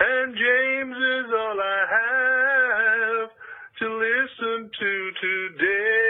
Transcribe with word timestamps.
And 0.00 0.34
James 0.34 0.96
is 0.96 1.26
all 1.34 1.58
I 1.58 1.80
have 1.98 3.30
to 3.80 3.86
listen 3.98 4.70
to 4.78 5.10
today. 5.20 6.07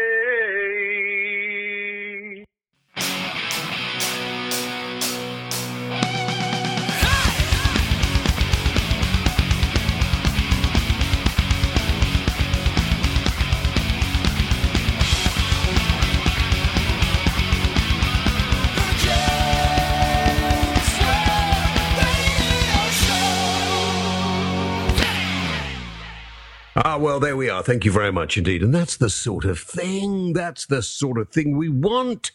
Well, 26.98 27.20
there 27.20 27.36
we 27.36 27.48
are. 27.48 27.62
Thank 27.62 27.84
you 27.84 27.92
very 27.92 28.10
much 28.10 28.36
indeed. 28.36 28.60
And 28.60 28.74
that's 28.74 28.96
the 28.96 29.08
sort 29.08 29.44
of 29.44 29.60
thing. 29.60 30.32
That's 30.32 30.66
the 30.66 30.82
sort 30.82 31.16
of 31.18 31.28
thing 31.28 31.56
we 31.56 31.68
want. 31.68 32.32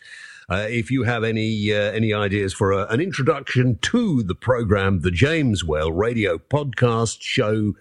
Uh, 0.49 0.67
if 0.69 0.89
you 0.89 1.03
have 1.03 1.25
any 1.25 1.73
uh, 1.73 1.91
any 1.91 2.13
ideas 2.13 2.53
for 2.53 2.71
a, 2.71 2.85
an 2.87 3.01
introduction 3.01 3.77
to 3.81 4.23
the 4.23 4.35
program, 4.35 5.01
the 5.01 5.11
James 5.11 5.65
Whale 5.65 5.91
Radio 5.91 6.37
Podcast 6.37 7.17
Show 7.19 7.73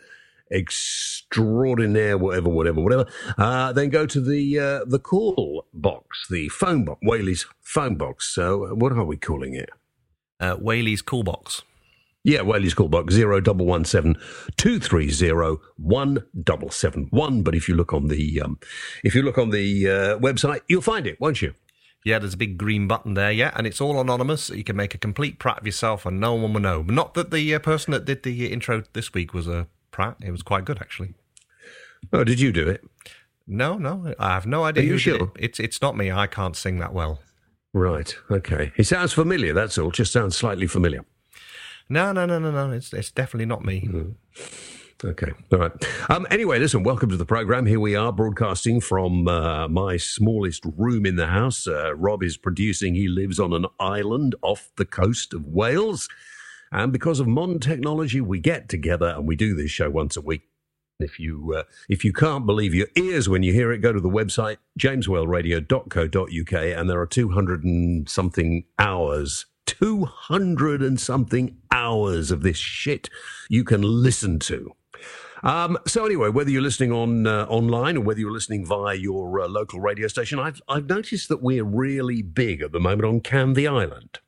Extraordinaire, 0.50 2.18
whatever, 2.18 2.48
whatever, 2.48 2.80
whatever, 2.80 3.06
uh, 3.38 3.72
then 3.72 3.88
go 3.88 4.04
to 4.04 4.20
the 4.20 4.58
uh, 4.58 4.84
the 4.84 4.98
call 4.98 5.66
box, 5.72 6.26
the 6.28 6.48
phone 6.48 6.84
box, 6.84 6.98
Whaley's 7.02 7.46
phone 7.60 7.94
box. 7.94 8.28
So, 8.28 8.74
what 8.74 8.90
are 8.90 9.04
we 9.04 9.16
calling 9.16 9.54
it? 9.54 9.70
Uh, 10.40 10.56
Whaley's 10.56 11.00
call 11.02 11.22
Box. 11.22 11.62
Yeah, 12.24 12.42
Whaley's 12.42 12.74
call 12.74 12.88
box 12.88 13.14
zero 13.14 13.40
double 13.40 13.66
one 13.66 13.84
seven 13.84 14.16
two 14.56 14.78
three 14.78 15.10
zero 15.10 15.60
one 15.76 16.24
double 16.44 16.70
seven 16.70 17.08
one. 17.10 17.42
But 17.42 17.54
if 17.54 17.68
you 17.68 17.74
look 17.74 17.92
on 17.92 18.08
the 18.08 18.40
um, 18.40 18.58
if 19.02 19.14
you 19.14 19.22
look 19.22 19.38
on 19.38 19.50
the 19.50 19.88
uh, 19.88 20.18
website, 20.18 20.60
you'll 20.68 20.82
find 20.82 21.06
it, 21.06 21.20
won't 21.20 21.42
you? 21.42 21.54
Yeah, 22.04 22.18
there's 22.18 22.34
a 22.34 22.38
big 22.38 22.58
green 22.58 22.88
button 22.88 23.14
there, 23.14 23.30
yeah, 23.30 23.52
and 23.54 23.66
it's 23.66 23.80
all 23.80 24.00
anonymous. 24.00 24.50
You 24.50 24.64
can 24.64 24.76
make 24.76 24.94
a 24.94 24.98
complete 24.98 25.38
prat 25.38 25.58
of 25.58 25.66
yourself 25.66 26.04
and 26.04 26.18
no 26.18 26.34
one 26.34 26.52
will 26.52 26.60
know. 26.60 26.82
Not 26.82 27.14
that 27.14 27.30
the 27.30 27.54
uh, 27.54 27.58
person 27.60 27.92
that 27.92 28.04
did 28.04 28.22
the 28.24 28.52
intro 28.52 28.82
this 28.92 29.14
week 29.14 29.32
was 29.32 29.46
a 29.46 29.68
prat. 29.92 30.16
It 30.20 30.32
was 30.32 30.42
quite 30.42 30.64
good, 30.64 30.80
actually. 30.80 31.14
Oh, 32.12 32.24
did 32.24 32.40
you 32.40 32.50
do 32.52 32.68
it? 32.68 32.84
No, 33.46 33.78
no, 33.78 34.14
I 34.18 34.30
have 34.34 34.46
no 34.46 34.64
idea 34.64 34.82
Are 34.82 34.86
you 34.86 34.92
who 34.92 34.98
sure? 34.98 35.18
did 35.18 35.22
it. 35.22 35.30
It's, 35.38 35.60
it's 35.60 35.82
not 35.82 35.96
me. 35.96 36.10
I 36.10 36.26
can't 36.26 36.56
sing 36.56 36.78
that 36.80 36.92
well. 36.92 37.20
Right. 37.72 38.14
Okay. 38.30 38.72
It 38.76 38.84
sounds 38.88 39.12
familiar. 39.12 39.52
That's 39.54 39.78
all. 39.78 39.92
Just 39.92 40.12
sounds 40.12 40.36
slightly 40.36 40.66
familiar. 40.66 41.04
No, 41.92 42.10
no, 42.10 42.24
no, 42.24 42.38
no, 42.38 42.50
no. 42.50 42.70
It's, 42.70 42.90
it's 42.94 43.10
definitely 43.10 43.44
not 43.44 43.66
me. 43.66 43.86
Okay. 45.04 45.30
All 45.52 45.58
right. 45.58 45.72
Um, 46.08 46.26
anyway, 46.30 46.58
listen, 46.58 46.84
welcome 46.84 47.10
to 47.10 47.18
the 47.18 47.26
program. 47.26 47.66
Here 47.66 47.78
we 47.78 47.94
are 47.94 48.10
broadcasting 48.10 48.80
from 48.80 49.28
uh, 49.28 49.68
my 49.68 49.98
smallest 49.98 50.64
room 50.78 51.04
in 51.04 51.16
the 51.16 51.26
house. 51.26 51.66
Uh, 51.66 51.94
Rob 51.94 52.22
is 52.22 52.38
producing. 52.38 52.94
He 52.94 53.08
lives 53.08 53.38
on 53.38 53.52
an 53.52 53.66
island 53.78 54.34
off 54.40 54.70
the 54.76 54.86
coast 54.86 55.34
of 55.34 55.44
Wales. 55.44 56.08
And 56.70 56.94
because 56.94 57.20
of 57.20 57.26
modern 57.26 57.60
technology, 57.60 58.22
we 58.22 58.40
get 58.40 58.70
together 58.70 59.08
and 59.08 59.28
we 59.28 59.36
do 59.36 59.54
this 59.54 59.70
show 59.70 59.90
once 59.90 60.16
a 60.16 60.22
week. 60.22 60.48
If 60.98 61.20
you 61.20 61.56
uh, 61.58 61.64
if 61.90 62.06
you 62.06 62.14
can't 62.14 62.46
believe 62.46 62.74
your 62.74 62.86
ears 62.96 63.28
when 63.28 63.42
you 63.42 63.52
hear 63.52 63.70
it, 63.70 63.78
go 63.82 63.92
to 63.92 64.00
the 64.00 64.08
website 64.08 64.56
jameswhaleradio.co.uk 64.78 66.52
and 66.52 66.88
there 66.88 67.00
are 67.00 67.06
200 67.06 67.64
and 67.64 68.08
something 68.08 68.64
hours 68.78 69.44
200 69.66 70.82
and 70.82 71.00
something 71.00 71.56
hours 71.70 72.30
of 72.30 72.42
this 72.42 72.56
shit 72.56 73.08
you 73.48 73.64
can 73.64 73.82
listen 73.82 74.38
to. 74.40 74.74
Um, 75.42 75.76
so 75.86 76.06
anyway, 76.06 76.28
whether 76.28 76.50
you're 76.50 76.62
listening 76.62 76.92
on 76.92 77.26
uh, 77.26 77.46
online 77.48 77.96
or 77.96 78.00
whether 78.00 78.20
you're 78.20 78.32
listening 78.32 78.64
via 78.64 78.94
your 78.94 79.40
uh, 79.40 79.48
local 79.48 79.80
radio 79.80 80.06
station, 80.06 80.38
I've 80.38 80.62
I've 80.68 80.88
noticed 80.88 81.28
that 81.30 81.42
we're 81.42 81.64
really 81.64 82.22
big 82.22 82.62
at 82.62 82.72
the 82.72 82.78
moment 82.78 83.04
on 83.04 83.20
Canvey 83.20 83.68
Island. 83.68 84.20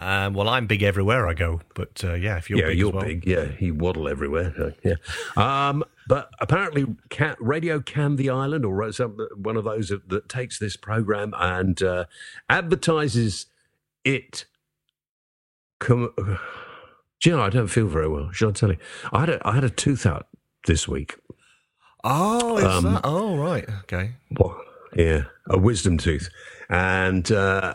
Um, 0.00 0.34
well, 0.34 0.48
I'm 0.48 0.68
big 0.68 0.84
everywhere 0.84 1.26
I 1.26 1.34
go, 1.34 1.60
but 1.74 2.02
uh, 2.04 2.14
yeah, 2.14 2.36
if 2.36 2.48
you're 2.48 2.60
yeah, 2.60 2.66
big 2.66 2.78
you're 2.78 2.88
as 2.88 2.94
well. 2.94 3.04
big. 3.04 3.26
Yeah, 3.26 3.48
you 3.58 3.74
waddle 3.74 4.08
everywhere. 4.08 4.54
uh, 4.58 4.70
yeah, 4.84 4.94
um, 5.36 5.84
but 6.06 6.30
apparently, 6.40 6.86
Ca 7.10 7.34
Radio 7.40 7.80
the 7.80 8.30
Island 8.30 8.64
or 8.64 8.92
some, 8.92 9.18
one 9.36 9.56
of 9.56 9.64
those 9.64 9.88
that, 9.88 10.08
that 10.08 10.28
takes 10.28 10.58
this 10.58 10.76
program 10.76 11.34
and 11.36 11.82
uh, 11.82 12.04
advertises 12.48 13.46
it. 14.08 14.44
Com- 15.80 16.12
Do 17.20 17.30
you 17.30 17.36
know, 17.36 17.42
I 17.42 17.50
don't 17.50 17.66
feel 17.66 17.86
very 17.88 18.08
well. 18.08 18.30
Shall 18.30 18.50
I 18.50 18.52
tell 18.52 18.70
you? 18.70 18.78
I 19.12 19.20
had 19.20 19.28
a, 19.30 19.48
I 19.48 19.52
had 19.54 19.64
a 19.64 19.70
tooth 19.70 20.06
out 20.06 20.28
this 20.66 20.86
week. 20.86 21.16
Oh, 22.04 22.58
is 22.58 22.64
Um, 22.64 22.84
that? 22.84 23.00
Oh, 23.02 23.36
right. 23.36 23.68
Okay. 23.82 24.12
What? 24.36 24.56
Yeah, 24.96 25.24
a 25.50 25.58
wisdom 25.58 25.98
tooth, 25.98 26.30
and 26.70 27.30
uh, 27.30 27.74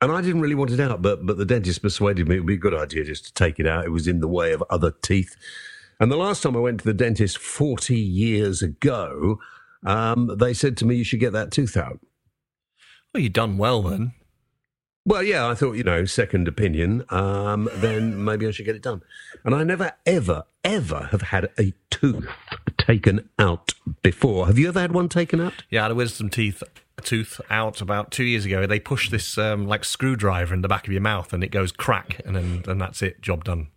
and 0.00 0.10
I 0.10 0.20
didn't 0.20 0.40
really 0.40 0.54
want 0.56 0.70
it 0.72 0.80
out, 0.80 1.00
but 1.02 1.24
but 1.24 1.36
the 1.36 1.44
dentist 1.44 1.80
persuaded 1.82 2.26
me 2.26 2.36
it 2.36 2.38
would 2.40 2.46
be 2.46 2.54
a 2.54 2.58
good 2.58 2.74
idea 2.74 3.04
just 3.04 3.26
to 3.26 3.32
take 3.34 3.60
it 3.60 3.66
out. 3.68 3.84
It 3.84 3.90
was 3.90 4.08
in 4.08 4.20
the 4.20 4.26
way 4.28 4.52
of 4.52 4.64
other 4.68 4.90
teeth. 5.02 5.36
And 6.00 6.10
the 6.10 6.16
last 6.16 6.42
time 6.42 6.56
I 6.56 6.60
went 6.60 6.80
to 6.80 6.84
the 6.86 6.94
dentist 6.94 7.38
forty 7.38 8.00
years 8.00 8.62
ago, 8.62 9.38
um, 9.86 10.34
they 10.38 10.52
said 10.54 10.76
to 10.78 10.86
me, 10.86 10.96
"You 10.96 11.04
should 11.04 11.20
get 11.20 11.32
that 11.34 11.52
tooth 11.52 11.76
out." 11.76 12.00
Well, 13.14 13.22
you've 13.22 13.32
done 13.34 13.56
well 13.58 13.82
then. 13.82 14.12
Well, 15.06 15.22
yeah, 15.22 15.48
I 15.48 15.54
thought, 15.54 15.76
you 15.76 15.82
know, 15.82 16.04
second 16.04 16.46
opinion, 16.46 17.04
um, 17.08 17.70
then 17.74 18.22
maybe 18.22 18.46
I 18.46 18.50
should 18.50 18.66
get 18.66 18.76
it 18.76 18.82
done. 18.82 19.02
And 19.44 19.54
I 19.54 19.64
never, 19.64 19.92
ever, 20.04 20.44
ever 20.62 21.08
have 21.10 21.22
had 21.22 21.50
a 21.58 21.72
tooth 21.90 22.28
taken 22.78 23.28
out 23.38 23.72
before. 24.02 24.46
Have 24.46 24.58
you 24.58 24.68
ever 24.68 24.80
had 24.80 24.92
one 24.92 25.08
taken 25.08 25.40
out? 25.40 25.64
Yeah, 25.70 25.80
I 25.80 25.82
had 25.84 25.92
a 25.92 25.94
wisdom 25.94 26.28
teeth 26.28 26.62
tooth 27.00 27.40
out 27.48 27.80
about 27.80 28.10
two 28.10 28.24
years 28.24 28.44
ago. 28.44 28.66
They 28.66 28.78
push 28.78 29.08
this 29.10 29.38
um, 29.38 29.66
like 29.66 29.84
screwdriver 29.84 30.54
in 30.54 30.60
the 30.60 30.68
back 30.68 30.86
of 30.86 30.92
your 30.92 31.02
mouth, 31.02 31.32
and 31.32 31.42
it 31.42 31.50
goes 31.50 31.72
crack, 31.72 32.20
and 32.24 32.36
then 32.36 32.62
and 32.66 32.80
that's 32.80 33.00
it. 33.00 33.22
Job 33.22 33.44
done. 33.44 33.68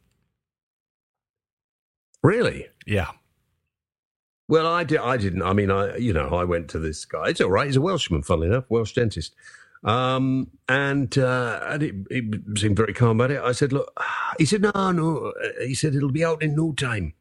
Really? 2.22 2.68
Yeah. 2.86 3.12
Well, 4.48 4.68
I, 4.68 4.84
did, 4.84 5.00
I 5.00 5.18
didn't. 5.18 5.42
I 5.42 5.54
mean, 5.54 5.72
I 5.72 5.96
you 5.98 6.14
know, 6.14 6.30
I 6.30 6.44
went 6.44 6.70
to 6.72 6.80
this 6.80 7.06
guy. 7.06 7.30
It's 7.30 7.42
all 7.42 7.50
right. 7.50 7.68
He's 7.68 7.78
a 7.78 7.82
Welshman, 7.82 8.24
funnily 8.24 8.48
enough, 8.48 8.66
Welsh 8.70 8.94
dentist. 8.94 9.34
Um, 9.84 10.50
and 10.70 11.18
uh, 11.18 11.60
and 11.64 11.84
it, 11.84 11.96
it 12.10 12.58
seemed 12.58 12.78
very 12.78 12.94
calm 12.94 13.20
about 13.20 13.32
it. 13.32 13.42
I 13.42 13.52
said, 13.52 13.74
look, 13.74 13.92
he 14.38 14.46
said, 14.46 14.62
no, 14.62 14.92
no. 14.92 15.34
He 15.62 15.76
said, 15.76 15.96
it'll 15.96 16.12
be 16.12 16.24
out 16.24 16.42
in 16.42 16.56
no 16.56 16.72
time. 16.72 17.14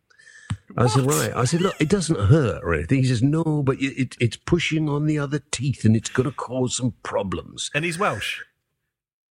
I 0.77 0.87
said, 0.87 1.05
right. 1.05 1.33
I 1.35 1.45
said, 1.45 1.61
look, 1.61 1.75
it 1.81 1.89
doesn't 1.89 2.19
hurt 2.19 2.63
or 2.65 2.75
anything. 2.75 2.99
He 2.99 3.09
says, 3.09 3.23
no, 3.23 3.63
but 3.63 3.79
it, 3.79 4.01
it, 4.01 4.17
it's 4.21 4.37
pushing 4.37 4.89
on 4.89 5.07
the 5.07 5.19
other 5.19 5.41
teeth 5.51 5.85
and 5.85 5.95
it's 5.95 6.09
going 6.09 6.29
to 6.29 6.35
cause 6.35 6.77
some 6.77 6.95
problems. 7.03 7.71
And 7.75 7.85
he's 7.85 7.99
Welsh. 7.99 8.41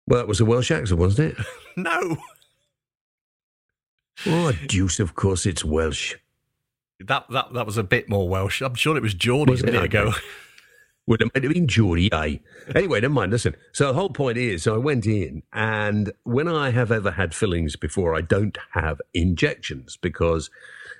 Well, 0.06 0.18
that 0.18 0.28
was 0.28 0.40
a 0.40 0.44
Welsh 0.44 0.70
accent, 0.70 1.00
wasn't 1.00 1.38
it? 1.38 1.46
No. 1.76 2.18
Oh, 4.26 4.52
deuce, 4.66 5.00
of 5.00 5.14
course 5.14 5.46
it's 5.46 5.64
Welsh. 5.64 6.16
That 6.98 7.24
that 7.30 7.54
that 7.54 7.64
was 7.64 7.78
a 7.78 7.82
bit 7.82 8.08
more 8.10 8.28
Welsh. 8.28 8.60
I'm 8.60 8.74
sure 8.74 8.94
it 8.96 9.02
was 9.02 9.14
Geordie 9.14 9.52
Was 9.52 9.62
a 9.62 9.66
minute 9.66 9.84
ago. 9.84 10.12
Well, 11.10 11.16
it 11.18 11.34
might 11.34 11.42
have 11.42 11.52
been 11.52 11.66
Geordie, 11.66 12.12
eh? 12.12 12.36
Anyway, 12.72 13.00
never 13.00 13.12
mind. 13.12 13.32
Listen. 13.32 13.56
So 13.72 13.88
the 13.88 13.94
whole 13.94 14.10
point 14.10 14.38
is, 14.38 14.68
I 14.68 14.76
went 14.76 15.06
in, 15.06 15.42
and 15.52 16.12
when 16.22 16.46
I 16.46 16.70
have 16.70 16.92
ever 16.92 17.10
had 17.10 17.34
fillings 17.34 17.74
before, 17.74 18.14
I 18.14 18.20
don't 18.20 18.56
have 18.74 19.00
injections 19.12 19.98
because, 20.00 20.50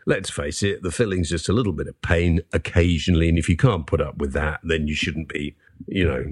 let's 0.07 0.29
face 0.29 0.65
it, 0.65 0.83
the 0.83 0.91
filling's 0.91 1.31
just 1.31 1.49
a 1.49 1.53
little 1.53 1.73
bit 1.73 1.87
of 1.87 2.03
pain 2.03 2.41
occasionally, 2.53 3.29
and 3.29 3.39
if 3.39 3.49
you 3.49 3.57
can't 3.57 3.87
put 3.87 4.01
up 4.01 4.19
with 4.19 4.33
that, 4.33 4.59
then 4.65 4.89
you 4.89 4.97
shouldn't 4.97 5.29
be, 5.29 5.55
you 5.87 6.05
know, 6.05 6.25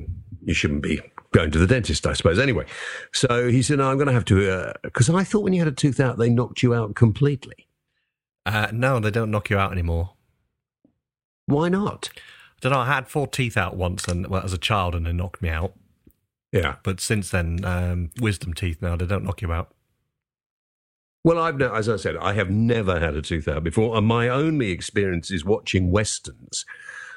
you 0.44 0.54
shouldn't 0.54 0.82
be 0.82 1.00
going 1.30 1.52
to 1.52 1.58
the 1.60 1.66
dentist, 1.68 2.04
I 2.04 2.14
suppose. 2.14 2.40
Anyway, 2.40 2.66
so 3.12 3.46
he 3.46 3.62
said, 3.62 3.78
no, 3.78 3.92
I'm 3.92 3.96
going 3.96 4.08
to 4.08 4.12
have 4.12 4.24
to, 4.24 4.74
because 4.82 5.08
I 5.08 5.22
thought 5.22 5.44
when 5.44 5.52
you 5.52 5.60
had 5.60 5.68
a 5.68 5.70
tooth 5.70 6.00
out, 6.00 6.18
they 6.18 6.30
knocked 6.30 6.64
you 6.64 6.74
out 6.74 6.96
completely. 6.96 7.68
Uh, 8.44 8.70
no, 8.72 8.98
they 8.98 9.12
don't 9.12 9.30
knock 9.30 9.50
you 9.50 9.56
out 9.56 9.70
anymore. 9.70 10.14
Why 11.46 11.68
not? 11.68 12.10
Don't 12.60 12.72
know. 12.72 12.80
I 12.80 12.86
had 12.86 13.08
four 13.08 13.26
teeth 13.26 13.56
out 13.56 13.76
once, 13.76 14.06
and 14.08 14.26
well, 14.26 14.42
as 14.42 14.52
a 14.52 14.58
child, 14.58 14.94
and 14.94 15.06
they 15.06 15.12
knocked 15.12 15.42
me 15.42 15.48
out. 15.48 15.74
Yeah. 16.52 16.76
But 16.82 17.00
since 17.00 17.30
then, 17.30 17.64
um, 17.64 18.10
wisdom 18.20 18.54
teeth 18.54 18.80
now 18.80 18.96
they 18.96 19.06
don't 19.06 19.24
knock 19.24 19.42
you 19.42 19.52
out. 19.52 19.72
Well, 21.24 21.38
I've 21.38 21.58
no, 21.58 21.74
as 21.74 21.88
I 21.88 21.96
said, 21.96 22.16
I 22.16 22.32
have 22.34 22.48
never 22.48 23.00
had 23.00 23.14
a 23.14 23.22
tooth 23.22 23.48
out 23.48 23.64
before, 23.64 23.96
and 23.96 24.06
my 24.06 24.28
only 24.28 24.70
experience 24.70 25.30
is 25.30 25.44
watching 25.44 25.90
westerns, 25.90 26.64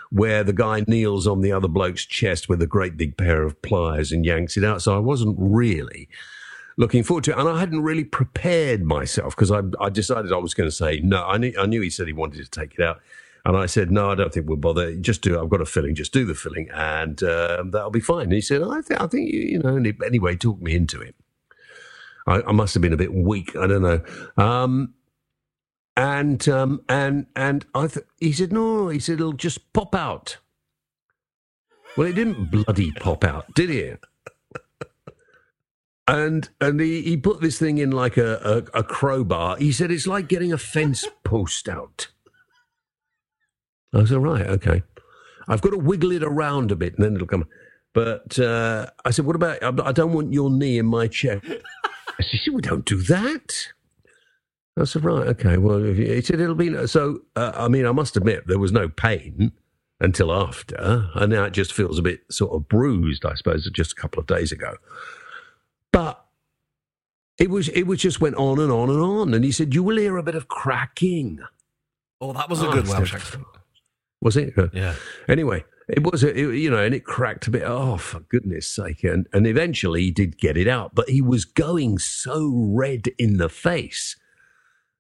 where 0.10 0.44
the 0.44 0.54
guy 0.54 0.84
kneels 0.88 1.28
on 1.28 1.42
the 1.42 1.52
other 1.52 1.68
bloke's 1.68 2.06
chest 2.06 2.50
with 2.50 2.62
a 2.62 2.68
great 2.68 2.98
big 2.98 3.16
pair 3.16 3.44
of 3.44 3.62
pliers 3.62 4.12
and 4.12 4.26
yanks 4.26 4.58
it 4.58 4.66
out. 4.66 4.82
So 4.82 4.96
I 4.96 5.00
wasn't 5.00 5.38
really 5.40 6.10
looking 6.78 7.04
forward 7.04 7.24
to 7.26 7.32
it, 7.32 7.38
and 7.38 7.48
I 7.48 7.60
hadn't 7.60 7.84
really 7.84 8.04
prepared 8.04 8.84
myself 8.84 9.36
because 9.36 9.52
I, 9.52 9.62
I 9.80 9.90
decided 9.90 10.34
I 10.34 10.38
was 10.38 10.54
going 10.54 10.68
to 10.70 10.76
say 10.76 11.00
no. 11.02 11.24
I 11.26 11.38
knew, 11.38 11.54
I 11.58 11.66
knew 11.66 11.82
he 11.82 11.90
said 11.90 12.08
he 12.08 12.14
wanted 12.14 12.44
to 12.44 12.50
take 12.50 12.74
it 12.74 12.82
out, 12.82 13.00
and 13.46 13.58
I 13.58 13.66
said 13.66 13.92
no, 13.92 14.12
I 14.12 14.16
don't 14.16 14.34
think 14.34 14.48
we'll 14.48 14.58
bother. 14.58 14.96
Just 14.96 15.22
do. 15.22 15.40
I've 15.42 15.50
got 15.50 15.62
a 15.62 15.66
filling. 15.66 15.96
Just 15.96 16.14
do 16.14 16.26
the 16.26 16.36
filling, 16.36 16.70
and 16.72 17.22
um, 17.24 17.72
that'll 17.72 17.92
be 17.92 18.00
fine. 18.00 18.24
And 18.24 18.34
he 18.34 18.42
said, 18.42 18.62
I 18.62 18.82
think, 18.82 19.02
I 19.02 19.08
think 19.08 19.34
you, 19.34 19.40
you 19.42 19.60
know. 19.60 19.78
He, 19.78 19.94
anyway, 20.06 20.36
talked 20.36 20.62
me 20.62 20.76
into 20.76 21.02
it. 21.02 21.16
I, 22.28 22.42
I 22.42 22.52
must 22.52 22.74
have 22.76 22.82
been 22.82 22.94
a 22.94 22.98
bit 22.98 23.14
weak. 23.14 23.56
I 23.56 23.68
don't 23.68 23.82
know. 23.82 24.04
Um, 24.38 24.94
and 25.98 26.48
um, 26.48 26.82
and 26.88 27.26
and 27.36 27.66
I 27.74 27.88
th- 27.88 28.06
he 28.20 28.32
said 28.32 28.54
no. 28.54 28.90
He 28.90 29.00
said 29.00 29.16
it'll 29.16 29.34
just 29.34 29.74
pop 29.74 29.96
out. 29.96 30.38
Well, 31.98 32.08
it 32.08 32.14
didn't 32.14 32.52
bloody 32.52 32.92
pop 32.92 33.24
out, 33.24 33.54
did 33.54 33.70
it? 33.70 34.00
And 36.08 36.50
and 36.60 36.80
he, 36.80 37.02
he 37.02 37.18
put 37.18 37.42
this 37.42 37.60
thing 37.60 37.78
in 37.78 37.92
like 37.92 38.18
a, 38.18 38.66
a, 38.74 38.80
a 38.80 38.84
crowbar. 38.84 39.58
He 39.58 39.72
said 39.72 39.92
it's 39.92 40.08
like 40.08 40.28
getting 40.28 40.54
a 40.54 40.58
fence 40.58 41.06
post 41.24 41.70
out. 41.70 42.08
I 43.94 44.06
said, 44.06 44.18
right, 44.24 44.48
okay. 44.48 44.84
I've 45.48 45.62
got 45.62 45.72
to 45.72 45.78
wiggle 45.78 46.12
it 46.12 46.24
around 46.24 46.72
a 46.72 46.76
bit 46.76 46.96
and 46.96 47.04
then 47.04 47.16
it'll 47.16 47.28
come. 47.28 47.46
But 47.94 48.40
uh, 48.40 48.88
I 49.04 49.12
said, 49.12 49.26
what 49.26 49.36
about, 49.36 49.62
I 49.82 49.92
don't 49.92 50.14
want 50.14 50.32
your 50.32 50.50
knee 50.50 50.78
in 50.78 50.86
my 50.86 51.08
chair. 51.08 51.42
I 51.44 52.24
said, 52.24 52.54
we 52.54 52.62
don't 52.62 52.86
do 52.86 53.02
that. 53.04 53.68
I 54.80 54.86
said, 54.86 55.04
right, 55.04 55.28
okay. 55.28 55.58
Well, 55.58 55.84
if 55.84 55.98
you, 55.98 56.06
he 56.06 56.22
said, 56.22 56.40
it'll 56.40 56.56
be, 56.56 56.88
so, 56.88 57.20
uh, 57.36 57.52
I 57.54 57.68
mean, 57.68 57.86
I 57.86 57.92
must 57.92 58.16
admit, 58.16 58.48
there 58.48 58.60
was 58.60 58.72
no 58.72 58.88
pain 58.88 59.52
until 60.00 60.32
after. 60.32 61.10
And 61.16 61.34
now 61.34 61.44
it 61.44 61.52
just 61.52 61.74
feels 61.74 62.00
a 62.00 62.02
bit 62.02 62.22
sort 62.32 62.54
of 62.54 62.70
bruised, 62.70 63.26
I 63.26 63.34
suppose, 63.34 63.70
just 63.72 63.92
a 63.92 63.96
couple 63.96 64.22
of 64.22 64.28
days 64.28 64.54
ago. 64.54 64.78
But 65.92 66.24
it 67.38 67.50
was, 67.50 67.68
it 67.70 67.84
was 67.84 68.00
just 68.00 68.22
went 68.22 68.36
on 68.36 68.60
and 68.60 68.72
on 68.72 68.90
and 68.90 69.02
on. 69.02 69.34
And 69.34 69.44
he 69.44 69.52
said, 69.52 69.74
you 69.74 69.84
will 69.84 69.98
hear 69.98 70.16
a 70.16 70.24
bit 70.24 70.36
of 70.36 70.48
cracking. 70.48 71.40
Oh, 72.22 72.32
that 72.32 72.50
was 72.50 72.62
a 72.62 72.70
Oh, 72.70 72.72
good 72.72 72.88
Welsh 72.88 73.14
accent. 73.14 73.44
Was 74.22 74.38
it? 74.38 74.58
Uh, 74.58 74.68
Yeah. 74.74 74.96
Anyway, 75.28 75.64
it 75.90 76.04
was, 76.04 76.24
it, 76.24 76.36
you 76.38 76.70
know, 76.70 76.78
and 76.84 76.94
it 76.94 77.04
cracked 77.06 77.48
a 77.48 77.52
bit. 77.52 77.64
Oh, 77.66 77.98
for 77.98 78.20
goodness 78.22 78.68
sake. 78.68 79.04
And, 79.04 79.28
and 79.34 79.46
eventually 79.48 80.04
he 80.04 80.12
did 80.12 80.38
get 80.38 80.58
it 80.58 80.68
out, 80.68 80.94
but 80.96 81.10
he 81.10 81.22
was 81.22 81.44
going 81.46 81.98
so 81.98 82.52
red 82.56 83.08
in 83.18 83.38
the 83.38 83.50
face. 83.50 84.16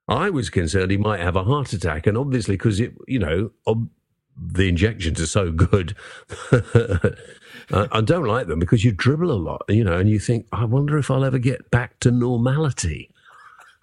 I 0.07 0.29
was 0.29 0.50
concerned 0.50 0.91
he 0.91 0.97
might 0.97 1.19
have 1.21 1.35
a 1.35 1.44
heart 1.44 1.71
attack. 1.71 2.07
And 2.07 2.18
obviously, 2.18 2.56
because 2.56 2.79
it, 2.79 2.94
you 3.07 3.19
know, 3.19 3.51
ob- 3.68 3.89
the 4.35 4.68
injections 4.68 5.21
are 5.21 5.27
so 5.27 5.51
good. 5.51 5.95
I 6.51 7.88
I 7.91 8.01
don't 8.01 8.25
like 8.25 8.47
them 8.47 8.59
because 8.59 8.83
you 8.83 8.91
dribble 8.91 9.31
a 9.31 9.33
lot, 9.33 9.62
you 9.69 9.83
know, 9.83 9.97
and 9.97 10.09
you 10.09 10.19
think, 10.19 10.47
I 10.51 10.65
wonder 10.65 10.97
if 10.97 11.12
I'll 11.12 11.24
ever 11.24 11.38
get 11.39 11.69
back 11.71 12.00
to 12.01 12.12
normality. 12.12 13.12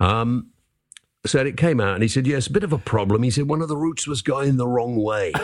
Um, 0.01 0.49
so 1.27 1.41
it 1.41 1.57
came 1.57 1.81
out 1.81 1.95
and 1.95 2.03
he 2.03 2.09
said, 2.09 2.27
Yes, 2.27 2.47
a 2.47 2.53
bit 2.53 2.65
of 2.65 2.73
a 2.73 2.79
problem. 2.79 3.23
He 3.23 3.31
said, 3.31 3.49
One 3.49 3.63
of 3.63 3.69
the 3.69 3.77
roots 3.77 4.07
was 4.07 4.23
going 4.23 4.57
the 4.57 4.69
wrong 4.69 4.97
way. 4.97 5.33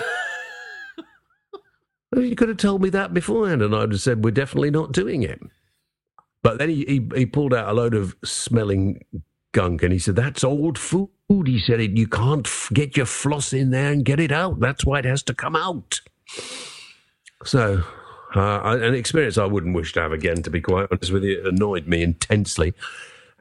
You 2.16 2.36
could 2.36 2.48
have 2.48 2.58
told 2.58 2.80
me 2.80 2.90
that 2.90 3.12
beforehand, 3.12 3.60
and 3.60 3.74
I'd 3.74 3.90
have 3.90 4.00
said, 4.00 4.24
We're 4.24 4.30
definitely 4.30 4.70
not 4.70 4.92
doing 4.92 5.24
it. 5.24 5.40
But 6.42 6.58
then 6.58 6.68
he, 6.68 6.84
he, 6.86 7.18
he 7.18 7.26
pulled 7.26 7.54
out 7.54 7.68
a 7.68 7.72
load 7.72 7.94
of 7.94 8.14
smelling 8.24 9.04
gunk 9.52 9.82
and 9.82 9.92
he 9.92 9.98
said, 9.98 10.16
That's 10.16 10.44
old 10.44 10.78
food. 10.78 11.08
He 11.28 11.58
said, 11.58 11.80
You 11.98 12.06
can't 12.06 12.46
f- 12.46 12.70
get 12.72 12.96
your 12.96 13.06
floss 13.06 13.52
in 13.52 13.70
there 13.70 13.90
and 13.90 14.04
get 14.04 14.20
it 14.20 14.30
out. 14.30 14.60
That's 14.60 14.84
why 14.84 14.98
it 15.00 15.04
has 15.06 15.22
to 15.24 15.34
come 15.34 15.56
out. 15.56 16.00
So, 17.44 17.82
uh, 18.34 18.60
an 18.62 18.94
experience 18.94 19.38
I 19.38 19.46
wouldn't 19.46 19.74
wish 19.74 19.92
to 19.94 20.02
have 20.02 20.12
again, 20.12 20.42
to 20.42 20.50
be 20.50 20.60
quite 20.60 20.88
honest 20.90 21.12
with 21.12 21.24
you. 21.24 21.40
It 21.40 21.46
annoyed 21.46 21.86
me 21.86 22.02
intensely. 22.02 22.74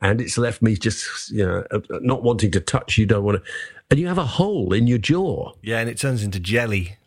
And 0.03 0.19
it's 0.19 0.37
left 0.37 0.61
me 0.61 0.75
just, 0.75 1.31
you 1.31 1.45
know, 1.45 1.65
uh, 1.71 1.79
not 2.01 2.23
wanting 2.23 2.51
to 2.51 2.59
touch. 2.59 2.97
You 2.97 3.05
don't 3.05 3.23
want 3.23 3.43
to. 3.43 3.51
And 3.89 3.99
you 3.99 4.07
have 4.07 4.17
a 4.17 4.25
hole 4.25 4.73
in 4.73 4.85
your 4.85 4.97
jaw. 4.97 5.53
Yeah, 5.61 5.79
and 5.79 5.89
it 5.89 5.97
turns 5.97 6.23
into 6.23 6.41
jelly. 6.41 6.97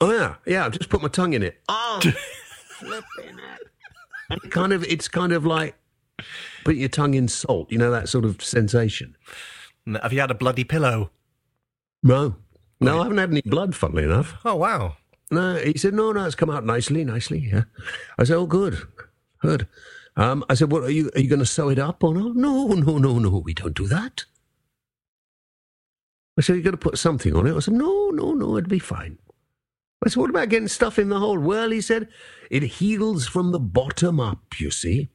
Oh, 0.00 0.12
yeah. 0.12 0.36
Yeah. 0.46 0.64
I've 0.64 0.72
just 0.72 0.90
put 0.90 1.02
my 1.02 1.08
tongue 1.08 1.32
in 1.32 1.42
it. 1.42 1.60
Oh, 1.68 2.00
flipping 2.78 3.04
it. 3.18 3.68
And 4.30 4.40
it 4.44 4.52
kind 4.52 4.72
of, 4.72 4.84
it's 4.84 5.08
kind 5.08 5.32
of 5.32 5.44
like 5.44 5.74
put 6.64 6.76
your 6.76 6.88
tongue 6.88 7.14
in 7.14 7.26
salt. 7.26 7.72
You 7.72 7.78
know, 7.78 7.90
that 7.90 8.08
sort 8.08 8.24
of 8.24 8.40
sensation. 8.42 9.16
Have 10.00 10.12
you 10.12 10.20
had 10.20 10.30
a 10.30 10.34
bloody 10.34 10.64
pillow? 10.64 11.10
No. 12.04 12.36
No, 12.80 13.00
I 13.00 13.02
haven't 13.04 13.18
had 13.18 13.30
any 13.30 13.42
blood, 13.42 13.74
funnily 13.74 14.04
enough. 14.04 14.36
Oh, 14.44 14.54
wow. 14.54 14.96
No, 15.30 15.56
he 15.56 15.76
said, 15.76 15.94
no, 15.94 16.12
no, 16.12 16.24
it's 16.24 16.34
come 16.34 16.50
out 16.50 16.64
nicely, 16.64 17.04
nicely. 17.04 17.48
Yeah. 17.52 17.64
I 18.18 18.24
said, 18.24 18.36
oh, 18.36 18.46
good, 18.46 18.86
good. 19.40 19.66
Um, 20.16 20.44
I 20.48 20.54
said, 20.54 20.70
what 20.70 20.84
are 20.84 20.90
you? 20.90 21.10
Are 21.14 21.20
you 21.20 21.28
going 21.28 21.40
to 21.40 21.46
sew 21.46 21.68
it 21.68 21.78
up 21.78 22.04
or 22.04 22.14
no? 22.14 22.28
No, 22.28 22.68
no, 22.68 22.98
no, 22.98 23.18
no. 23.18 23.38
We 23.38 23.54
don't 23.54 23.74
do 23.74 23.86
that. 23.88 24.24
I 26.38 26.42
said, 26.42 26.54
you're 26.54 26.62
going 26.62 26.72
to 26.72 26.78
put 26.78 26.98
something 26.98 27.34
on 27.34 27.46
it. 27.46 27.54
I 27.54 27.60
said, 27.60 27.74
no, 27.74 28.10
no, 28.10 28.32
no, 28.32 28.56
it'd 28.56 28.68
be 28.68 28.78
fine. 28.78 29.18
I 30.04 30.08
said, 30.08 30.20
what 30.20 30.30
about 30.30 30.48
getting 30.48 30.68
stuff 30.68 30.98
in 30.98 31.08
the 31.08 31.18
hole? 31.18 31.38
Well, 31.38 31.70
he 31.70 31.80
said, 31.80 32.08
it 32.50 32.62
heals 32.62 33.26
from 33.26 33.52
the 33.52 33.60
bottom 33.60 34.20
up. 34.20 34.58
You 34.58 34.70
see. 34.70 35.10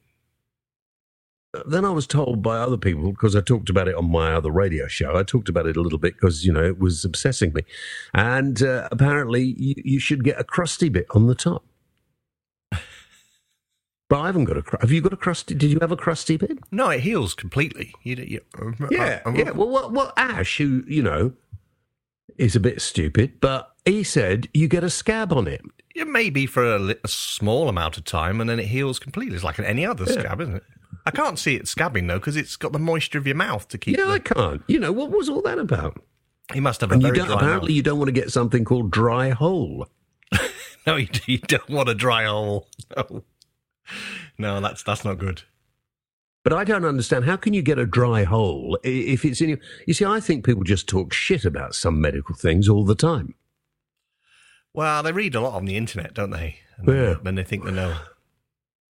Then 1.66 1.84
I 1.84 1.90
was 1.90 2.06
told 2.06 2.42
by 2.42 2.58
other 2.58 2.76
people 2.76 3.10
because 3.10 3.34
I 3.34 3.40
talked 3.40 3.70
about 3.70 3.88
it 3.88 3.96
on 3.96 4.08
my 4.08 4.34
other 4.34 4.52
radio 4.52 4.86
show. 4.86 5.16
I 5.16 5.24
talked 5.24 5.48
about 5.48 5.66
it 5.66 5.76
a 5.76 5.80
little 5.80 5.98
bit 5.98 6.14
because 6.14 6.46
you 6.46 6.52
know 6.52 6.62
it 6.62 6.78
was 6.78 7.04
obsessing 7.04 7.52
me, 7.52 7.62
and 8.14 8.62
uh, 8.62 8.88
apparently 8.92 9.56
you, 9.58 9.74
you 9.84 9.98
should 9.98 10.22
get 10.22 10.38
a 10.38 10.44
crusty 10.44 10.88
bit 10.88 11.06
on 11.10 11.26
the 11.26 11.34
top. 11.34 11.64
But 14.10 14.20
I 14.20 14.26
haven't 14.26 14.44
got 14.44 14.56
a. 14.58 14.62
Have 14.82 14.90
you 14.90 15.00
got 15.00 15.12
a 15.12 15.16
crusty? 15.16 15.54
Did 15.54 15.70
you 15.70 15.78
have 15.80 15.92
a 15.92 15.96
crusty 15.96 16.36
bit? 16.36 16.58
No, 16.70 16.90
it 16.90 17.00
heals 17.00 17.32
completely. 17.32 17.94
You, 18.02 18.16
you, 18.16 18.40
um, 18.60 18.76
Yeah, 18.90 19.22
I- 19.24 19.30
yeah. 19.34 19.50
Well, 19.52 19.68
what, 19.70 19.92
what 19.92 20.12
Ash, 20.18 20.58
who 20.58 20.82
you 20.86 21.02
know, 21.02 21.32
is 22.36 22.54
a 22.56 22.60
bit 22.60 22.82
stupid, 22.82 23.40
but 23.40 23.70
he 23.84 24.02
said 24.02 24.48
you 24.52 24.66
get 24.68 24.84
a 24.84 24.90
scab 24.90 25.32
on 25.32 25.46
it. 25.46 25.62
Yeah, 25.94 26.04
maybe 26.04 26.44
for 26.46 26.64
a, 26.64 26.96
a 27.04 27.08
small 27.08 27.68
amount 27.68 27.96
of 27.98 28.04
time, 28.04 28.40
and 28.40 28.50
then 28.50 28.58
it 28.60 28.66
heals 28.66 28.98
completely. 28.98 29.34
It's 29.36 29.44
like 29.44 29.58
any 29.60 29.86
other 29.86 30.06
scab, 30.06 30.40
isn't 30.40 30.56
it? 30.56 30.62
I 31.06 31.12
can't 31.12 31.38
see 31.38 31.54
it 31.54 31.64
scabbing 31.64 32.08
though, 32.08 32.18
because 32.18 32.36
it's 32.36 32.56
got 32.56 32.72
the 32.72 32.78
moisture 32.78 33.18
of 33.18 33.26
your 33.28 33.36
mouth 33.36 33.68
to 33.68 33.78
keep. 33.78 33.96
Yeah, 33.96 34.06
the, 34.06 34.12
I 34.12 34.18
can't. 34.18 34.62
You 34.66 34.80
know 34.80 34.92
what 34.92 35.10
was 35.12 35.28
all 35.28 35.40
that 35.42 35.58
about? 35.58 36.02
you 36.52 36.60
must 36.62 36.80
have 36.80 36.90
a 36.90 36.94
And 36.94 37.02
you 37.04 37.12
don't, 37.12 37.30
apparently 37.30 37.68
mouth. 37.68 37.76
you 37.76 37.82
don't 37.82 37.98
want 37.98 38.08
to 38.08 38.12
get 38.12 38.32
something 38.32 38.64
called 38.64 38.90
dry 38.90 39.30
hole. 39.30 39.86
No, 40.86 40.96
you, 40.96 41.08
you 41.26 41.36
don't 41.36 41.68
want 41.68 41.90
a 41.90 41.94
dry 41.94 42.24
hole. 42.24 42.66
No, 42.96 43.22
no, 44.38 44.60
that's 44.60 44.82
that's 44.82 45.04
not 45.04 45.18
good. 45.18 45.42
But 46.42 46.54
I 46.54 46.64
don't 46.64 46.86
understand. 46.86 47.26
How 47.26 47.36
can 47.36 47.52
you 47.52 47.60
get 47.60 47.78
a 47.78 47.84
dry 47.84 48.24
hole 48.24 48.78
if 48.82 49.24
it's 49.26 49.40
in 49.42 49.50
you? 49.50 49.58
You 49.86 49.92
see, 49.92 50.06
I 50.06 50.20
think 50.20 50.44
people 50.44 50.64
just 50.64 50.88
talk 50.88 51.12
shit 51.12 51.44
about 51.44 51.74
some 51.74 52.00
medical 52.00 52.34
things 52.34 52.66
all 52.68 52.84
the 52.84 52.94
time. 52.94 53.34
Well, 54.72 55.02
they 55.02 55.12
read 55.12 55.34
a 55.34 55.40
lot 55.40 55.54
on 55.54 55.66
the 55.66 55.76
internet, 55.76 56.14
don't 56.14 56.30
they? 56.30 56.56
And 56.78 56.88
Yeah. 56.88 57.16
Then 57.22 57.34
they 57.34 57.42
think 57.44 57.64
they 57.64 57.72
know. 57.72 57.96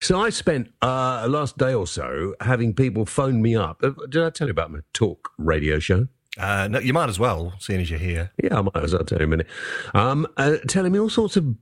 So 0.02 0.20
I 0.20 0.30
spent 0.30 0.72
uh, 0.82 1.26
last 1.30 1.58
day 1.58 1.74
or 1.74 1.88
so 1.88 2.36
having 2.42 2.74
people 2.74 3.06
phone 3.06 3.42
me 3.42 3.56
up. 3.56 3.80
Uh, 3.82 3.92
Did 4.10 4.24
I 4.24 4.30
tell 4.30 4.48
you 4.48 4.52
about 4.52 4.72
my 4.72 4.80
talk 4.94 5.32
radio 5.38 5.80
show? 5.80 6.08
Uh, 6.38 6.68
no, 6.68 6.80
you 6.80 6.94
might 6.94 7.10
as 7.10 7.18
well, 7.18 7.54
seeing 7.60 7.82
as 7.82 7.90
you're 7.90 7.98
here. 8.00 8.32
Yeah, 8.44 8.60
I 8.60 8.62
might 8.62 8.84
as 8.84 8.94
well 8.94 9.04
tell 9.04 9.20
you 9.20 9.26
a 9.26 9.28
minute. 9.28 9.48
Um, 9.96 10.28
uh, 10.38 10.58
telling 10.68 10.92
me 10.92 11.00
all 11.00 11.10
sorts 11.10 11.36
of 11.36 11.56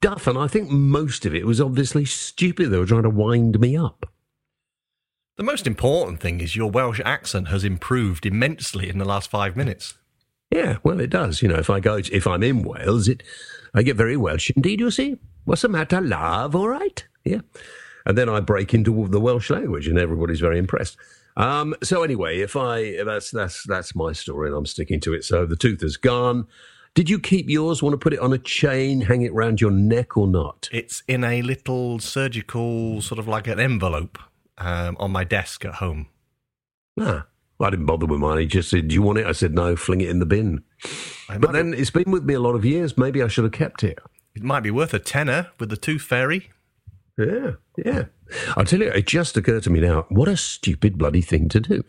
stuff, 0.00 0.26
and 0.28 0.38
I 0.38 0.46
think 0.46 0.70
most 0.70 1.26
of 1.26 1.34
it 1.34 1.46
was 1.46 1.60
obviously 1.60 2.04
stupid. 2.04 2.70
They 2.70 2.78
were 2.78 2.86
trying 2.86 3.02
to 3.02 3.10
wind 3.10 3.58
me 3.58 3.76
up. 3.76 4.10
The 5.36 5.42
most 5.42 5.66
important 5.66 6.20
thing 6.20 6.40
is 6.40 6.56
your 6.56 6.70
Welsh 6.70 7.00
accent 7.04 7.48
has 7.48 7.64
improved 7.64 8.24
immensely 8.24 8.88
in 8.88 8.98
the 8.98 9.04
last 9.04 9.30
five 9.30 9.56
minutes. 9.56 9.94
Yeah, 10.50 10.78
well, 10.82 11.00
it 11.00 11.10
does. 11.10 11.42
You 11.42 11.48
know, 11.48 11.56
if 11.58 11.68
I 11.68 11.80
go, 11.80 11.96
if 11.96 12.26
I'm 12.26 12.42
in 12.42 12.62
Wales, 12.62 13.08
it 13.08 13.22
I 13.74 13.82
get 13.82 13.96
very 13.96 14.16
Welsh 14.16 14.50
indeed. 14.54 14.80
You 14.80 14.90
see, 14.90 15.16
what's 15.44 15.62
the 15.62 15.68
matter, 15.68 16.00
love? 16.00 16.54
All 16.54 16.68
right, 16.68 17.04
yeah. 17.24 17.40
And 18.06 18.16
then 18.16 18.28
I 18.28 18.40
break 18.40 18.72
into 18.72 19.08
the 19.08 19.20
Welsh 19.20 19.50
language, 19.50 19.88
and 19.88 19.98
everybody's 19.98 20.40
very 20.40 20.58
impressed. 20.58 20.96
Um, 21.36 21.74
so 21.82 22.02
anyway, 22.02 22.38
if 22.38 22.56
I 22.56 23.02
that's 23.04 23.30
that's 23.30 23.64
that's 23.64 23.94
my 23.94 24.12
story, 24.12 24.48
and 24.48 24.56
I'm 24.56 24.66
sticking 24.66 25.00
to 25.00 25.12
it. 25.12 25.24
So 25.24 25.44
the 25.44 25.56
tooth 25.56 25.82
is 25.82 25.96
gone. 25.96 26.46
Did 26.98 27.08
you 27.08 27.20
keep 27.20 27.48
yours? 27.48 27.80
Want 27.80 27.92
to 27.92 27.96
put 27.96 28.12
it 28.12 28.18
on 28.18 28.32
a 28.32 28.38
chain, 28.38 29.02
hang 29.02 29.22
it 29.22 29.32
round 29.32 29.60
your 29.60 29.70
neck, 29.70 30.16
or 30.16 30.26
not? 30.26 30.68
It's 30.72 31.04
in 31.06 31.22
a 31.22 31.42
little 31.42 32.00
surgical, 32.00 33.00
sort 33.02 33.20
of 33.20 33.28
like 33.28 33.46
an 33.46 33.60
envelope 33.60 34.18
um, 34.58 34.96
on 34.98 35.12
my 35.12 35.22
desk 35.22 35.64
at 35.64 35.74
home. 35.74 36.08
Nah, 36.96 37.22
I 37.60 37.70
didn't 37.70 37.86
bother 37.86 38.06
with 38.06 38.18
mine. 38.18 38.40
He 38.40 38.46
just 38.46 38.68
said, 38.68 38.88
"Do 38.88 38.96
you 38.96 39.02
want 39.02 39.18
it?" 39.18 39.26
I 39.26 39.30
said, 39.30 39.54
"No, 39.54 39.76
fling 39.76 40.00
it 40.00 40.08
in 40.08 40.18
the 40.18 40.26
bin." 40.26 40.64
It 41.30 41.40
But 41.40 41.52
then 41.52 41.72
it's 41.72 41.90
been 41.90 42.10
with 42.10 42.24
me 42.24 42.34
a 42.34 42.40
lot 42.40 42.56
of 42.56 42.64
years. 42.64 42.98
Maybe 42.98 43.22
I 43.22 43.28
should 43.28 43.44
have 43.44 43.52
kept 43.52 43.84
it. 43.84 44.00
it 44.34 44.42
might 44.42 44.64
be 44.64 44.72
worth 44.72 44.92
a 44.92 44.98
tenner 44.98 45.50
with 45.60 45.68
the 45.68 45.76
tooth 45.76 46.02
fairy. 46.02 46.50
Yeah, 47.16 47.52
yeah. 47.76 48.06
I'll 48.56 48.64
tell 48.64 48.80
you, 48.80 48.88
it 48.88 49.06
just 49.06 49.36
occurred 49.36 49.62
to 49.62 49.70
me 49.70 49.78
now, 49.78 50.06
what 50.08 50.26
a 50.26 50.36
stupid 50.36 50.98
bloody 50.98 51.22
thing 51.22 51.48
to 51.50 51.60
do. 51.60 51.84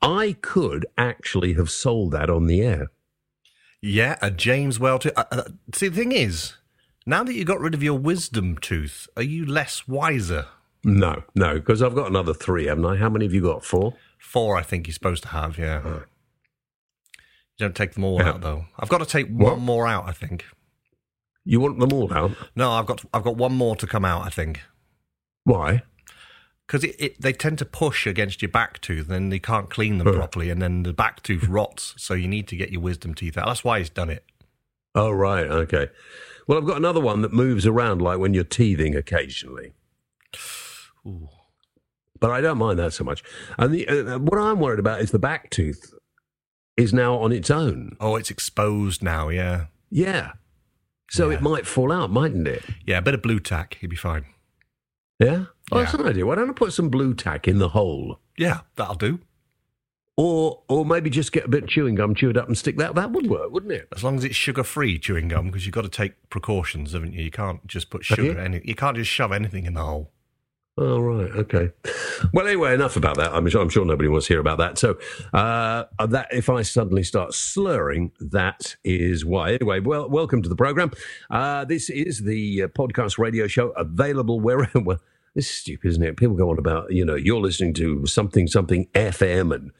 I 0.00 0.36
could 0.40 0.86
actually 0.96 1.52
have 1.52 1.70
sold 1.70 2.12
that 2.12 2.30
on 2.30 2.46
the 2.46 2.62
air. 2.62 2.90
Yeah, 3.86 4.16
a 4.22 4.30
James 4.30 4.80
Whale 4.80 4.98
tooth. 4.98 5.12
Uh, 5.14 5.24
uh, 5.30 5.42
see, 5.74 5.88
the 5.88 5.96
thing 5.96 6.12
is, 6.12 6.54
now 7.04 7.22
that 7.22 7.34
you 7.34 7.44
got 7.44 7.60
rid 7.60 7.74
of 7.74 7.82
your 7.82 7.98
wisdom 7.98 8.56
tooth, 8.56 9.06
are 9.14 9.22
you 9.22 9.44
less 9.44 9.86
wiser? 9.86 10.46
No, 10.84 11.22
no, 11.34 11.54
because 11.56 11.82
I've 11.82 11.94
got 11.94 12.08
another 12.08 12.32
three, 12.32 12.64
haven't 12.64 12.86
I? 12.86 12.96
How 12.96 13.10
many 13.10 13.26
have 13.26 13.34
you 13.34 13.42
got? 13.42 13.62
Four? 13.62 13.94
Four, 14.18 14.56
I 14.56 14.62
think 14.62 14.86
you're 14.86 14.94
supposed 14.94 15.22
to 15.24 15.28
have. 15.28 15.58
Yeah. 15.58 15.82
You 15.84 16.02
don't 17.58 17.76
take 17.76 17.92
them 17.92 18.04
all 18.04 18.18
Yeah. 18.20 18.30
out 18.30 18.40
though. 18.40 18.64
I've 18.78 18.88
got 18.88 18.98
to 18.98 19.06
take 19.06 19.28
What? 19.28 19.52
one 19.58 19.60
more 19.60 19.86
out. 19.86 20.08
I 20.08 20.12
think. 20.12 20.46
You 21.44 21.60
want 21.60 21.78
them 21.78 21.92
all 21.92 22.10
out? 22.12 22.32
No, 22.56 22.70
I've 22.72 22.86
got 22.86 23.04
I've 23.12 23.22
got 23.22 23.36
one 23.36 23.52
more 23.54 23.76
to 23.76 23.86
come 23.86 24.06
out. 24.06 24.24
I 24.26 24.30
think. 24.30 24.62
Why? 25.44 25.82
Because 26.66 26.84
it, 26.84 26.96
it, 26.98 27.20
they 27.20 27.32
tend 27.34 27.58
to 27.58 27.64
push 27.66 28.06
against 28.06 28.40
your 28.40 28.48
back 28.50 28.80
tooth, 28.80 29.06
and 29.10 29.14
then 29.14 29.30
you 29.30 29.40
can't 29.40 29.68
clean 29.68 29.98
them 29.98 30.14
properly, 30.14 30.48
and 30.48 30.62
then 30.62 30.82
the 30.82 30.92
back 30.94 31.22
tooth 31.22 31.46
rots. 31.46 31.94
So 31.98 32.14
you 32.14 32.26
need 32.26 32.48
to 32.48 32.56
get 32.56 32.70
your 32.72 32.80
wisdom 32.80 33.14
teeth 33.14 33.36
out. 33.36 33.46
That's 33.46 33.62
why 33.64 33.78
he's 33.80 33.90
done 33.90 34.08
it. 34.10 34.24
Oh, 34.94 35.10
right. 35.10 35.46
Okay. 35.46 35.88
Well, 36.46 36.56
I've 36.58 36.66
got 36.66 36.76
another 36.78 37.00
one 37.00 37.20
that 37.22 37.32
moves 37.32 37.66
around 37.66 38.00
like 38.00 38.18
when 38.18 38.32
you're 38.32 38.44
teething 38.44 38.94
occasionally. 38.96 39.72
Ooh. 41.06 41.28
But 42.20 42.30
I 42.30 42.40
don't 42.40 42.58
mind 42.58 42.78
that 42.78 42.92
so 42.94 43.04
much. 43.04 43.22
And 43.58 43.74
the, 43.74 43.86
uh, 43.88 44.18
what 44.18 44.38
I'm 44.40 44.60
worried 44.60 44.78
about 44.78 45.00
is 45.00 45.10
the 45.10 45.18
back 45.18 45.50
tooth 45.50 45.92
is 46.76 46.94
now 46.94 47.16
on 47.18 47.32
its 47.32 47.50
own. 47.50 47.96
Oh, 48.00 48.16
it's 48.16 48.30
exposed 48.30 49.02
now. 49.02 49.28
Yeah, 49.28 49.66
Yeah. 49.90 50.32
So 51.10 51.28
Yeah. 51.28 51.36
it 51.36 51.42
might 51.42 51.66
fall 51.66 51.92
out, 51.92 52.10
mightn't 52.10 52.48
it? 52.48 52.64
yeah. 52.86 52.98
A 52.98 53.02
bit 53.02 53.14
of 53.14 53.20
Blu 53.22 53.38
Tack, 53.40 53.76
he'd 53.80 53.88
be 53.90 53.96
fine. 53.96 54.24
Yeah. 55.18 55.46
Oh, 55.72 55.78
that's 55.78 55.94
an 55.94 56.06
idea. 56.06 56.26
Why 56.26 56.34
don't 56.34 56.50
I 56.50 56.52
put 56.52 56.72
some 56.72 56.88
Blu 56.88 57.14
Tack 57.14 57.48
in 57.48 57.58
the 57.58 57.70
hole? 57.70 58.20
Yeah, 58.36 58.60
that'll 58.76 58.94
do. 58.96 59.20
Or, 60.16 60.62
or 60.68 60.84
maybe 60.86 61.10
just 61.10 61.32
get 61.32 61.46
a 61.46 61.48
bit 61.48 61.64
of 61.64 61.68
chewing 61.68 61.96
gum, 61.96 62.14
chew 62.14 62.30
it 62.30 62.36
up, 62.36 62.46
and 62.46 62.56
stick 62.56 62.76
that. 62.76 62.94
That 62.94 63.10
would 63.10 63.28
work, 63.28 63.50
wouldn't 63.50 63.72
it? 63.72 63.88
As 63.96 64.04
long 64.04 64.16
as 64.16 64.24
it's 64.24 64.36
sugar-free 64.36 65.00
chewing 65.00 65.28
gum, 65.28 65.46
because 65.46 65.66
you've 65.66 65.74
got 65.74 65.82
to 65.82 65.88
take 65.88 66.30
precautions, 66.30 66.92
haven't 66.92 67.14
you? 67.14 67.24
You 67.24 67.32
can't 67.32 67.66
just 67.66 67.90
put 67.90 68.04
sugar. 68.04 68.22
you? 68.22 68.38
Any, 68.38 68.60
you 68.64 68.76
can't 68.76 68.96
just 68.96 69.10
shove 69.10 69.32
anything 69.32 69.66
in 69.66 69.74
the 69.74 69.82
hole. 69.82 70.12
Oh, 70.76 71.00
right. 71.00 71.30
Okay. 71.30 71.70
Well, 72.32 72.46
anyway, 72.46 72.74
enough 72.74 72.96
about 72.96 73.16
that. 73.16 73.32
I'm 73.32 73.48
sure, 73.48 73.62
I'm 73.62 73.68
sure 73.68 73.84
nobody 73.84 74.08
wants 74.08 74.26
to 74.26 74.34
hear 74.34 74.40
about 74.40 74.58
that. 74.58 74.76
So, 74.76 74.98
uh, 75.32 75.84
that 76.06 76.28
if 76.32 76.48
I 76.48 76.62
suddenly 76.62 77.04
start 77.04 77.32
slurring, 77.32 78.10
that 78.20 78.74
is 78.84 79.24
why. 79.24 79.54
Anyway, 79.54 79.80
well, 79.80 80.08
welcome 80.08 80.42
to 80.42 80.48
the 80.48 80.56
program. 80.56 80.90
Uh, 81.30 81.64
this 81.64 81.90
is 81.90 82.22
the 82.22 82.64
uh, 82.64 82.68
podcast 82.68 83.18
radio 83.18 83.46
show 83.46 83.68
available 83.70 84.40
wherever. 84.40 84.98
This 85.34 85.46
is 85.50 85.56
stupid, 85.56 85.88
isn't 85.88 86.02
it? 86.02 86.16
People 86.16 86.36
go 86.36 86.50
on 86.50 86.58
about, 86.58 86.92
you 86.92 87.04
know, 87.04 87.16
you're 87.16 87.40
listening 87.40 87.74
to 87.74 88.06
something, 88.06 88.46
something 88.46 88.86
FM. 88.94 89.52
And, 89.54 89.70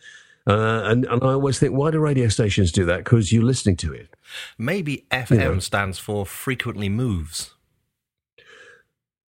uh, 0.49 0.83
and, 0.85 1.05
and 1.05 1.23
I 1.23 1.29
always 1.29 1.59
think, 1.61 1.75
why 1.75 1.91
do 1.93 2.01
radio 2.01 2.29
stations 2.29 2.73
do 2.73 2.85
that? 2.87 2.99
Because 3.05 3.33
you're 3.33 3.45
listening 3.45 3.77
to 3.77 3.93
it. 3.93 4.09
Maybe 4.59 5.07
FM 5.13 5.39
Yeah. 5.55 5.59
stands 5.61 5.99
for 5.99 6.27
frequently 6.27 6.89
moves. 6.89 7.55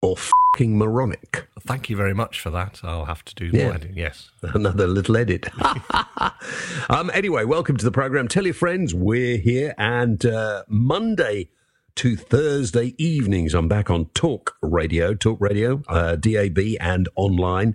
Or 0.02 0.16
fucking 0.16 0.76
moronic. 0.76 1.46
Thank 1.60 1.88
you 1.88 1.96
very 1.96 2.12
much 2.14 2.40
for 2.40 2.50
that. 2.50 2.80
I'll 2.82 3.06
have 3.06 3.24
to 3.26 3.34
do 3.34 3.46
Yeah. 3.52 3.64
more. 3.66 3.74
editing. 3.74 3.96
Yes. 3.96 4.30
Another 4.42 4.86
little 4.88 5.16
edit. 5.16 5.48
um, 6.90 7.10
anyway, 7.14 7.44
welcome 7.44 7.76
to 7.76 7.84
the 7.84 7.90
program. 7.92 8.26
Tell 8.28 8.44
your 8.44 8.54
friends 8.54 8.94
we're 8.94 9.36
here. 9.38 9.74
And 9.78 10.24
uh, 10.26 10.64
Monday 10.68 11.50
to 11.96 12.14
Thursday 12.14 12.94
evenings, 12.98 13.54
I'm 13.54 13.68
back 13.68 13.88
on 13.88 14.06
Talk 14.06 14.56
Radio, 14.60 15.14
Talk 15.14 15.40
Radio, 15.40 15.82
uh, 15.88 16.16
DAB, 16.16 16.58
and 16.78 17.08
online. 17.16 17.74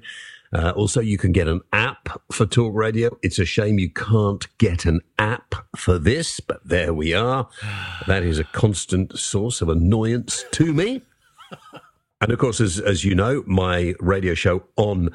Uh, 0.53 0.71
also, 0.75 1.01
you 1.01 1.17
can 1.17 1.31
get 1.31 1.47
an 1.47 1.61
app 1.73 2.07
for 2.31 2.45
Talk 2.45 2.75
Radio. 2.75 3.17
It's 3.23 3.39
a 3.39 3.45
shame 3.45 3.79
you 3.79 3.89
can't 3.89 4.47
get 4.59 4.85
an 4.85 5.01
app 5.17 5.55
for 5.75 5.97
this, 5.97 6.39
but 6.39 6.61
there 6.63 6.93
we 6.93 7.15
are. 7.15 7.49
That 8.05 8.21
is 8.21 8.37
a 8.37 8.43
constant 8.43 9.17
source 9.17 9.59
of 9.59 9.69
annoyance 9.69 10.45
to 10.51 10.71
me. 10.71 11.01
And 12.21 12.31
of 12.31 12.37
course, 12.37 12.61
as, 12.61 12.79
as 12.79 13.03
you 13.03 13.15
know, 13.15 13.43
my 13.47 13.95
radio 13.99 14.35
show 14.35 14.63
on 14.75 15.09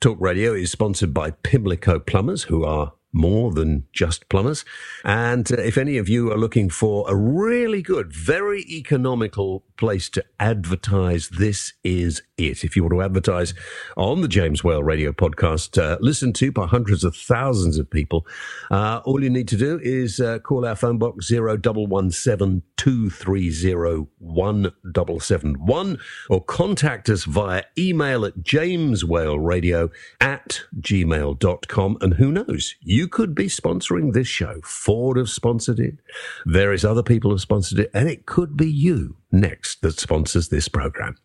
Talk 0.00 0.18
Radio 0.20 0.52
is 0.52 0.70
sponsored 0.70 1.14
by 1.14 1.30
Pimlico 1.30 1.98
Plumbers, 1.98 2.42
who 2.42 2.64
are 2.64 2.92
more 3.12 3.52
than 3.52 3.86
just 3.92 4.28
plumbers. 4.28 4.64
And 5.04 5.50
uh, 5.52 5.56
if 5.56 5.76
any 5.76 5.98
of 5.98 6.08
you 6.08 6.32
are 6.32 6.38
looking 6.38 6.70
for 6.70 7.04
a 7.08 7.14
really 7.14 7.82
good, 7.82 8.12
very 8.12 8.62
economical 8.62 9.64
place 9.76 10.08
to 10.10 10.24
advertise, 10.40 11.28
this 11.28 11.74
is 11.84 12.22
it. 12.48 12.64
If 12.64 12.76
you 12.76 12.82
want 12.82 12.94
to 12.94 13.02
advertise 13.02 13.54
on 13.96 14.20
the 14.20 14.28
James 14.28 14.62
Whale 14.62 14.82
Radio 14.82 15.12
podcast, 15.12 15.80
uh, 15.80 15.98
listened 16.00 16.34
to 16.36 16.52
by 16.52 16.66
hundreds 16.66 17.04
of 17.04 17.16
thousands 17.16 17.78
of 17.78 17.90
people, 17.90 18.26
uh, 18.70 19.00
all 19.04 19.22
you 19.22 19.30
need 19.30 19.48
to 19.48 19.56
do 19.56 19.80
is 19.82 20.20
uh, 20.20 20.38
call 20.38 20.66
our 20.66 20.76
phone 20.76 20.98
box 20.98 21.26
zero 21.26 21.56
double 21.56 21.86
one 21.86 22.10
seven 22.10 22.62
two 22.76 23.10
three 23.10 23.50
zero 23.50 24.08
one 24.18 24.72
double 24.92 25.20
seven 25.20 25.54
one, 25.64 25.98
or 26.28 26.42
contact 26.42 27.08
us 27.08 27.24
via 27.24 27.62
email 27.78 28.24
at 28.24 28.38
jameswhaleradio 28.38 29.90
at 30.20 30.62
gmail.com. 30.80 31.98
And 32.00 32.14
who 32.14 32.32
knows, 32.32 32.74
you 32.80 33.08
could 33.08 33.34
be 33.34 33.46
sponsoring 33.46 34.12
this 34.12 34.28
show. 34.28 34.60
Ford 34.64 35.16
have 35.16 35.30
sponsored 35.30 35.80
it. 35.80 35.98
Various 36.46 36.84
other 36.84 37.02
people 37.02 37.30
have 37.30 37.40
sponsored 37.40 37.78
it. 37.78 37.90
And 37.94 38.08
it 38.08 38.26
could 38.26 38.56
be 38.56 38.70
you 38.70 39.16
next 39.30 39.82
that 39.82 39.98
sponsors 39.98 40.48
this 40.48 40.68
program. 40.68 41.16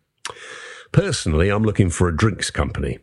Personally, 0.92 1.50
I'm 1.50 1.64
looking 1.64 1.90
for 1.90 2.08
a 2.08 2.16
drinks 2.16 2.50
company. 2.50 2.98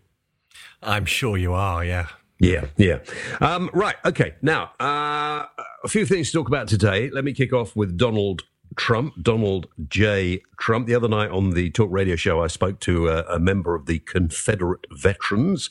I'm 0.82 1.06
sure 1.06 1.38
you 1.38 1.54
are. 1.54 1.84
Yeah. 1.84 2.08
Yeah, 2.39 2.65
yeah. 2.75 3.00
Um, 3.39 3.70
right, 3.74 3.96
okay. 4.04 4.36
Now, 4.42 4.72
uh, 4.80 5.46
a 5.84 5.88
few 5.88 6.06
things 6.06 6.32
to 6.32 6.38
talk 6.38 6.48
about 6.48 6.68
today. 6.68 7.10
Let 7.10 7.24
me 7.24 7.34
kick 7.34 7.54
off 7.54 7.75
with 7.75 7.98
Donald 7.98 8.44
Trump, 8.75 9.13
Donald 9.22 9.68
J. 9.88 10.42
Trump. 10.58 10.86
The 10.86 10.96
other 10.96 11.08
night 11.08 11.32
on 11.32 11.51
the 11.51 11.70
talk 11.70 11.89
radio 11.92 12.18
show, 12.18 12.44
I 12.44 12.48
spoke 12.48 12.82
to 12.82 13.08
a, 13.08 13.24
a 13.36 13.39
member 13.39 13.74
of 13.74 13.86
the 13.86 14.00
Confederate 14.00 14.86
Veterans 14.92 15.70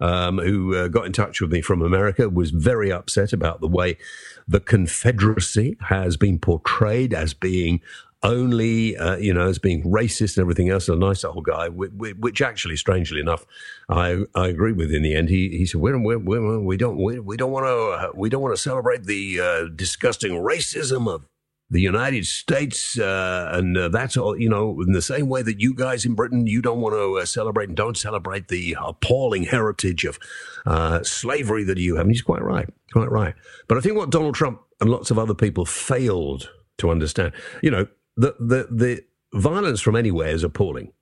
um, 0.00 0.38
who 0.38 0.74
uh, 0.76 0.88
got 0.88 1.06
in 1.06 1.12
touch 1.12 1.40
with 1.40 1.52
me 1.52 1.60
from 1.60 1.82
America, 1.82 2.28
was 2.28 2.50
very 2.50 2.92
upset 2.92 3.32
about 3.32 3.60
the 3.60 3.68
way 3.68 3.98
the 4.46 4.60
Confederacy 4.60 5.76
has 5.88 6.16
been 6.16 6.38
portrayed 6.38 7.12
as 7.12 7.34
being 7.34 7.80
only, 8.22 8.96
uh, 8.96 9.16
you 9.16 9.32
know, 9.32 9.48
as 9.48 9.58
being 9.58 9.82
racist 9.84 10.36
and 10.36 10.42
everything 10.42 10.70
else. 10.70 10.88
A 10.88 10.96
nice 10.96 11.24
old 11.24 11.44
guy, 11.44 11.68
whi- 11.68 11.88
whi- 11.88 12.14
which 12.18 12.42
actually, 12.42 12.76
strangely 12.76 13.20
enough, 13.20 13.46
I 13.88 14.24
I 14.34 14.48
agree 14.48 14.72
with. 14.72 14.92
In 14.92 15.02
the 15.02 15.14
end, 15.14 15.28
he 15.28 15.50
he 15.50 15.66
said, 15.66 15.80
"We're, 15.80 15.98
we're, 15.98 16.18
we're, 16.18 16.58
we 16.60 16.76
don't 16.76 16.96
we, 16.96 17.20
we 17.20 17.36
don't 17.36 17.52
want 17.52 17.66
to 17.66 18.08
uh, 18.08 18.12
we 18.14 18.28
don't 18.28 18.42
want 18.42 18.56
to 18.56 18.62
celebrate 18.62 19.04
the 19.04 19.40
uh, 19.40 19.68
disgusting 19.74 20.32
racism 20.32 21.08
of." 21.08 21.24
The 21.70 21.82
United 21.82 22.26
States, 22.26 22.98
uh, 22.98 23.50
and 23.52 23.76
uh, 23.76 23.88
that's 23.90 24.16
all, 24.16 24.34
you 24.40 24.48
know, 24.48 24.80
in 24.80 24.92
the 24.92 25.02
same 25.02 25.28
way 25.28 25.42
that 25.42 25.60
you 25.60 25.74
guys 25.74 26.06
in 26.06 26.14
Britain, 26.14 26.46
you 26.46 26.62
don't 26.62 26.80
want 26.80 26.94
to 26.94 27.18
uh, 27.18 27.26
celebrate 27.26 27.68
and 27.68 27.76
don't 27.76 27.94
celebrate 27.94 28.48
the 28.48 28.74
appalling 28.82 29.42
heritage 29.42 30.06
of 30.06 30.18
uh, 30.64 31.02
slavery 31.02 31.64
that 31.64 31.76
you 31.76 31.96
have. 31.96 32.06
And 32.06 32.10
he's 32.10 32.22
quite 32.22 32.40
right, 32.40 32.66
quite 32.90 33.10
right. 33.10 33.34
But 33.66 33.76
I 33.76 33.82
think 33.82 33.98
what 33.98 34.08
Donald 34.08 34.34
Trump 34.34 34.62
and 34.80 34.88
lots 34.88 35.10
of 35.10 35.18
other 35.18 35.34
people 35.34 35.66
failed 35.66 36.48
to 36.78 36.90
understand, 36.90 37.34
you 37.62 37.70
know, 37.70 37.86
the, 38.18 38.34
the, 38.38 38.68
the 38.70 39.04
violence 39.32 39.80
from 39.80 39.96
anywhere 39.96 40.28
is 40.28 40.42
appalling. 40.42 40.92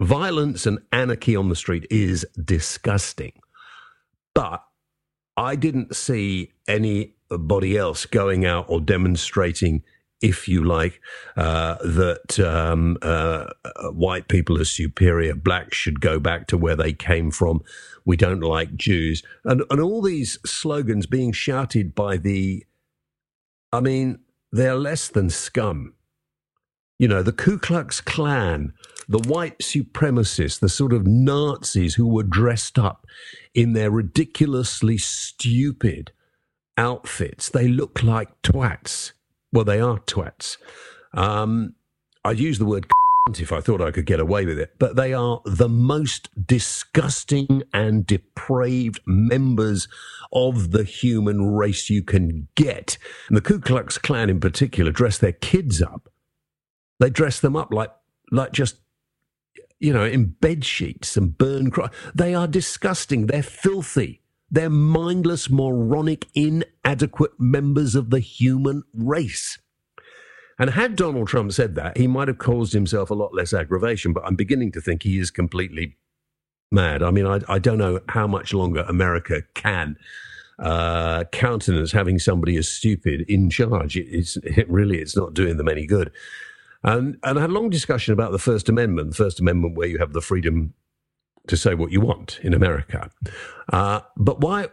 Violence 0.00 0.66
and 0.66 0.78
anarchy 0.92 1.34
on 1.34 1.48
the 1.48 1.56
street 1.56 1.86
is 1.90 2.26
disgusting. 2.44 3.32
But 4.34 4.62
I 5.38 5.56
didn't 5.56 5.96
see 5.96 6.52
anybody 6.68 7.78
else 7.78 8.04
going 8.04 8.44
out 8.44 8.66
or 8.68 8.80
demonstrating, 8.80 9.82
if 10.20 10.48
you 10.48 10.62
like, 10.62 11.00
uh, 11.36 11.76
that 11.82 12.38
um, 12.38 12.98
uh, 13.00 13.46
uh, 13.64 13.88
white 13.92 14.28
people 14.28 14.60
are 14.60 14.66
superior, 14.66 15.34
blacks 15.34 15.78
should 15.78 16.02
go 16.02 16.20
back 16.20 16.46
to 16.48 16.58
where 16.58 16.76
they 16.76 16.92
came 16.92 17.30
from, 17.30 17.62
we 18.04 18.18
don't 18.18 18.40
like 18.40 18.76
Jews, 18.76 19.22
and, 19.44 19.62
and 19.70 19.80
all 19.80 20.02
these 20.02 20.38
slogans 20.44 21.06
being 21.06 21.32
shouted 21.32 21.94
by 21.94 22.18
the, 22.18 22.66
I 23.72 23.80
mean, 23.80 24.18
they're 24.52 24.76
less 24.76 25.08
than 25.08 25.30
scum. 25.30 25.94
You 26.98 27.08
know, 27.08 27.22
the 27.22 27.32
Ku 27.32 27.58
Klux 27.58 28.00
Klan, 28.00 28.72
the 29.08 29.18
white 29.18 29.58
supremacists, 29.58 30.58
the 30.58 30.68
sort 30.68 30.92
of 30.92 31.06
Nazis 31.06 31.94
who 31.94 32.08
were 32.08 32.22
dressed 32.22 32.78
up 32.78 33.06
in 33.54 33.74
their 33.74 33.90
ridiculously 33.90 34.96
stupid 34.96 36.12
outfits. 36.78 37.50
They 37.50 37.68
look 37.68 38.02
like 38.02 38.40
twats. 38.42 39.12
Well, 39.52 39.64
they 39.64 39.80
are 39.80 39.98
twats. 39.98 40.56
Um, 41.12 41.74
I'd 42.24 42.38
use 42.38 42.58
the 42.58 42.64
word 42.64 42.86
if 43.38 43.52
I 43.52 43.60
thought 43.60 43.82
I 43.82 43.90
could 43.90 44.06
get 44.06 44.20
away 44.20 44.46
with 44.46 44.58
it, 44.58 44.74
but 44.78 44.96
they 44.96 45.12
are 45.12 45.40
the 45.44 45.68
most 45.68 46.28
disgusting 46.46 47.62
and 47.74 48.06
depraved 48.06 49.00
members 49.06 49.88
of 50.32 50.70
the 50.70 50.84
human 50.84 51.54
race 51.54 51.90
you 51.90 52.02
can 52.02 52.48
get. 52.54 52.98
And 53.28 53.36
the 53.36 53.42
Ku 53.42 53.60
Klux 53.60 53.98
Klan 53.98 54.30
in 54.30 54.40
particular 54.40 54.92
dress 54.92 55.18
their 55.18 55.32
kids 55.32 55.82
up. 55.82 56.08
They 57.00 57.10
dress 57.10 57.40
them 57.40 57.56
up 57.56 57.72
like, 57.72 57.90
like 58.30 58.52
just 58.52 58.76
you 59.78 59.92
know, 59.92 60.04
in 60.04 60.26
bed 60.26 60.64
sheets 60.64 61.16
and 61.16 61.36
burn 61.36 61.70
cry. 61.70 61.90
They 62.14 62.34
are 62.34 62.46
disgusting. 62.46 63.26
They're 63.26 63.42
filthy. 63.42 64.22
They're 64.50 64.70
mindless, 64.70 65.50
moronic, 65.50 66.26
inadequate 66.34 67.32
members 67.38 67.94
of 67.94 68.10
the 68.10 68.20
human 68.20 68.84
race. 68.94 69.58
And 70.58 70.70
had 70.70 70.96
Donald 70.96 71.28
Trump 71.28 71.52
said 71.52 71.74
that, 71.74 71.98
he 71.98 72.06
might 72.06 72.28
have 72.28 72.38
caused 72.38 72.72
himself 72.72 73.10
a 73.10 73.14
lot 73.14 73.34
less 73.34 73.52
aggravation, 73.52 74.12
but 74.12 74.24
I'm 74.24 74.36
beginning 74.36 74.72
to 74.72 74.80
think 74.80 75.02
he 75.02 75.18
is 75.18 75.30
completely 75.30 75.96
mad. 76.72 77.02
I 77.02 77.10
mean, 77.10 77.26
I, 77.26 77.40
I 77.48 77.58
don't 77.58 77.78
know 77.78 78.00
how 78.08 78.26
much 78.26 78.54
longer 78.54 78.80
America 78.88 79.42
can 79.54 79.98
uh, 80.58 81.24
countenance 81.24 81.92
having 81.92 82.18
somebody 82.18 82.56
as 82.56 82.68
stupid 82.68 83.26
in 83.28 83.50
charge. 83.50 83.96
It, 83.96 84.06
it's, 84.06 84.38
it 84.38 84.70
really, 84.70 84.98
it's 84.98 85.16
not 85.16 85.34
doing 85.34 85.58
them 85.58 85.68
any 85.68 85.86
good. 85.86 86.10
And, 86.82 87.18
and 87.22 87.38
I 87.38 87.40
had 87.40 87.50
a 87.50 87.52
long 87.52 87.70
discussion 87.70 88.12
about 88.12 88.32
the 88.32 88.38
First 88.38 88.68
Amendment, 88.68 89.10
the 89.10 89.16
First 89.16 89.40
Amendment 89.40 89.76
where 89.76 89.88
you 89.88 89.98
have 89.98 90.12
the 90.12 90.20
freedom 90.20 90.74
to 91.46 91.56
say 91.56 91.74
what 91.74 91.92
you 91.92 92.00
want 92.00 92.40
in 92.42 92.52
America. 92.54 93.10
Uh, 93.72 94.00
but 94.16 94.40
why, 94.40 94.68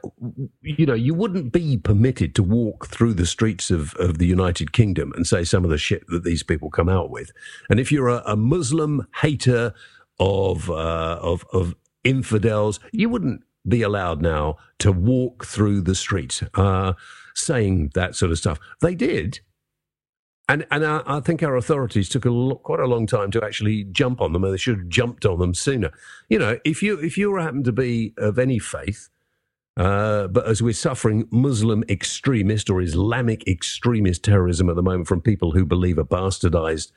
you 0.62 0.86
know, 0.86 0.94
you 0.94 1.14
wouldn't 1.14 1.52
be 1.52 1.78
permitted 1.78 2.34
to 2.36 2.44
walk 2.44 2.88
through 2.88 3.14
the 3.14 3.26
streets 3.26 3.70
of, 3.70 3.94
of 3.96 4.18
the 4.18 4.26
United 4.26 4.74
Kingdom 4.74 5.14
and 5.16 5.28
say 5.28 5.44
some 5.44 5.64
of 5.64 5.70
the 5.70 5.78
shit 5.78 6.06
that 6.08 6.24
these 6.24 6.44
people 6.44 6.70
come 6.70 6.90
out 6.90 7.10
with. 7.10 7.32
And 7.70 7.80
if 7.80 7.92
you're 7.92 8.10
a, 8.10 8.24
a 8.26 8.36
Muslim 8.36 9.08
hater 9.22 9.74
of, 10.20 10.70
uh, 10.70 11.20
of, 11.22 11.46
of 11.54 11.76
infidels, 12.04 12.80
you 12.92 13.10
wouldn't 13.10 13.44
be 13.68 13.82
allowed 13.82 14.22
now 14.22 14.58
to 14.80 14.92
walk 14.92 15.46
through 15.46 15.82
the 15.82 15.96
streets 15.96 16.44
uh, 16.56 16.94
saying 17.34 17.92
that 17.94 18.16
sort 18.16 18.32
of 18.32 18.38
stuff. 18.38 18.60
They 18.82 18.96
did 18.96 19.40
and 20.54 20.68
and 20.70 20.86
I, 20.86 21.02
I, 21.08 21.20
think 21.20 21.42
our 21.42 21.56
authorities 21.56 22.08
took 22.08 22.26
a 22.26 22.30
lo- 22.30 22.56
quite 22.56 22.80
a 22.80 22.86
long 22.86 23.08
time 23.08 23.32
to 23.32 23.44
actually 23.44 23.86
jump 23.86 24.22
on 24.22 24.34
them, 24.34 24.44
and 24.44 24.54
they 24.54 24.58
should 24.58 24.78
have 24.78 24.88
jumped 24.88 25.26
on 25.26 25.40
them 25.40 25.56
sooner. 25.56 25.92
You 26.30 26.38
know, 26.38 26.60
if 26.64 26.84
you 26.84 27.00
if 27.00 27.18
you 27.18 27.36
happen 27.36 27.64
to 27.64 27.72
be 27.72 28.14
of 28.20 28.38
any 28.38 28.60
faith, 28.60 29.10
uh, 29.78 30.28
but 30.28 30.48
as 30.48 30.62
we're 30.62 30.74
suffering 30.74 31.28
Muslim 31.32 31.84
extremist 31.90 32.70
or 32.70 32.82
Islamic 32.82 33.48
extremist 33.48 34.24
terrorism 34.24 34.70
at 34.70 34.76
the 34.76 34.84
moment 34.84 35.08
from 35.08 35.22
people 35.22 35.52
who 35.52 35.66
believe 35.66 35.98
a 35.98 36.06
bastardized 36.06 36.92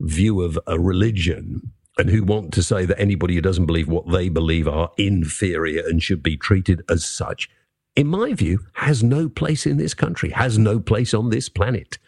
view 0.00 0.42
of 0.42 0.58
a 0.66 0.78
religion 0.78 1.72
and 1.96 2.10
who 2.10 2.22
want 2.22 2.52
to 2.52 2.62
say 2.62 2.84
that 2.84 3.00
anybody 3.00 3.34
who 3.34 3.40
doesn't 3.40 3.66
believe 3.66 3.88
what 3.88 4.10
they 4.10 4.28
believe 4.28 4.68
are 4.68 4.90
inferior 4.98 5.82
and 5.86 6.02
should 6.02 6.22
be 6.22 6.36
treated 6.36 6.82
as 6.88 7.04
such 7.04 7.48
in 7.96 8.06
my 8.06 8.34
view, 8.34 8.60
has 8.74 9.02
no 9.02 9.28
place 9.28 9.66
in 9.66 9.76
this 9.76 9.94
country, 9.94 10.30
has 10.30 10.58
no 10.58 10.80
place 10.80 11.12
on 11.12 11.30
this 11.30 11.48
planet. 11.48 11.98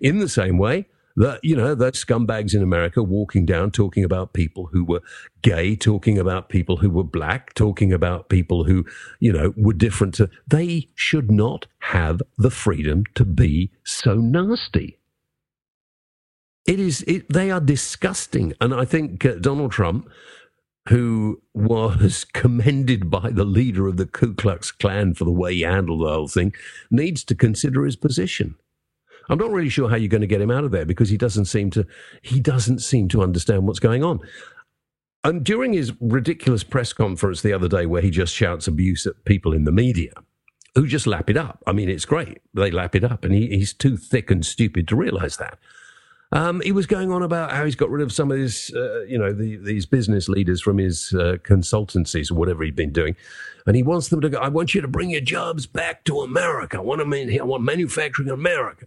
In 0.00 0.18
the 0.18 0.28
same 0.28 0.58
way 0.58 0.86
that, 1.16 1.40
you 1.42 1.56
know, 1.56 1.74
those 1.74 2.04
scumbags 2.04 2.54
in 2.54 2.62
America 2.62 3.02
walking 3.02 3.46
down 3.46 3.70
talking 3.70 4.04
about 4.04 4.32
people 4.32 4.66
who 4.66 4.84
were 4.84 5.00
gay, 5.42 5.74
talking 5.74 6.18
about 6.18 6.48
people 6.48 6.78
who 6.78 6.90
were 6.90 7.04
black, 7.04 7.54
talking 7.54 7.92
about 7.92 8.28
people 8.28 8.64
who, 8.64 8.84
you 9.18 9.32
know, 9.32 9.52
were 9.56 9.72
different 9.72 10.14
to, 10.14 10.28
they 10.46 10.88
should 10.94 11.30
not 11.30 11.66
have 11.80 12.20
the 12.36 12.50
freedom 12.50 13.04
to 13.14 13.24
be 13.24 13.70
so 13.84 14.14
nasty. 14.14 14.98
It 16.66 16.80
is, 16.80 17.02
it, 17.02 17.32
they 17.32 17.50
are 17.50 17.60
disgusting. 17.60 18.52
And 18.60 18.74
I 18.74 18.84
think 18.84 19.24
uh, 19.24 19.36
Donald 19.36 19.72
Trump 19.72 20.08
who 20.88 21.40
was 21.54 22.24
commended 22.32 23.10
by 23.10 23.30
the 23.30 23.44
leader 23.44 23.86
of 23.86 23.96
the 23.96 24.06
Ku 24.06 24.34
Klux 24.34 24.70
Klan 24.70 25.14
for 25.14 25.24
the 25.24 25.32
way 25.32 25.54
he 25.54 25.62
handled 25.62 26.02
the 26.02 26.12
whole 26.12 26.28
thing, 26.28 26.54
needs 26.90 27.24
to 27.24 27.34
consider 27.34 27.84
his 27.84 27.96
position. 27.96 28.56
I'm 29.28 29.38
not 29.38 29.50
really 29.50 29.68
sure 29.68 29.88
how 29.88 29.96
you're 29.96 30.08
going 30.08 30.20
to 30.20 30.26
get 30.26 30.40
him 30.40 30.50
out 30.50 30.64
of 30.64 30.70
there 30.70 30.86
because 30.86 31.08
he 31.08 31.16
doesn't 31.16 31.46
seem 31.46 31.70
to 31.70 31.84
he 32.22 32.38
doesn't 32.38 32.78
seem 32.78 33.08
to 33.08 33.22
understand 33.22 33.66
what's 33.66 33.80
going 33.80 34.04
on. 34.04 34.20
And 35.24 35.42
during 35.42 35.72
his 35.72 35.92
ridiculous 36.00 36.62
press 36.62 36.92
conference 36.92 37.42
the 37.42 37.52
other 37.52 37.66
day, 37.66 37.86
where 37.86 38.02
he 38.02 38.10
just 38.10 38.32
shouts 38.32 38.68
abuse 38.68 39.06
at 39.06 39.24
people 39.24 39.52
in 39.52 39.64
the 39.64 39.72
media 39.72 40.12
who 40.76 40.86
just 40.86 41.06
lap 41.06 41.28
it 41.28 41.36
up. 41.36 41.62
I 41.66 41.72
mean, 41.72 41.88
it's 41.88 42.04
great. 42.04 42.38
They 42.54 42.70
lap 42.70 42.94
it 42.94 43.02
up, 43.02 43.24
and 43.24 43.34
he, 43.34 43.48
he's 43.48 43.72
too 43.72 43.96
thick 43.96 44.30
and 44.30 44.46
stupid 44.46 44.86
to 44.88 44.96
realize 44.96 45.38
that. 45.38 45.58
Um, 46.32 46.60
he 46.60 46.72
was 46.72 46.86
going 46.86 47.12
on 47.12 47.22
about 47.22 47.52
how 47.52 47.64
he's 47.64 47.76
got 47.76 47.88
rid 47.88 48.02
of 48.02 48.12
some 48.12 48.32
of 48.32 48.38
his, 48.38 48.72
uh, 48.74 49.02
you 49.02 49.16
know, 49.16 49.32
the, 49.32 49.56
these 49.56 49.86
business 49.86 50.28
leaders 50.28 50.60
from 50.60 50.78
his 50.78 51.12
uh, 51.14 51.36
consultancies 51.42 52.30
or 52.30 52.34
whatever 52.34 52.64
he'd 52.64 52.74
been 52.74 52.92
doing, 52.92 53.14
and 53.64 53.76
he 53.76 53.82
wants 53.82 54.08
them 54.08 54.20
to 54.20 54.28
go. 54.28 54.38
I 54.38 54.48
want 54.48 54.74
you 54.74 54.80
to 54.80 54.88
bring 54.88 55.10
your 55.10 55.20
jobs 55.20 55.66
back 55.66 56.04
to 56.04 56.20
America. 56.20 56.78
I 56.78 56.80
want 56.80 57.00
to 57.00 57.04
man- 57.04 57.30
I 57.40 57.44
want 57.44 57.62
manufacturing 57.62 58.28
in 58.28 58.34
America. 58.34 58.86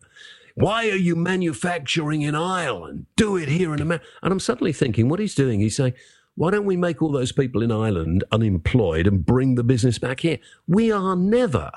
Why 0.56 0.90
are 0.90 0.98
you 0.98 1.16
manufacturing 1.16 2.22
in 2.22 2.36
Ireland? 2.36 3.06
Do 3.16 3.38
it 3.38 3.48
here 3.48 3.74
in 3.74 3.82
America. 3.82 4.06
And 4.22 4.34
I'm 4.34 4.42
suddenly 4.42 4.74
thinking, 4.74 5.08
what 5.08 5.20
he's 5.20 5.36
doing, 5.36 5.62
he's 5.62 5.78
saying, 5.78 5.94
why 6.36 6.52
don't 6.52 6.66
we 6.66 6.76
make 6.76 7.02
all 7.02 7.12
those 7.12 7.32
people 7.32 7.62
in 7.62 7.72
Ireland 7.72 8.26
unemployed 8.32 9.08
and 9.08 9.26
bring 9.26 9.56
the 9.56 9.64
business 9.64 10.00
back 10.00 10.20
here? 10.22 10.40
We 10.68 10.92
are 10.92 11.16
never. 11.16 11.72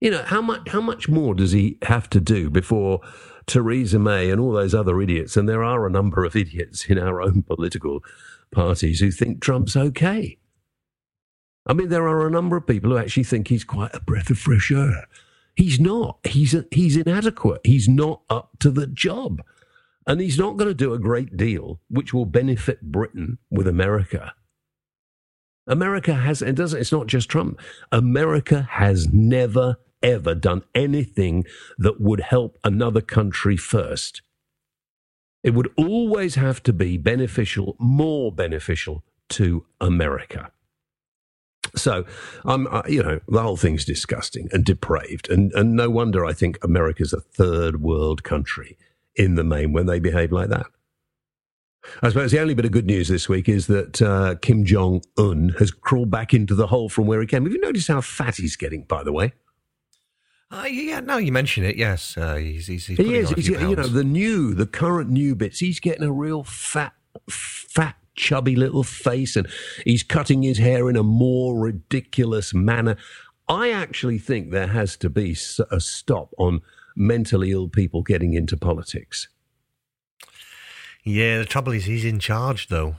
You 0.00 0.10
know 0.10 0.22
how 0.22 0.42
much? 0.42 0.68
How 0.68 0.80
much 0.80 1.08
more 1.08 1.34
does 1.34 1.52
he 1.52 1.78
have 1.82 2.08
to 2.10 2.20
do 2.20 2.50
before? 2.50 3.00
Theresa 3.46 3.98
May 3.98 4.30
and 4.30 4.40
all 4.40 4.52
those 4.52 4.74
other 4.74 5.00
idiots, 5.00 5.36
and 5.36 5.48
there 5.48 5.62
are 5.62 5.86
a 5.86 5.90
number 5.90 6.24
of 6.24 6.36
idiots 6.36 6.86
in 6.86 6.98
our 6.98 7.22
own 7.22 7.42
political 7.42 8.00
parties 8.52 9.00
who 9.00 9.10
think 9.10 9.40
Trump's 9.40 9.76
okay. 9.76 10.38
I 11.66 11.72
mean, 11.72 11.88
there 11.88 12.06
are 12.06 12.26
a 12.26 12.30
number 12.30 12.56
of 12.56 12.66
people 12.66 12.90
who 12.90 12.98
actually 12.98 13.24
think 13.24 13.48
he's 13.48 13.64
quite 13.64 13.94
a 13.94 14.00
breath 14.00 14.30
of 14.30 14.38
fresh 14.38 14.70
air. 14.70 15.06
He's 15.54 15.80
not. 15.80 16.18
He's 16.24 16.54
a, 16.54 16.64
he's 16.70 16.96
inadequate. 16.96 17.60
He's 17.64 17.88
not 17.88 18.22
up 18.28 18.50
to 18.60 18.70
the 18.70 18.86
job, 18.86 19.42
and 20.06 20.20
he's 20.20 20.38
not 20.38 20.56
going 20.56 20.68
to 20.68 20.74
do 20.74 20.92
a 20.92 20.98
great 20.98 21.36
deal 21.36 21.80
which 21.88 22.12
will 22.12 22.26
benefit 22.26 22.82
Britain 22.82 23.38
with 23.50 23.66
America. 23.66 24.34
America 25.66 26.14
has, 26.14 26.42
and 26.42 26.56
doesn't. 26.56 26.80
It's 26.80 26.92
not 26.92 27.06
just 27.06 27.28
Trump. 27.28 27.60
America 27.90 28.68
has 28.72 29.08
never 29.12 29.76
ever 30.06 30.34
done 30.34 30.62
anything 30.74 31.44
that 31.76 32.00
would 32.00 32.20
help 32.20 32.58
another 32.64 33.02
country 33.02 33.56
first. 33.56 34.22
It 35.42 35.54
would 35.54 35.70
always 35.76 36.36
have 36.36 36.62
to 36.62 36.72
be 36.72 36.96
beneficial, 36.96 37.76
more 37.78 38.32
beneficial 38.32 39.04
to 39.30 39.66
America. 39.80 40.52
So, 41.74 42.06
um, 42.44 42.68
uh, 42.70 42.82
you 42.88 43.02
know, 43.02 43.20
the 43.28 43.42
whole 43.42 43.56
thing's 43.56 43.84
disgusting 43.84 44.48
and 44.52 44.64
depraved. 44.64 45.28
And, 45.28 45.52
and 45.52 45.74
no 45.74 45.90
wonder 45.90 46.24
I 46.24 46.32
think 46.32 46.58
America's 46.64 47.12
a 47.12 47.20
third 47.20 47.82
world 47.82 48.22
country 48.22 48.78
in 49.14 49.34
the 49.34 49.44
main 49.44 49.72
when 49.72 49.86
they 49.86 49.98
behave 49.98 50.32
like 50.32 50.48
that. 50.48 50.66
I 52.02 52.08
suppose 52.08 52.32
the 52.32 52.40
only 52.40 52.54
bit 52.54 52.64
of 52.64 52.72
good 52.72 52.86
news 52.86 53.08
this 53.08 53.28
week 53.28 53.48
is 53.48 53.66
that 53.68 54.02
uh, 54.02 54.36
Kim 54.42 54.64
Jong 54.64 55.02
Un 55.16 55.50
has 55.58 55.70
crawled 55.70 56.10
back 56.10 56.34
into 56.34 56.54
the 56.54 56.66
hole 56.66 56.88
from 56.88 57.06
where 57.06 57.20
he 57.20 57.26
came. 57.26 57.44
Have 57.44 57.52
you 57.52 57.60
noticed 57.60 57.88
how 57.88 58.00
fat 58.00 58.36
he's 58.36 58.56
getting, 58.56 58.82
by 58.84 59.04
the 59.04 59.12
way? 59.12 59.32
Uh, 60.50 60.64
yeah, 60.70 61.00
now 61.00 61.16
you 61.16 61.32
mention 61.32 61.64
it, 61.64 61.76
yes, 61.76 62.16
uh, 62.16 62.36
he's, 62.36 62.68
he's, 62.68 62.86
he's 62.86 62.98
he 62.98 63.14
is. 63.16 63.30
He's, 63.30 63.48
you 63.48 63.58
know, 63.58 63.86
the 63.86 64.04
new, 64.04 64.54
the 64.54 64.66
current 64.66 65.10
new 65.10 65.34
bits. 65.34 65.58
He's 65.58 65.80
getting 65.80 66.04
a 66.04 66.12
real 66.12 66.44
fat, 66.44 66.92
fat, 67.28 67.96
chubby 68.14 68.54
little 68.54 68.84
face, 68.84 69.34
and 69.36 69.48
he's 69.84 70.02
cutting 70.02 70.42
his 70.42 70.58
hair 70.58 70.88
in 70.88 70.96
a 70.96 71.02
more 71.02 71.58
ridiculous 71.58 72.54
manner. 72.54 72.96
I 73.48 73.70
actually 73.70 74.18
think 74.18 74.50
there 74.50 74.68
has 74.68 74.96
to 74.98 75.10
be 75.10 75.36
a 75.70 75.80
stop 75.80 76.32
on 76.38 76.62
mentally 76.94 77.50
ill 77.50 77.68
people 77.68 78.02
getting 78.02 78.32
into 78.32 78.56
politics. 78.56 79.28
Yeah, 81.04 81.38
the 81.38 81.44
trouble 81.44 81.72
is 81.72 81.84
he's 81.84 82.04
in 82.04 82.18
charge, 82.18 82.68
though. 82.68 82.96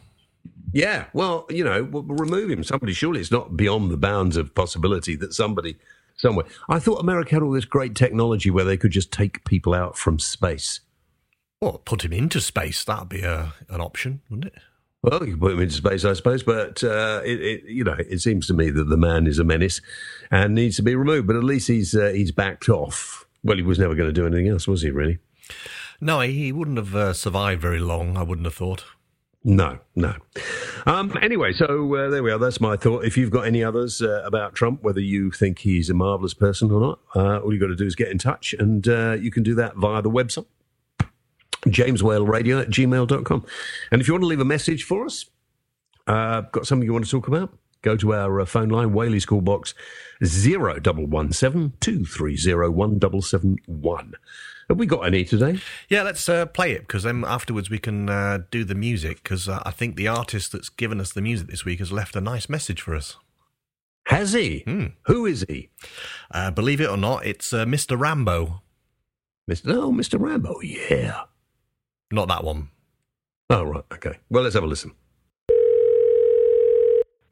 Yeah, 0.72 1.06
well, 1.14 1.46
you 1.50 1.64
know, 1.64 1.84
we'll 1.84 2.04
remove 2.04 2.50
him. 2.50 2.64
Somebody, 2.64 2.94
surely 2.94 3.22
it's 3.22 3.32
not 3.32 3.58
beyond 3.58 3.90
the 3.90 3.98
bounds 3.98 4.38
of 4.38 4.54
possibility 4.54 5.16
that 5.16 5.34
somebody 5.34 5.78
somewhere. 6.18 6.46
I 6.68 6.80
thought 6.80 7.00
America 7.00 7.36
had 7.36 7.44
all 7.44 7.52
this 7.52 7.66
great 7.66 7.96
technology 7.96 8.50
where 8.50 8.66
they 8.66 8.78
could 8.78 8.92
just 8.92 9.12
take 9.12 9.46
people 9.46 9.74
out 9.74 9.98
from 9.98 10.20
space. 10.20 10.82
Well, 11.62 11.80
put 11.80 12.06
him 12.06 12.14
into 12.14 12.42
space. 12.42 12.84
That'd 12.84 13.10
be 13.10 13.22
a, 13.22 13.54
an 13.70 13.82
option, 13.82 14.22
wouldn't 14.30 14.54
it? 14.54 14.62
Well, 15.04 15.24
you 15.26 15.32
can 15.32 15.40
put 15.40 15.54
him 15.54 15.62
into 15.62 15.76
space, 15.76 16.04
I 16.06 16.14
suppose, 16.14 16.44
but 16.44 16.84
uh, 16.84 17.22
it, 17.24 17.42
it, 17.42 17.64
you 17.66 17.84
know, 17.84 17.96
it 17.98 18.20
seems 18.20 18.48
to 18.48 18.54
me 18.54 18.70
that 18.72 18.90
the 18.90 18.98
man 18.98 19.28
is 19.28 19.40
a 19.40 19.44
menace 19.44 19.80
and 20.32 20.54
needs 20.54 20.76
to 20.78 20.84
be 20.84 20.96
removed. 20.96 21.28
But 21.28 21.36
at 21.36 21.44
least 21.44 21.68
he's 21.68 21.96
uh, 21.96 22.12
he's 22.14 22.32
backed 22.32 22.68
off. 22.68 23.26
Well, 23.44 23.58
he 23.58 23.64
was 23.64 23.80
never 23.80 23.96
going 23.96 24.10
to 24.10 24.14
do 24.14 24.26
anything 24.26 24.50
else, 24.50 24.68
was 24.68 24.82
he? 24.82 24.90
Really? 24.90 25.20
No, 26.02 26.20
he 26.20 26.52
wouldn't 26.52 26.78
have 26.78 26.96
uh, 26.96 27.14
survived 27.14 27.62
very 27.62 27.80
long. 27.80 28.18
I 28.18 28.24
wouldn't 28.24 28.46
have 28.46 28.56
thought. 28.56 28.84
No, 29.50 29.80
no. 29.96 30.14
Um, 30.86 31.18
anyway, 31.22 31.54
so 31.54 31.96
uh, 31.96 32.10
there 32.10 32.22
we 32.22 32.34
are. 32.34 32.38
That's 32.38 32.60
my 32.60 32.76
thought. 32.76 33.06
If 33.06 33.16
you've 33.16 33.32
got 33.32 33.48
any 33.48 33.64
others 33.64 34.02
uh, 34.02 34.22
about 34.26 34.56
Trump, 34.56 34.84
whether 34.84 35.00
you 35.00 35.32
think 35.32 35.60
he's 35.60 35.90
a 35.90 35.94
marvelous 35.94 36.34
person 36.34 36.70
or 36.70 36.82
not, 36.82 37.00
uh, 37.16 37.40
all 37.40 37.54
you've 37.54 37.62
got 37.62 37.68
to 37.68 37.76
do 37.78 37.86
is 37.86 37.96
get 37.96 38.10
in 38.10 38.18
touch, 38.18 38.54
and 38.60 38.86
uh, 38.90 39.14
you 39.14 39.32
can 39.32 39.44
do 39.44 39.56
that 39.56 39.78
via 39.78 40.02
the 40.02 40.10
website, 40.10 40.48
jameswhaleradio 41.66 42.62
at 42.62 42.68
gmail.com. 42.68 43.46
And 43.90 44.02
if 44.02 44.10
you 44.10 44.14
want 44.16 44.24
to 44.24 44.28
leave 44.28 44.42
a 44.42 44.46
message 44.46 44.84
for 44.84 45.06
us, 45.06 45.24
uh, 46.08 46.42
got 46.42 46.68
something 46.68 46.86
you 46.86 46.92
want 46.92 47.06
to 47.06 47.12
talk 47.12 47.30
about, 47.30 47.58
go 47.84 47.96
to 47.96 48.14
our 48.14 48.42
uh, 48.42 48.46
phone 48.46 48.68
line, 48.68 48.92
Whaley's 48.92 49.26
call 49.26 49.40
Box 49.40 49.74
0117 50.20 51.72
230 51.80 52.70
1771. 52.70 54.14
Have 54.70 54.78
we 54.78 54.86
got 54.86 55.06
any 55.06 55.24
today? 55.24 55.60
Yeah, 55.88 56.04
let's 56.04 56.28
uh, 56.28 56.46
play 56.46 56.74
it 56.74 56.82
because 56.82 57.04
then 57.04 57.24
afterwards 57.26 57.70
we 57.70 57.80
can 57.80 58.10
uh, 58.10 58.40
do 58.52 58.66
the 58.66 58.76
music 58.76 59.24
because 59.24 59.48
uh, 59.48 59.62
I 59.66 59.72
think 59.72 59.96
the 59.96 60.10
artist 60.10 60.52
that's 60.52 60.68
given 60.68 61.00
us 61.00 61.14
the 61.14 61.22
music 61.22 61.48
this 61.48 61.64
week 61.64 61.80
has 61.80 61.92
left 61.92 62.18
a 62.18 62.22
nice 62.22 62.50
message 62.50 62.82
for 62.82 62.94
us. 62.94 63.16
Has 64.08 64.34
he? 64.34 64.60
Hmm. 64.66 64.86
Who 65.06 65.26
is 65.26 65.46
he? 65.48 65.70
Uh, 66.32 66.52
believe 66.52 66.82
it 66.82 66.90
or 66.90 66.98
not, 66.98 67.26
it's 67.26 67.54
uh, 67.54 67.66
Mr. 67.66 67.98
Rambo. 67.98 68.62
Mr. 69.50 69.74
Oh, 69.74 69.92
Mr. 69.92 70.20
Rambo, 70.20 70.60
yeah. 70.62 71.24
Not 72.12 72.28
that 72.28 72.44
one. 72.44 72.70
Oh, 73.50 73.64
right. 73.64 73.84
Okay. 73.94 74.18
Well, 74.30 74.44
let's 74.44 74.56
have 74.56 74.64
a 74.64 74.68
listen. 74.68 74.92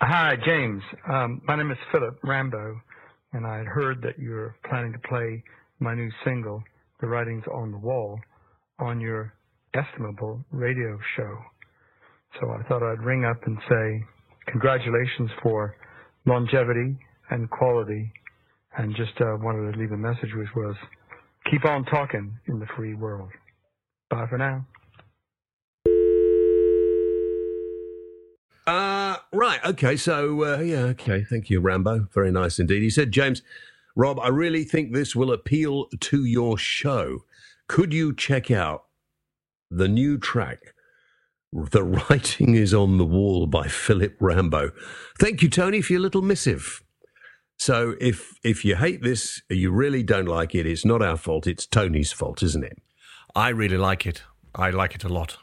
Hi, 0.01 0.37
James. 0.45 0.83
Um, 1.09 1.41
my 1.45 1.57
name 1.57 1.71
is 1.71 1.77
Philip 1.91 2.17
Rambo, 2.23 2.79
and 3.33 3.45
I 3.45 3.57
had 3.57 3.67
heard 3.67 4.01
that 4.03 4.17
you 4.17 4.31
were 4.31 4.55
planning 4.69 4.93
to 4.93 4.99
play 4.99 5.43
my 5.79 5.93
new 5.93 6.09
single 6.23 6.63
the 7.01 7.07
writings 7.07 7.43
on 7.53 7.71
the 7.71 7.77
wall 7.77 8.19
on 8.79 8.99
your 8.99 9.33
estimable 9.73 10.43
radio 10.51 10.97
show. 11.15 11.37
So 12.39 12.49
I 12.51 12.63
thought 12.67 12.83
I'd 12.83 13.01
ring 13.01 13.25
up 13.25 13.45
and 13.45 13.57
say 13.69 14.03
congratulations 14.47 15.29
for 15.41 15.75
longevity 16.25 16.97
and 17.29 17.49
quality. 17.49 18.11
And 18.77 18.95
just 18.95 19.13
uh, 19.21 19.37
wanted 19.39 19.71
to 19.71 19.79
leave 19.79 19.93
a 19.93 19.97
message 19.97 20.33
which 20.35 20.49
was 20.55 20.75
keep 21.49 21.63
on 21.65 21.85
talking 21.85 22.37
in 22.47 22.59
the 22.59 22.67
free 22.75 22.93
world. 22.93 23.29
Bye 24.09 24.25
for 24.29 24.37
now. 24.37 24.65
Uh, 28.67 29.17
right. 29.31 29.59
Okay. 29.63 29.95
So, 29.95 30.43
uh, 30.43 30.59
yeah. 30.59 30.79
Okay. 30.79 31.23
Thank 31.23 31.49
you, 31.49 31.61
Rambo. 31.61 32.07
Very 32.13 32.31
nice 32.31 32.59
indeed. 32.59 32.81
He 32.81 32.89
said, 32.89 33.11
James, 33.11 33.41
Rob, 33.95 34.19
I 34.19 34.27
really 34.27 34.63
think 34.63 34.93
this 34.93 35.15
will 35.15 35.31
appeal 35.31 35.87
to 35.99 36.25
your 36.25 36.57
show. 36.57 37.19
Could 37.67 37.93
you 37.93 38.13
check 38.13 38.51
out 38.51 38.85
the 39.71 39.87
new 39.87 40.17
track? 40.17 40.73
The 41.53 41.83
writing 41.83 42.55
is 42.55 42.73
on 42.73 42.97
the 42.97 43.05
wall 43.05 43.47
by 43.47 43.67
Philip 43.67 44.17
Rambo. 44.19 44.71
Thank 45.17 45.41
you, 45.41 45.49
Tony, 45.49 45.81
for 45.81 45.93
your 45.93 46.01
little 46.01 46.21
missive. 46.21 46.81
So 47.57 47.95
if 48.01 48.37
if 48.43 48.65
you 48.65 48.75
hate 48.75 49.01
this, 49.01 49.41
you 49.49 49.71
really 49.71 50.03
don't 50.03 50.27
like 50.27 50.53
it, 50.53 50.65
it's 50.65 50.83
not 50.83 51.01
our 51.01 51.15
fault, 51.15 51.47
it's 51.47 51.65
Tony's 51.65 52.11
fault, 52.11 52.43
isn't 52.43 52.65
it? 52.65 52.81
I 53.33 53.49
really 53.49 53.77
like 53.77 54.05
it. 54.05 54.23
I 54.53 54.71
like 54.71 54.95
it 54.95 55.05
a 55.05 55.09
lot. 55.09 55.37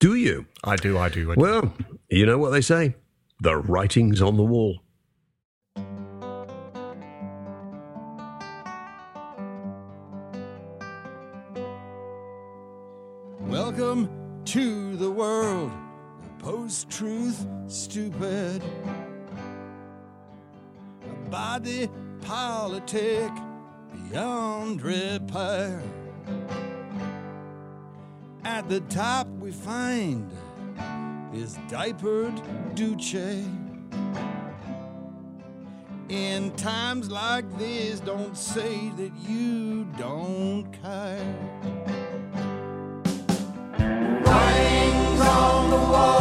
Do 0.00 0.14
you? 0.14 0.46
I 0.64 0.76
do, 0.76 0.98
I 0.98 1.08
do. 1.08 1.32
I 1.32 1.34
do. 1.34 1.40
Well, 1.40 1.74
you 2.10 2.26
know 2.26 2.38
what 2.38 2.50
they 2.50 2.60
say. 2.60 2.94
The 3.40 3.56
writing's 3.56 4.20
on 4.20 4.36
the 4.36 4.44
wall. 4.44 4.80
Stupid. 17.90 18.62
A 21.02 21.28
body 21.28 21.88
politic 22.20 23.32
beyond 23.92 24.80
repair. 24.80 25.82
At 28.44 28.68
the 28.68 28.78
top 28.82 29.26
we 29.40 29.50
find 29.50 30.30
is 31.34 31.58
diapered 31.68 32.40
Duce. 32.76 33.44
In 36.08 36.52
times 36.56 37.10
like 37.10 37.58
this, 37.58 37.98
don't 37.98 38.36
say 38.36 38.90
that 38.98 39.12
you 39.28 39.84
don't 39.98 40.70
care. 40.80 41.34
Writings 44.24 45.20
on 45.20 45.70
the 45.70 45.76
wall. 45.76 46.19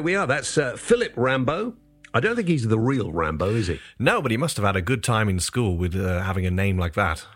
There 0.00 0.04
we 0.04 0.16
are. 0.16 0.26
That's 0.26 0.56
uh, 0.56 0.76
Philip 0.78 1.12
Rambo. 1.14 1.74
I 2.14 2.20
don't 2.20 2.34
think 2.34 2.48
he's 2.48 2.66
the 2.66 2.78
real 2.78 3.12
Rambo, 3.12 3.50
is 3.50 3.66
he? 3.66 3.80
no, 3.98 4.22
but 4.22 4.30
he 4.30 4.38
must 4.38 4.56
have 4.56 4.64
had 4.64 4.74
a 4.74 4.80
good 4.80 5.04
time 5.04 5.28
in 5.28 5.38
school 5.40 5.76
with 5.76 5.94
uh, 5.94 6.22
having 6.22 6.46
a 6.46 6.50
name 6.50 6.78
like 6.78 6.94
that. 6.94 7.26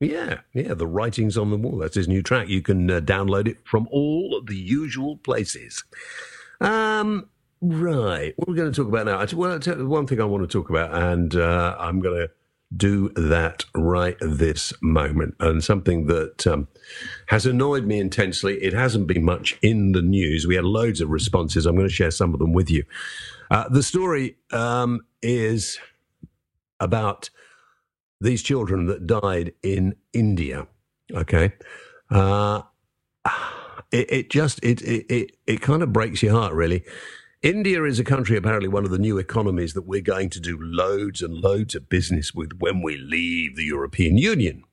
Yeah, 0.00 0.40
yeah. 0.52 0.74
The 0.74 0.86
writings 0.88 1.38
on 1.38 1.50
the 1.50 1.56
wall. 1.56 1.78
That's 1.78 1.94
his 1.94 2.08
new 2.08 2.20
track. 2.20 2.48
You 2.48 2.60
can 2.60 2.90
uh, 2.90 2.98
download 2.98 3.46
it 3.46 3.58
from 3.64 3.86
all 3.92 4.42
the 4.44 4.56
usual 4.56 5.18
places. 5.18 5.84
Um, 6.60 7.28
right. 7.60 8.34
What 8.36 8.48
are 8.48 8.52
we 8.52 8.56
going 8.56 8.72
to 8.72 8.76
talk 8.76 8.88
about 8.88 9.06
now? 9.06 9.20
I 9.20 9.26
well, 9.32 9.86
one 9.86 10.08
thing 10.08 10.20
I 10.20 10.24
want 10.24 10.42
to 10.42 10.52
talk 10.52 10.70
about, 10.70 10.92
and 10.92 11.36
uh, 11.36 11.76
I'm 11.78 12.00
going 12.00 12.26
to 12.26 12.30
do 12.76 13.08
that 13.10 13.64
right 13.74 14.16
this 14.20 14.72
moment. 14.82 15.34
And 15.40 15.64
something 15.64 16.06
that 16.06 16.46
um, 16.46 16.68
has 17.26 17.46
annoyed 17.46 17.84
me 17.84 17.98
intensely. 17.98 18.62
It 18.62 18.72
hasn't 18.72 19.06
been 19.06 19.24
much 19.24 19.58
in 19.62 19.92
the 19.92 20.02
news. 20.02 20.46
We 20.46 20.56
had 20.56 20.64
loads 20.64 21.00
of 21.00 21.08
responses. 21.08 21.66
I'm 21.66 21.76
going 21.76 21.88
to 21.88 21.94
share 21.94 22.10
some 22.10 22.34
of 22.34 22.40
them 22.40 22.52
with 22.52 22.70
you. 22.70 22.84
Uh, 23.50 23.68
the 23.68 23.82
story 23.82 24.36
um, 24.52 25.00
is 25.22 25.78
about 26.80 27.30
these 28.20 28.42
children 28.42 28.86
that 28.86 29.06
died 29.06 29.54
in 29.62 29.96
India. 30.12 30.66
Okay. 31.12 31.52
Uh, 32.10 32.62
it, 33.90 34.12
it 34.12 34.30
just 34.30 34.62
it, 34.62 34.82
it 34.82 35.06
it 35.08 35.36
it 35.46 35.60
kind 35.60 35.82
of 35.82 35.92
breaks 35.92 36.22
your 36.22 36.32
heart, 36.32 36.52
really. 36.52 36.84
India 37.42 37.84
is 37.84 38.00
a 38.00 38.04
country, 38.04 38.36
apparently 38.36 38.68
one 38.68 38.84
of 38.84 38.90
the 38.90 38.98
new 38.98 39.16
economies 39.16 39.74
that 39.74 39.86
we're 39.86 40.00
going 40.00 40.28
to 40.30 40.40
do 40.40 40.58
loads 40.60 41.22
and 41.22 41.34
loads 41.34 41.76
of 41.76 41.88
business 41.88 42.34
with 42.34 42.50
when 42.58 42.82
we 42.82 42.96
leave 42.96 43.54
the 43.54 43.64
European 43.64 44.18
Union. 44.18 44.64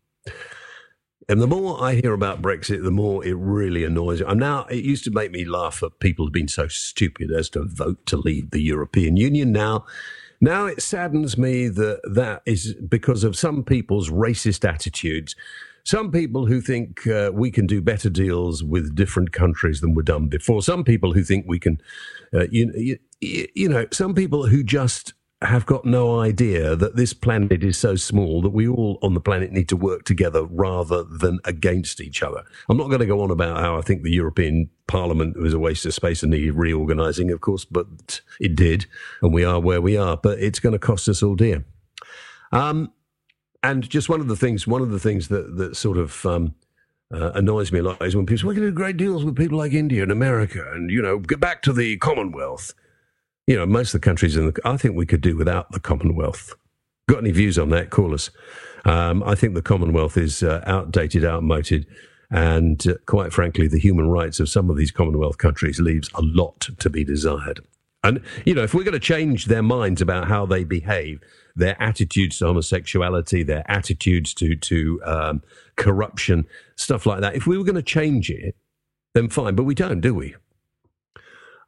And 1.30 1.40
the 1.40 1.48
more 1.48 1.84
I 1.84 1.96
hear 1.96 2.14
about 2.14 2.42
Brexit, 2.42 2.84
the 2.84 2.90
more 2.90 3.24
it 3.24 3.36
really 3.38 3.84
annoys 3.84 4.20
me. 4.20 4.26
I'm 4.28 4.40
now, 4.40 4.66
it 4.66 4.84
used 4.84 5.04
to 5.04 5.12
make 5.12 5.32
me 5.32 5.46
laugh 5.46 5.80
that 5.82 6.00
people 6.00 6.26
have 6.26 6.34
been 6.34 6.48
so 6.48 6.68
stupid 6.68 7.32
as 7.32 7.50
to 7.52 7.64
vote 7.64 8.04
to 8.08 8.18
leave 8.18 8.50
the 8.50 8.62
European 8.62 9.16
Union. 9.16 9.52
Now, 9.52 9.86
now 10.42 10.66
it 10.66 10.82
saddens 10.82 11.38
me 11.38 11.68
that 11.68 12.02
that 12.04 12.42
is 12.48 12.74
because 12.74 13.24
of 13.24 13.38
some 13.38 13.64
people's 13.64 14.10
racist 14.10 14.68
attitudes. 14.68 15.36
Some 15.86 16.12
people 16.12 16.48
who 16.48 16.62
think 16.62 17.06
uh, 17.06 17.30
we 17.32 17.52
can 17.52 17.68
do 17.68 17.80
better 17.80 18.10
deals 18.10 18.64
with 18.64 18.96
different 18.96 19.32
countries 19.32 19.82
than 19.82 19.94
were 19.94 20.02
done 20.04 20.28
before. 20.28 20.64
Some 20.64 20.84
people 20.84 21.14
who 21.14 21.24
think 21.24 21.46
we 21.48 21.60
can, 21.60 21.80
uh, 22.34 22.48
you, 22.50 22.98
you, 23.22 23.48
you 23.54 23.70
know, 23.70 23.86
some 23.92 24.16
people 24.16 24.48
who 24.48 24.64
just 24.64 25.14
have 25.44 25.68
got 25.68 25.86
no 25.86 26.20
idea 26.20 26.76
that 26.76 26.96
this 26.96 27.14
planet 27.14 27.64
is 27.64 27.78
so 27.78 27.96
small 27.96 28.42
that 28.42 28.50
we 28.50 28.68
all 28.68 28.98
on 29.04 29.14
the 29.14 29.20
planet 29.20 29.52
need 29.52 29.70
to 29.70 29.78
work 29.78 30.06
together 30.06 30.44
rather 30.44 31.04
than 31.04 31.40
against 31.46 32.02
each 32.02 32.24
other. 32.24 32.44
I'm 32.68 32.78
not 32.78 32.88
going 32.88 33.02
to 33.02 33.06
go 33.06 33.22
on 33.22 33.30
about 33.30 33.60
how 33.60 33.78
I 33.78 33.82
think 33.82 34.02
the 34.02 34.12
European 34.12 34.72
Parliament 34.88 35.38
was 35.38 35.54
a 35.54 35.60
waste 35.60 35.86
of 35.86 35.94
space 35.94 36.24
and 36.24 36.32
needed 36.32 36.56
reorganising, 36.56 37.32
of 37.32 37.42
course, 37.42 37.64
but 37.64 38.22
it 38.40 38.56
did, 38.56 38.88
and 39.22 39.34
we 39.34 39.44
are 39.44 39.60
where 39.60 39.82
we 39.82 39.98
are. 39.98 40.18
But 40.18 40.40
it's 40.40 40.60
going 40.60 40.74
to 40.74 40.80
cost 40.80 41.08
us 41.08 41.22
all 41.22 41.36
dear. 41.36 41.64
Um, 42.52 42.92
and 43.70 43.90
just 43.90 44.10
one 44.10 44.22
of 44.22 44.28
the 44.28 44.36
things, 44.36 44.68
one 44.68 44.82
of 44.82 44.92
the 44.92 45.00
things 45.00 45.28
that 45.30 45.58
that 45.58 45.76
sort 45.76 45.98
of 45.98 46.26
um, 46.26 46.56
uh, 47.14 47.32
annoys 47.34 47.72
me 47.72 47.80
a 47.80 47.84
lot 47.84 48.02
is 48.02 48.16
when 48.16 48.26
people 48.26 48.40
say, 48.40 48.48
"We're 48.48 48.54
going 48.54 48.68
to 48.68 48.72
do 48.72 48.76
great 48.76 48.98
deals 48.98 49.24
with 49.24 49.36
people 49.36 49.58
like 49.58 49.74
India 49.74 50.04
and 50.04 50.12
America, 50.12 50.64
and 50.74 50.90
you 50.90 51.02
know, 51.02 51.20
get 51.20 51.40
back 51.40 51.62
to 51.64 51.74
the 51.74 51.98
Commonwealth." 51.98 52.74
you 53.48 53.56
know, 53.56 53.66
most 53.66 53.94
of 53.94 54.02
the 54.02 54.06
countries 54.06 54.36
in 54.36 54.48
the, 54.48 54.62
I 54.66 54.78
think 54.78 54.96
we 54.96 55.06
could 55.06 55.22
do 55.22 55.38
without 55.38 55.72
the 55.72 55.80
Commonwealth. 55.80 56.56
Got 57.08 57.20
any 57.20 57.32
views 57.32 57.60
on 57.60 57.70
that? 57.70 57.92
Call 57.92 58.14
us. 58.14 58.32
Um, 58.86 59.24
I 59.24 59.36
think 59.36 59.54
the 59.54 59.62
Commonwealth 59.62 60.18
is 60.18 60.42
uh, 60.42 60.64
outdated, 60.66 61.24
outmoded, 61.24 61.86
and 62.32 62.86
uh, 62.88 62.96
quite 63.06 63.32
frankly, 63.34 63.68
the 63.68 63.80
human 63.80 64.10
rights 64.10 64.40
of 64.40 64.50
some 64.50 64.70
of 64.70 64.78
these 64.78 64.92
Commonwealth 64.92 65.38
countries 65.38 65.80
leaves 65.80 66.10
a 66.16 66.22
lot 66.22 66.62
to 66.80 66.90
be 66.90 67.04
desired. 67.04 67.62
And, 68.04 68.22
you 68.46 68.54
know, 68.54 68.64
if 68.64 68.74
we're 68.74 68.84
going 68.84 68.94
to 68.94 69.00
change 69.00 69.46
their 69.46 69.64
minds 69.64 70.02
about 70.02 70.28
how 70.28 70.46
they 70.46 70.64
behave, 70.64 71.22
their 71.56 71.82
attitudes 71.82 72.40
to 72.40 72.46
homosexuality, 72.46 73.44
their 73.44 73.70
attitudes 73.70 74.34
to, 74.36 74.56
to 74.56 75.02
um, 75.06 75.44
corruption, 75.76 76.46
stuff 76.76 77.06
like 77.06 77.22
that, 77.22 77.36
if 77.36 77.48
we 77.48 77.58
were 77.58 77.64
going 77.64 77.76
to 77.76 77.82
change 77.82 78.30
it, 78.30 78.56
then 79.14 79.30
fine. 79.30 79.56
But 79.56 79.64
we 79.64 79.76
don't, 79.76 80.02
do 80.02 80.14
we? 80.14 80.36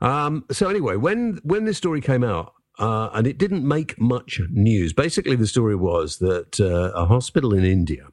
Um, 0.01 0.45
so 0.51 0.69
anyway, 0.69 0.95
when 0.95 1.39
when 1.43 1.65
this 1.65 1.77
story 1.77 2.01
came 2.01 2.23
out, 2.23 2.53
uh, 2.79 3.09
and 3.13 3.25
it 3.25 3.37
didn't 3.37 3.67
make 3.67 3.99
much 3.99 4.39
news. 4.51 4.93
Basically, 4.93 5.35
the 5.35 5.47
story 5.47 5.75
was 5.75 6.19
that 6.19 6.59
uh, 6.59 6.91
a 6.93 7.05
hospital 7.05 7.53
in 7.53 7.63
India, 7.63 8.07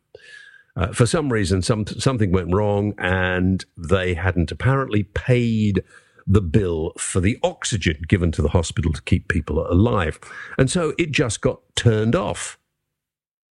uh, 0.77 0.89
for 0.89 1.07
some 1.07 1.33
reason, 1.33 1.61
some 1.61 1.87
something 1.87 2.33
went 2.33 2.55
wrong, 2.55 2.95
and 2.99 3.65
they 3.77 4.15
hadn't 4.15 4.51
apparently 4.51 5.03
paid 5.03 5.83
the 6.27 6.41
bill 6.41 6.93
for 6.99 7.21
the 7.21 7.39
oxygen 7.43 8.03
given 8.09 8.33
to 8.33 8.43
the 8.43 8.49
hospital 8.49 8.93
to 8.93 9.03
keep 9.03 9.29
people 9.29 9.67
alive, 9.71 10.19
and 10.59 10.71
so 10.71 10.95
it 10.99 11.11
just 11.11 11.41
got 11.41 11.61
turned 11.77 12.15
off. 12.15 12.59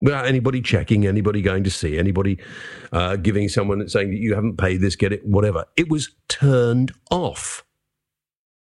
Without 0.03 0.27
anybody 0.27 0.61
checking, 0.61 1.07
anybody 1.07 1.41
going 1.41 1.65
to 1.65 1.71
see, 1.71 1.99
anybody 1.99 2.39
uh, 2.93 3.17
giving 3.17 3.49
someone 3.49 3.89
saying 3.89 4.11
that 4.11 4.19
you 4.19 4.35
haven't 4.35 4.59
paid 4.59 4.83
this, 4.83 4.95
get 4.95 5.11
it, 5.11 5.25
whatever. 5.25 5.65
It 5.75 5.89
was 5.89 6.11
turned 6.29 6.93
off. 7.11 7.65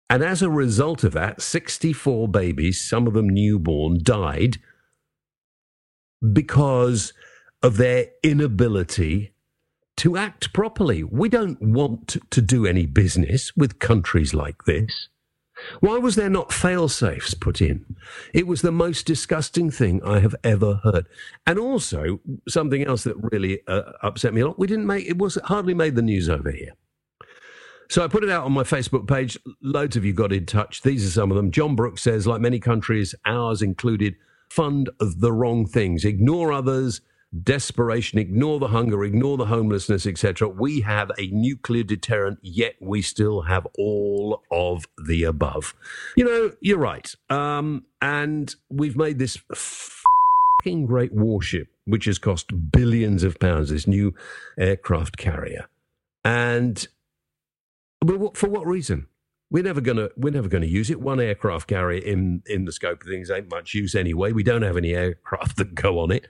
And 0.08 0.22
as 0.22 0.42
a 0.42 0.48
result 0.48 1.04
of 1.04 1.12
that, 1.12 1.42
64 1.42 2.28
babies, 2.28 2.80
some 2.80 3.06
of 3.06 3.14
them 3.14 3.28
newborn, 3.28 3.98
died 4.02 4.58
because 6.32 7.12
of 7.62 7.76
their 7.76 8.06
inability 8.22 9.32
to 9.98 10.16
act 10.16 10.52
properly. 10.52 11.04
We 11.04 11.28
don't 11.28 11.60
want 11.60 12.16
to 12.30 12.40
do 12.40 12.66
any 12.66 12.86
business 12.86 13.56
with 13.56 13.78
countries 13.78 14.32
like 14.34 14.64
this. 14.64 15.08
Why 15.80 15.98
was 15.98 16.14
there 16.14 16.30
not 16.30 16.52
fail 16.52 16.88
safes 16.88 17.34
put 17.34 17.60
in? 17.60 17.96
It 18.32 18.46
was 18.46 18.62
the 18.62 18.72
most 18.72 19.06
disgusting 19.06 19.70
thing 19.70 20.00
I 20.04 20.20
have 20.20 20.36
ever 20.44 20.80
heard. 20.84 21.08
And 21.46 21.58
also, 21.58 22.20
something 22.48 22.84
else 22.84 23.04
that 23.04 23.16
really 23.32 23.60
uh, 23.66 23.82
upset 24.02 24.32
me 24.32 24.40
a 24.40 24.46
lot, 24.46 24.58
we 24.58 24.68
didn't 24.68 24.86
make 24.86 25.06
it 25.06 25.18
was 25.18 25.36
hardly 25.44 25.74
made 25.74 25.96
the 25.96 26.02
news 26.02 26.28
over 26.28 26.50
here. 26.50 26.74
So 27.90 28.04
I 28.04 28.08
put 28.08 28.22
it 28.22 28.30
out 28.30 28.44
on 28.44 28.52
my 28.52 28.64
Facebook 28.64 29.08
page. 29.08 29.38
Loads 29.62 29.96
of 29.96 30.04
you 30.04 30.12
got 30.12 30.32
in 30.32 30.46
touch. 30.46 30.82
These 30.82 31.06
are 31.06 31.10
some 31.10 31.30
of 31.30 31.36
them. 31.36 31.50
John 31.50 31.74
Brooks 31.74 32.02
says, 32.02 32.26
like 32.26 32.40
many 32.40 32.60
countries, 32.60 33.14
ours 33.24 33.62
included, 33.62 34.14
fund 34.50 34.90
the 35.00 35.32
wrong 35.32 35.66
things, 35.66 36.04
ignore 36.04 36.52
others, 36.52 37.00
desperation, 37.42 38.18
ignore 38.18 38.58
the 38.58 38.68
hunger, 38.68 39.04
ignore 39.04 39.36
the 39.36 39.46
homelessness, 39.46 40.06
etc. 40.06 40.48
We 40.48 40.80
have 40.80 41.10
a 41.18 41.26
nuclear 41.28 41.82
deterrent, 41.82 42.38
yet 42.42 42.76
we 42.80 43.02
still 43.02 43.42
have 43.42 43.66
all 43.76 44.42
of 44.50 44.86
the 45.06 45.24
above. 45.24 45.74
You 46.16 46.24
know, 46.24 46.52
you're 46.60 46.78
right. 46.78 47.14
Um, 47.28 47.84
and 48.00 48.54
we've 48.70 48.96
made 48.96 49.18
this 49.18 49.38
fucking 49.52 50.86
great 50.86 51.12
warship, 51.12 51.68
which 51.84 52.06
has 52.06 52.18
cost 52.18 52.50
billions 52.72 53.22
of 53.22 53.38
pounds, 53.38 53.70
this 53.70 53.86
new 53.86 54.14
aircraft 54.58 55.16
carrier. 55.18 55.68
And 56.24 56.86
but 58.00 58.36
for 58.36 58.48
what 58.48 58.66
reason? 58.66 59.06
We're 59.50 59.64
never 59.64 59.80
gonna 59.80 60.10
we're 60.16 60.32
never 60.32 60.48
gonna 60.48 60.66
use 60.66 60.90
it. 60.90 61.00
One 61.00 61.20
aircraft 61.20 61.68
carrier 61.68 62.02
in 62.02 62.42
in 62.46 62.66
the 62.66 62.72
scope 62.72 63.02
of 63.02 63.08
things 63.08 63.30
ain't 63.30 63.50
much 63.50 63.72
use 63.72 63.94
anyway. 63.94 64.32
We 64.32 64.42
don't 64.42 64.62
have 64.62 64.76
any 64.76 64.94
aircraft 64.94 65.56
that 65.58 65.74
go 65.74 65.98
on 66.00 66.10
it. 66.10 66.28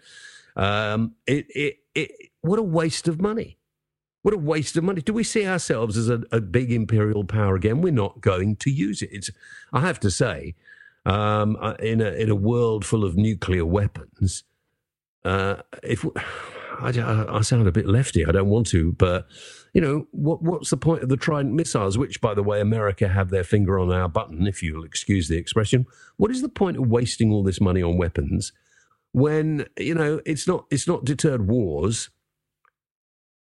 Um, 0.59 1.15
it, 1.27 1.47
it, 1.55 1.77
it 1.95 2.11
what 2.43 2.59
a 2.59 2.63
waste 2.63 3.09
of 3.09 3.21
money. 3.21 3.59
What 4.23 4.35
a 4.35 4.39
waste 4.39 4.77
of 4.77 4.85
money. 4.85 5.01
Do 5.01 5.13
we 5.13 5.25
see 5.25 5.47
ourselves 5.47 5.97
as 5.97 6.11
a, 6.11 6.23
a 6.33 6.41
big 6.41 6.73
imperial 6.73 7.25
power 7.25 7.55
again? 7.55 7.81
We're 7.81 7.93
not 7.93 8.21
going 8.21 8.57
to 8.57 8.71
use 8.71 9.01
it. 9.01 9.11
It's, 9.13 9.31
I 9.73 9.81
have 9.81 10.01
to 10.01 10.11
say, 10.11 10.57
um, 11.07 11.57
uh, 11.61 11.75
in 11.79 12.01
a 12.01 12.11
in 12.11 12.29
a 12.29 12.35
world 12.35 12.85
full 12.85 13.05
of 13.05 13.17
nuclear 13.17 13.65
weapons, 13.65 14.43
uh, 15.25 15.57
if 15.83 16.05
I, 16.81 17.27
I, 17.29 17.41
sound 17.41 17.67
a 17.67 17.73
bit 17.73 17.87
lefty, 17.87 18.25
I 18.25 18.31
don't 18.31 18.49
want 18.49 18.69
to, 18.69 18.93
but 18.93 19.27
you 19.73 19.81
know, 19.81 20.07
what, 20.13 20.43
what's 20.43 20.71
the 20.71 20.77
point 20.77 21.03
of 21.03 21.09
the 21.09 21.17
Trident 21.17 21.55
missiles, 21.55 21.99
which, 21.99 22.21
by 22.21 22.35
the 22.35 22.43
way, 22.43 22.61
America 22.61 23.09
have 23.09 23.31
their 23.31 23.43
finger 23.43 23.81
on 23.81 23.93
our 23.93 24.09
button, 24.09 24.47
if 24.47 24.63
you'll 24.63 24.85
excuse 24.85 25.29
the 25.29 25.39
expression? 25.39 25.87
What 26.19 26.31
is 26.31 26.41
the 26.41 26.49
point 26.49 26.77
of 26.77 26.87
wasting 26.87 27.33
all 27.33 27.43
this 27.43 27.61
money 27.61 27.83
on 27.83 27.97
weapons 27.97 28.53
when, 29.13 29.67
you 29.79 29.95
know, 29.95 30.21
it's 30.27 30.47
not, 30.47 30.67
it's 30.71 30.87
not 30.87 31.05
deterred 31.05 31.49
wars? 31.49 32.11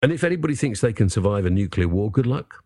And 0.01 0.11
if 0.11 0.23
anybody 0.23 0.55
thinks 0.55 0.81
they 0.81 0.93
can 0.93 1.09
survive 1.09 1.45
a 1.45 1.49
nuclear 1.49 1.87
war, 1.87 2.09
good 2.09 2.27
luck. 2.27 2.63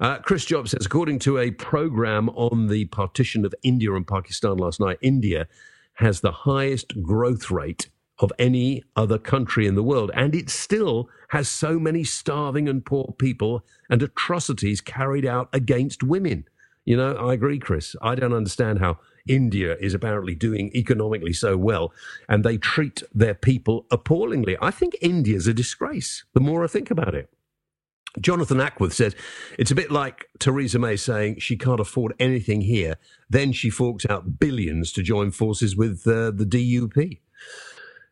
Uh, 0.00 0.18
Chris 0.18 0.44
Jobs 0.44 0.72
says, 0.72 0.84
according 0.84 1.18
to 1.20 1.38
a 1.38 1.50
program 1.50 2.28
on 2.30 2.68
the 2.68 2.84
partition 2.86 3.44
of 3.44 3.54
India 3.62 3.94
and 3.94 4.06
Pakistan 4.06 4.56
last 4.56 4.80
night, 4.80 4.98
India 5.00 5.48
has 5.94 6.20
the 6.20 6.32
highest 6.32 7.02
growth 7.02 7.50
rate 7.50 7.88
of 8.18 8.32
any 8.38 8.82
other 8.94 9.18
country 9.18 9.66
in 9.66 9.74
the 9.74 9.82
world. 9.82 10.10
And 10.14 10.34
it 10.34 10.50
still 10.50 11.08
has 11.28 11.48
so 11.48 11.78
many 11.78 12.04
starving 12.04 12.68
and 12.68 12.84
poor 12.84 13.14
people 13.18 13.64
and 13.90 14.02
atrocities 14.02 14.80
carried 14.80 15.26
out 15.26 15.48
against 15.52 16.02
women. 16.02 16.46
You 16.84 16.96
know, 16.96 17.14
I 17.14 17.34
agree, 17.34 17.58
Chris. 17.58 17.96
I 18.00 18.14
don't 18.14 18.32
understand 18.32 18.78
how 18.78 18.98
India 19.26 19.76
is 19.80 19.94
apparently 19.94 20.34
doing 20.34 20.70
economically 20.74 21.32
so 21.32 21.56
well 21.56 21.92
and 22.28 22.44
they 22.44 22.56
treat 22.56 23.02
their 23.14 23.34
people 23.34 23.86
appallingly. 23.90 24.56
I 24.60 24.70
think 24.70 24.96
India's 25.00 25.46
a 25.46 25.54
disgrace 25.54 26.24
the 26.34 26.40
more 26.40 26.64
I 26.64 26.68
think 26.68 26.90
about 26.90 27.14
it. 27.14 27.30
Jonathan 28.20 28.58
Ackworth 28.58 28.92
says 28.92 29.14
it's 29.58 29.70
a 29.70 29.74
bit 29.74 29.90
like 29.90 30.26
Theresa 30.38 30.78
May 30.78 30.96
saying 30.96 31.38
she 31.38 31.56
can't 31.56 31.80
afford 31.80 32.14
anything 32.18 32.62
here, 32.62 32.96
then 33.28 33.52
she 33.52 33.70
forks 33.70 34.06
out 34.08 34.38
billions 34.38 34.92
to 34.92 35.02
join 35.02 35.30
forces 35.30 35.76
with 35.76 36.06
uh, 36.06 36.30
the 36.30 36.46
DUP. 36.46 37.20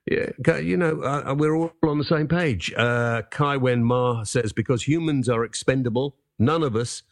Yeah, 0.06 0.58
you 0.58 0.76
know, 0.76 1.00
uh, 1.02 1.30
uh, 1.30 1.34
we're 1.34 1.56
all 1.56 1.72
on 1.82 1.98
the 1.98 2.04
same 2.04 2.28
page. 2.28 2.72
Uh, 2.76 3.22
Kai 3.30 3.56
Wen 3.56 3.82
Ma 3.82 4.22
says, 4.24 4.52
because 4.52 4.86
humans 4.86 5.30
are 5.30 5.44
expendable, 5.44 6.16
none 6.38 6.62
of 6.62 6.76
us 6.76 7.02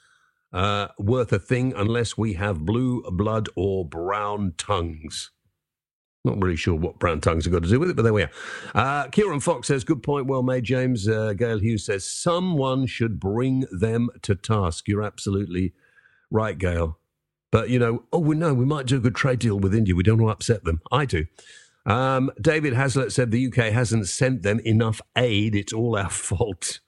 uh, 0.53 0.89
worth 0.99 1.33
a 1.33 1.39
thing 1.39 1.73
unless 1.77 2.17
we 2.17 2.35
have 2.35 2.65
blue 2.65 3.03
blood 3.11 3.49
or 3.57 3.85
brown 3.85 4.55
tongues. 4.59 5.31
Not 6.25 6.41
really 6.41 6.57
sure 6.57 6.77
what 6.77 7.01
brown 7.01 7.21
tongues 7.21 7.47
have 7.47 7.53
got 7.53 7.65
to 7.65 7.69
do 7.69 7.81
with 7.81 7.91
it, 7.91 7.97
but 7.97 8.03
there 8.03 8.13
we 8.13 8.23
are. 8.23 8.31
Uh, 8.75 9.09
Kieran 9.09 9.41
Fox 9.41 9.67
says, 9.67 9.83
good 9.83 10.05
point, 10.05 10.27
well 10.27 10.45
made, 10.45 10.63
James. 10.63 11.09
Uh, 11.09 11.33
Gail 11.33 11.59
Hughes 11.59 11.85
says, 11.85 12.09
someone 12.09 12.87
should 12.87 13.19
bring 13.19 13.65
them 13.73 14.09
to 14.23 14.37
task. 14.37 14.87
You're 14.87 15.03
absolutely 15.03 15.73
right, 16.31 16.57
Gail. 16.57 16.99
But, 17.51 17.71
you 17.71 17.79
know, 17.79 18.05
oh, 18.13 18.21
we 18.21 18.37
know 18.37 18.55
we 18.55 18.65
might 18.65 18.87
do 18.87 18.99
a 18.99 19.01
good 19.01 19.17
trade 19.17 19.41
deal 19.41 19.59
with 19.59 19.75
India. 19.75 19.97
We 19.97 20.05
don't 20.05 20.23
want 20.23 20.31
to 20.31 20.37
upset 20.37 20.65
them. 20.65 20.81
I 20.93 21.07
do. 21.07 21.27
Um, 21.87 22.31
David 22.41 22.73
Hazlitt 22.73 23.13
said 23.13 23.33
the 23.33 23.49
UK 23.49 23.73
hasn't 23.73 24.09
sent 24.09 24.43
them 24.43 24.61
enough 24.61 25.01
aid. 25.17 25.57
It's 25.57 25.73
all 25.73 25.97
our 25.97 26.11
fault. 26.11 26.79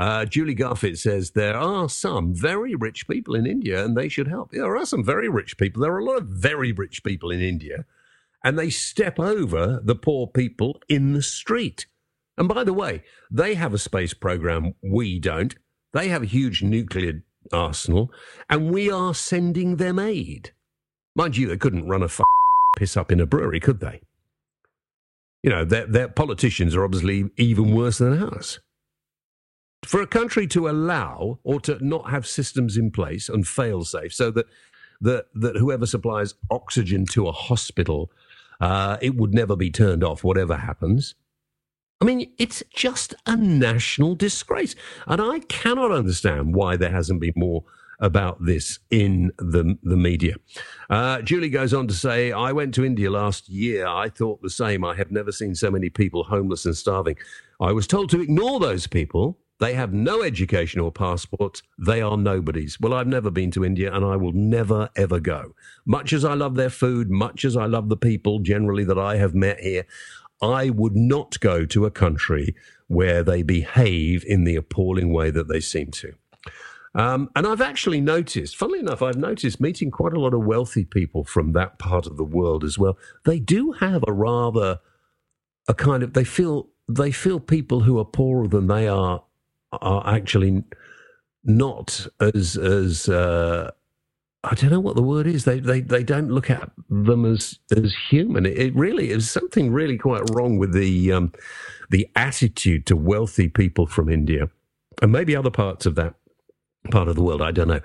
Uh, 0.00 0.24
Julie 0.24 0.54
Garfitt 0.54 0.96
says 0.96 1.32
there 1.32 1.58
are 1.58 1.86
some 1.86 2.32
very 2.34 2.74
rich 2.74 3.06
people 3.06 3.34
in 3.34 3.44
India 3.44 3.84
and 3.84 3.94
they 3.94 4.08
should 4.08 4.28
help. 4.28 4.50
There 4.50 4.74
are 4.74 4.86
some 4.86 5.04
very 5.04 5.28
rich 5.28 5.58
people. 5.58 5.82
There 5.82 5.92
are 5.92 5.98
a 5.98 6.04
lot 6.04 6.16
of 6.16 6.26
very 6.26 6.72
rich 6.72 7.04
people 7.04 7.30
in 7.30 7.42
India 7.42 7.84
and 8.42 8.58
they 8.58 8.70
step 8.70 9.20
over 9.20 9.78
the 9.84 9.94
poor 9.94 10.26
people 10.26 10.80
in 10.88 11.12
the 11.12 11.20
street. 11.20 11.84
And 12.38 12.48
by 12.48 12.64
the 12.64 12.72
way, 12.72 13.04
they 13.30 13.56
have 13.56 13.74
a 13.74 13.78
space 13.78 14.14
program. 14.14 14.74
We 14.82 15.18
don't. 15.18 15.54
They 15.92 16.08
have 16.08 16.22
a 16.22 16.26
huge 16.26 16.62
nuclear 16.62 17.22
arsenal 17.52 18.10
and 18.48 18.70
we 18.70 18.90
are 18.90 19.14
sending 19.14 19.76
them 19.76 19.98
aid. 19.98 20.52
Mind 21.14 21.36
you, 21.36 21.46
they 21.46 21.58
couldn't 21.58 21.88
run 21.88 22.00
a 22.00 22.06
f- 22.06 22.22
piss 22.78 22.96
up 22.96 23.12
in 23.12 23.20
a 23.20 23.26
brewery, 23.26 23.60
could 23.60 23.80
they? 23.80 24.00
You 25.42 25.50
know, 25.50 25.66
their, 25.66 25.84
their 25.84 26.08
politicians 26.08 26.74
are 26.74 26.84
obviously 26.84 27.28
even 27.36 27.74
worse 27.74 27.98
than 27.98 28.22
ours. 28.22 28.60
For 29.84 30.02
a 30.02 30.06
country 30.06 30.46
to 30.48 30.68
allow 30.68 31.38
or 31.42 31.60
to 31.62 31.78
not 31.84 32.10
have 32.10 32.26
systems 32.26 32.76
in 32.76 32.90
place 32.90 33.28
and 33.28 33.46
fail 33.46 33.84
safe 33.84 34.12
so 34.12 34.30
that, 34.32 34.46
that, 35.00 35.26
that 35.34 35.56
whoever 35.56 35.86
supplies 35.86 36.34
oxygen 36.50 37.06
to 37.12 37.28
a 37.28 37.32
hospital, 37.32 38.10
uh, 38.60 38.98
it 39.00 39.16
would 39.16 39.32
never 39.32 39.56
be 39.56 39.70
turned 39.70 40.04
off, 40.04 40.22
whatever 40.22 40.56
happens. 40.56 41.14
I 42.00 42.06
mean, 42.06 42.32
it's 42.38 42.62
just 42.74 43.14
a 43.26 43.36
national 43.36 44.14
disgrace. 44.14 44.74
And 45.06 45.20
I 45.20 45.40
cannot 45.40 45.92
understand 45.92 46.54
why 46.54 46.76
there 46.76 46.90
hasn't 46.90 47.20
been 47.20 47.34
more 47.36 47.64
about 48.00 48.44
this 48.44 48.78
in 48.90 49.30
the, 49.38 49.78
the 49.82 49.96
media. 49.96 50.36
Uh, 50.88 51.20
Julie 51.20 51.50
goes 51.50 51.74
on 51.74 51.86
to 51.88 51.94
say, 51.94 52.32
I 52.32 52.52
went 52.52 52.74
to 52.74 52.84
India 52.84 53.10
last 53.10 53.48
year. 53.48 53.86
I 53.86 54.08
thought 54.08 54.40
the 54.40 54.50
same. 54.50 54.84
I 54.84 54.96
have 54.96 55.10
never 55.10 55.32
seen 55.32 55.54
so 55.54 55.70
many 55.70 55.90
people 55.90 56.24
homeless 56.24 56.64
and 56.64 56.76
starving. 56.76 57.16
I 57.60 57.72
was 57.72 57.86
told 57.86 58.08
to 58.10 58.20
ignore 58.22 58.58
those 58.58 58.86
people. 58.86 59.38
They 59.60 59.74
have 59.74 59.92
no 59.92 60.22
education 60.22 60.80
or 60.80 60.90
passports. 60.90 61.62
They 61.78 62.00
are 62.00 62.16
nobodies. 62.16 62.80
Well, 62.80 62.94
I've 62.94 63.06
never 63.06 63.30
been 63.30 63.50
to 63.52 63.64
India 63.64 63.94
and 63.94 64.04
I 64.04 64.16
will 64.16 64.32
never, 64.32 64.88
ever 64.96 65.20
go. 65.20 65.54
Much 65.84 66.14
as 66.14 66.24
I 66.24 66.32
love 66.32 66.54
their 66.54 66.70
food, 66.70 67.10
much 67.10 67.44
as 67.44 67.56
I 67.56 67.66
love 67.66 67.90
the 67.90 67.96
people 67.96 68.38
generally 68.38 68.84
that 68.84 68.98
I 68.98 69.16
have 69.16 69.34
met 69.34 69.60
here, 69.60 69.84
I 70.40 70.70
would 70.70 70.96
not 70.96 71.38
go 71.40 71.66
to 71.66 71.84
a 71.84 71.90
country 71.90 72.56
where 72.86 73.22
they 73.22 73.42
behave 73.42 74.24
in 74.26 74.44
the 74.44 74.56
appalling 74.56 75.12
way 75.12 75.30
that 75.30 75.48
they 75.48 75.60
seem 75.60 75.90
to. 75.90 76.14
Um, 76.94 77.30
and 77.36 77.46
I've 77.46 77.60
actually 77.60 78.00
noticed, 78.00 78.56
funnily 78.56 78.80
enough, 78.80 79.02
I've 79.02 79.16
noticed 79.16 79.60
meeting 79.60 79.90
quite 79.90 80.14
a 80.14 80.20
lot 80.20 80.34
of 80.34 80.44
wealthy 80.44 80.84
people 80.84 81.22
from 81.22 81.52
that 81.52 81.78
part 81.78 82.06
of 82.06 82.16
the 82.16 82.24
world 82.24 82.64
as 82.64 82.78
well. 82.78 82.98
They 83.24 83.38
do 83.38 83.72
have 83.72 84.02
a 84.08 84.12
rather, 84.12 84.80
a 85.68 85.74
kind 85.74 86.02
of, 86.02 86.14
they 86.14 86.24
feel, 86.24 86.70
they 86.88 87.12
feel 87.12 87.38
people 87.38 87.80
who 87.80 87.98
are 87.98 88.04
poorer 88.04 88.48
than 88.48 88.66
they 88.66 88.88
are 88.88 89.22
are 89.72 90.06
actually 90.06 90.64
not 91.44 92.06
as, 92.20 92.56
as, 92.56 93.08
uh, 93.08 93.70
I 94.42 94.54
don't 94.54 94.70
know 94.70 94.80
what 94.80 94.96
the 94.96 95.02
word 95.02 95.26
is. 95.26 95.44
They 95.44 95.60
they 95.60 95.82
they 95.82 96.02
don't 96.02 96.30
look 96.30 96.48
at 96.48 96.70
them 96.88 97.26
as 97.26 97.58
as 97.76 97.94
human. 98.08 98.46
It, 98.46 98.58
it 98.58 98.74
really 98.74 99.10
is 99.10 99.30
something 99.30 99.70
really 99.70 99.98
quite 99.98 100.22
wrong 100.30 100.56
with 100.58 100.72
the 100.72 101.12
um, 101.12 101.32
the 101.90 102.08
attitude 102.16 102.86
to 102.86 102.96
wealthy 102.96 103.48
people 103.48 103.86
from 103.86 104.08
India 104.08 104.48
and 105.02 105.12
maybe 105.12 105.36
other 105.36 105.50
parts 105.50 105.84
of 105.84 105.94
that 105.96 106.14
part 106.90 107.08
of 107.08 107.16
the 107.16 107.22
world. 107.22 107.42
I 107.42 107.50
don't 107.50 107.68
know. 107.68 107.80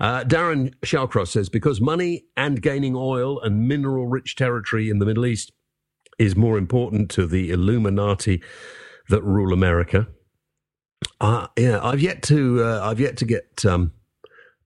Uh, 0.00 0.24
Darren 0.24 0.74
Shallcross 0.80 1.28
says 1.28 1.48
because 1.48 1.80
money 1.80 2.24
and 2.36 2.60
gaining 2.60 2.96
oil 2.96 3.40
and 3.40 3.68
mineral 3.68 4.08
rich 4.08 4.34
territory 4.34 4.90
in 4.90 4.98
the 4.98 5.06
Middle 5.06 5.26
East 5.26 5.52
is 6.18 6.34
more 6.34 6.58
important 6.58 7.10
to 7.12 7.26
the 7.26 7.50
Illuminati 7.50 8.42
that 9.08 9.22
rule 9.22 9.52
America. 9.52 10.08
Uh, 11.20 11.46
yeah, 11.56 11.80
I've 11.82 12.00
yet 12.00 12.22
to 12.24 12.64
uh, 12.64 12.80
I've 12.82 13.00
yet 13.00 13.16
to 13.18 13.24
get. 13.24 13.64
Um, 13.64 13.92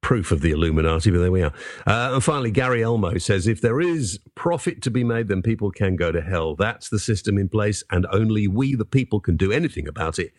proof 0.04 0.30
of 0.30 0.42
the 0.42 0.50
Illuminati, 0.50 1.10
but 1.10 1.18
there 1.18 1.32
we 1.32 1.40
are. 1.40 1.54
Uh, 1.86 2.10
and 2.12 2.22
finally, 2.22 2.50
Gary 2.50 2.82
Elmo 2.82 3.16
says 3.16 3.46
if 3.46 3.62
there 3.62 3.80
is 3.80 4.20
profit 4.34 4.82
to 4.82 4.90
be 4.90 5.02
made, 5.02 5.28
then 5.28 5.40
people 5.40 5.70
can 5.70 5.96
go 5.96 6.12
to 6.12 6.20
hell. 6.20 6.54
That's 6.54 6.90
the 6.90 6.98
system 6.98 7.38
in 7.38 7.48
place, 7.48 7.82
and 7.90 8.06
only 8.12 8.46
we, 8.46 8.74
the 8.74 8.84
people, 8.84 9.18
can 9.18 9.38
do 9.38 9.50
anything 9.50 9.88
about 9.88 10.18
it. 10.18 10.34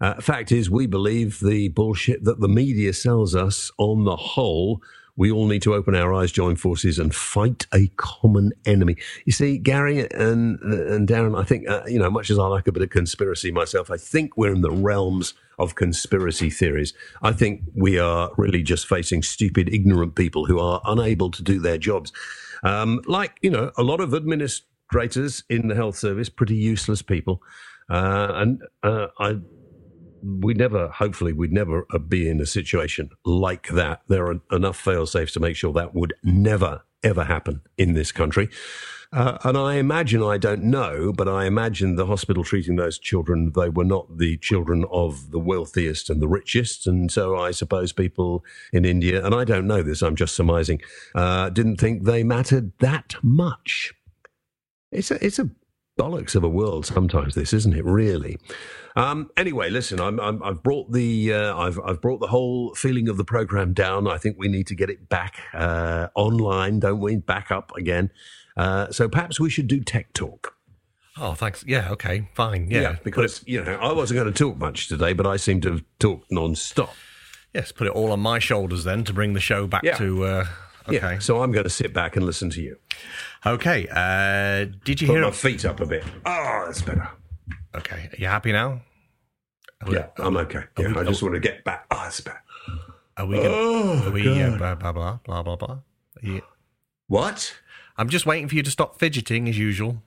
Uh, 0.00 0.20
fact 0.20 0.50
is, 0.50 0.68
we 0.68 0.86
believe 0.86 1.38
the 1.38 1.68
bullshit 1.68 2.24
that 2.24 2.40
the 2.40 2.48
media 2.48 2.92
sells 2.92 3.36
us 3.36 3.70
on 3.78 4.04
the 4.04 4.16
whole. 4.16 4.82
We 5.16 5.30
all 5.30 5.46
need 5.46 5.62
to 5.62 5.74
open 5.74 5.94
our 5.94 6.12
eyes, 6.12 6.30
join 6.30 6.56
forces, 6.56 6.98
and 6.98 7.14
fight 7.14 7.66
a 7.72 7.88
common 7.96 8.52
enemy. 8.64 8.96
You 9.24 9.32
see, 9.32 9.58
Gary 9.58 10.00
and 10.00 10.60
and 10.60 11.08
Darren, 11.08 11.38
I 11.38 11.44
think 11.44 11.68
uh, 11.68 11.82
you 11.86 11.98
know, 11.98 12.10
much 12.10 12.30
as 12.30 12.38
I 12.38 12.46
like 12.46 12.66
a 12.66 12.72
bit 12.72 12.82
of 12.82 12.90
conspiracy 12.90 13.50
myself, 13.50 13.90
I 13.90 13.96
think 13.96 14.36
we're 14.36 14.54
in 14.54 14.60
the 14.60 14.70
realms 14.70 15.34
of 15.58 15.74
conspiracy 15.74 16.50
theories. 16.50 16.92
I 17.22 17.32
think 17.32 17.62
we 17.74 17.98
are 17.98 18.30
really 18.36 18.62
just 18.62 18.86
facing 18.86 19.22
stupid, 19.22 19.72
ignorant 19.72 20.14
people 20.14 20.44
who 20.44 20.58
are 20.58 20.80
unable 20.84 21.30
to 21.30 21.42
do 21.42 21.58
their 21.60 21.78
jobs. 21.78 22.12
Um, 22.62 23.00
like 23.06 23.38
you 23.42 23.50
know, 23.50 23.70
a 23.76 23.82
lot 23.82 24.00
of 24.00 24.12
administrators 24.14 25.44
in 25.48 25.68
the 25.68 25.74
health 25.74 25.96
service, 25.96 26.28
pretty 26.28 26.56
useless 26.56 27.00
people, 27.02 27.42
uh, 27.88 28.32
and 28.34 28.62
uh, 28.82 29.08
I 29.18 29.38
we 30.22 30.54
never, 30.54 30.88
hopefully, 30.88 31.32
we'd 31.32 31.52
never 31.52 31.86
uh, 31.92 31.98
be 31.98 32.28
in 32.28 32.40
a 32.40 32.46
situation 32.46 33.10
like 33.24 33.68
that. 33.68 34.02
There 34.08 34.26
are 34.26 34.40
enough 34.50 34.78
fail 34.78 35.06
safes 35.06 35.32
to 35.32 35.40
make 35.40 35.56
sure 35.56 35.72
that 35.72 35.94
would 35.94 36.14
never, 36.22 36.82
ever 37.02 37.24
happen 37.24 37.62
in 37.76 37.94
this 37.94 38.12
country. 38.12 38.48
Uh, 39.12 39.38
and 39.44 39.56
I 39.56 39.76
imagine, 39.76 40.22
I 40.22 40.36
don't 40.36 40.64
know, 40.64 41.12
but 41.12 41.28
I 41.28 41.46
imagine 41.46 41.94
the 41.94 42.06
hospital 42.06 42.42
treating 42.42 42.76
those 42.76 42.98
children, 42.98 43.52
they 43.54 43.68
were 43.68 43.84
not 43.84 44.18
the 44.18 44.36
children 44.38 44.84
of 44.90 45.30
the 45.30 45.38
wealthiest 45.38 46.10
and 46.10 46.20
the 46.20 46.28
richest. 46.28 46.86
And 46.86 47.10
so 47.10 47.36
I 47.36 47.52
suppose 47.52 47.92
people 47.92 48.44
in 48.72 48.84
India, 48.84 49.24
and 49.24 49.34
I 49.34 49.44
don't 49.44 49.66
know 49.66 49.82
this, 49.82 50.02
I'm 50.02 50.16
just 50.16 50.34
surmising, 50.34 50.82
uh, 51.14 51.50
didn't 51.50 51.76
think 51.76 52.02
they 52.02 52.24
mattered 52.24 52.72
that 52.80 53.14
much. 53.22 53.94
It's 54.90 55.10
a, 55.10 55.24
it's 55.24 55.38
a 55.38 55.48
bollocks 55.96 56.34
of 56.34 56.44
a 56.44 56.48
world 56.48 56.86
sometimes, 56.86 57.34
this, 57.34 57.52
isn't 57.52 57.74
it, 57.74 57.84
really? 57.84 58.38
Um, 58.96 59.30
anyway, 59.36 59.70
listen, 59.70 60.00
I'm, 60.00 60.20
i 60.20 60.46
have 60.46 60.62
brought 60.62 60.92
the 60.92 61.32
uh, 61.32 61.56
I've, 61.56 61.78
I've 61.84 62.00
brought 62.00 62.20
the 62.20 62.28
whole 62.28 62.74
feeling 62.74 63.08
of 63.08 63.16
the 63.16 63.24
program 63.24 63.72
down. 63.72 64.08
I 64.08 64.16
think 64.16 64.36
we 64.38 64.48
need 64.48 64.66
to 64.68 64.74
get 64.74 64.88
it 64.88 65.08
back 65.08 65.40
uh, 65.52 66.08
online, 66.14 66.80
don't 66.80 67.00
we? 67.00 67.16
Back 67.16 67.50
up 67.50 67.72
again. 67.76 68.10
Uh, 68.56 68.90
so 68.90 69.08
perhaps 69.08 69.38
we 69.38 69.50
should 69.50 69.66
do 69.66 69.80
tech 69.80 70.12
talk. 70.14 70.56
Oh, 71.18 71.34
thanks. 71.34 71.64
Yeah, 71.66 71.90
okay, 71.92 72.28
fine. 72.34 72.68
Yeah, 72.70 72.80
yeah 72.80 72.96
because 73.02 73.42
you 73.46 73.62
know 73.62 73.74
I 73.76 73.92
wasn't 73.92 74.18
going 74.20 74.32
to 74.32 74.38
talk 74.38 74.58
much 74.58 74.88
today, 74.88 75.12
but 75.12 75.26
I 75.26 75.36
seem 75.36 75.60
to 75.62 75.72
have 75.72 75.84
talked 75.98 76.30
non-stop. 76.30 76.94
Yes, 77.54 77.72
put 77.72 77.86
it 77.86 77.92
all 77.94 78.12
on 78.12 78.20
my 78.20 78.38
shoulders 78.38 78.84
then 78.84 79.04
to 79.04 79.14
bring 79.14 79.32
the 79.32 79.40
show 79.40 79.66
back 79.66 79.82
yeah. 79.82 79.96
to. 79.96 80.24
Uh, 80.24 80.46
okay, 80.88 80.96
yeah, 80.96 81.18
so 81.18 81.42
I'm 81.42 81.52
going 81.52 81.64
to 81.64 81.70
sit 81.70 81.92
back 81.92 82.16
and 82.16 82.24
listen 82.24 82.50
to 82.50 82.62
you. 82.62 82.76
Okay. 83.44 83.86
Uh, 83.90 84.66
did 84.84 85.00
you 85.00 85.06
Put 85.06 85.14
hear? 85.14 85.22
my 85.22 85.30
feet 85.30 85.64
up 85.64 85.80
a 85.80 85.86
bit. 85.86 86.04
Oh, 86.24 86.62
that's 86.66 86.82
better. 86.82 87.08
Okay, 87.74 88.08
are 88.12 88.16
you 88.16 88.26
happy 88.26 88.52
now? 88.52 88.80
Are 89.82 89.92
yeah, 89.92 90.06
we, 90.18 90.24
I'm 90.24 90.36
okay. 90.38 90.64
Yeah, 90.78 90.92
we, 90.94 91.00
I 91.00 91.04
just 91.04 91.22
want 91.22 91.34
to 91.34 91.40
get 91.40 91.62
back. 91.64 91.86
Oh, 91.90 92.00
that's 92.04 92.20
better. 92.20 92.40
Are 93.18 93.26
we? 93.26 93.36
Gonna, 93.36 93.48
oh, 93.50 94.06
are 94.06 94.10
we? 94.10 94.42
Uh, 94.42 94.56
blah 94.56 94.74
blah 94.74 94.92
blah 94.92 95.18
blah 95.24 95.42
blah 95.42 95.56
blah. 95.56 95.78
You, 96.22 96.40
what? 97.08 97.54
I'm 97.98 98.08
just 98.08 98.26
waiting 98.26 98.48
for 98.48 98.54
you 98.54 98.62
to 98.62 98.70
stop 98.70 98.98
fidgeting 98.98 99.48
as 99.48 99.58
usual. 99.58 100.02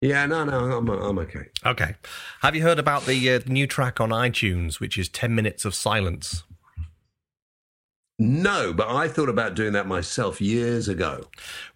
Yeah, 0.00 0.26
no, 0.26 0.44
no, 0.44 0.58
I'm, 0.76 0.88
I'm 0.88 1.18
okay. 1.20 1.46
Okay. 1.64 1.94
Have 2.42 2.54
you 2.54 2.62
heard 2.62 2.78
about 2.78 3.06
the, 3.06 3.30
uh, 3.30 3.38
the 3.38 3.50
new 3.50 3.66
track 3.66 4.00
on 4.00 4.10
iTunes, 4.10 4.78
which 4.78 4.98
is 4.98 5.08
10 5.08 5.34
Minutes 5.34 5.64
of 5.64 5.74
Silence? 5.74 6.44
No, 8.18 8.72
but 8.72 8.88
I 8.88 9.08
thought 9.08 9.28
about 9.28 9.54
doing 9.54 9.72
that 9.72 9.88
myself 9.88 10.40
years 10.40 10.86
ago. 10.88 11.26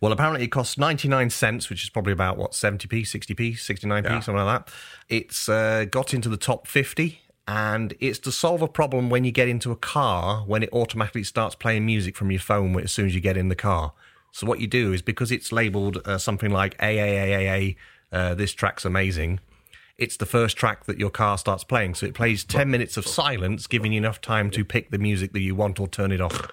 Well, 0.01 0.13
apparently 0.13 0.45
it 0.45 0.49
costs 0.49 0.79
99 0.79 1.31
cents, 1.31 1.69
which 1.69 1.83
is 1.83 1.91
probably 1.91 2.13
about, 2.13 2.37
what, 2.37 2.53
70p, 2.53 3.03
60p, 3.03 3.55
69p, 3.55 4.05
yeah. 4.05 4.21
something 4.21 4.45
like 4.45 4.67
that. 4.67 4.75
It's 5.09 5.49
uh, 5.49 5.87
got 5.91 6.15
into 6.15 6.29
the 6.29 6.37
top 6.37 6.69
50, 6.69 7.21
and 7.49 7.95
it's 7.99 8.21
to 8.21 8.31
solve 8.31 8.63
a 8.63 8.69
problem 8.69 9.11
when 9.11 9.25
you 9.25 9.33
get 9.33 9.49
into 9.49 9.73
a 9.73 9.77
car 9.77 10.43
when 10.43 10.63
it 10.63 10.69
automatically 10.73 11.25
starts 11.25 11.55
playing 11.55 11.87
music 11.87 12.15
from 12.15 12.31
your 12.31 12.41
phone 12.41 12.79
as 12.79 12.93
soon 12.93 13.07
as 13.07 13.15
you 13.15 13.21
get 13.21 13.37
in 13.37 13.49
the 13.49 13.57
car. 13.57 13.95
So 14.31 14.47
what 14.47 14.61
you 14.61 14.67
do 14.67 14.93
is 14.93 15.03
because 15.03 15.33
it's 15.33 15.51
labeled 15.51 16.03
uh, 16.05 16.19
something 16.19 16.51
like 16.51 16.79
AAAAA, 16.79 17.75
uh, 18.13 18.35
this 18.35 18.53
track's 18.53 18.85
amazing. 18.85 19.41
It's 19.99 20.17
the 20.17 20.27
first 20.27 20.57
track 20.57 20.85
that 20.85 20.99
your 20.99 21.11
car 21.11 21.37
starts 21.37 21.65
playing, 21.65 21.97
so 21.97 22.07
it 22.07 22.15
plays 22.15 22.45
ten 22.45 22.71
minutes 22.71 22.97
of 22.97 23.07
silence, 23.07 23.67
giving 23.67 23.93
you 23.93 23.99
enough 23.99 24.21
time 24.21 24.49
to 24.53 24.65
pick 24.65 24.91
the 24.91 24.99
music 24.99 25.33
that 25.33 25.41
you 25.41 25.57
want 25.57 25.81
or 25.81 25.89
turn 25.89 26.13
it 26.13 26.21
off. 26.21 26.51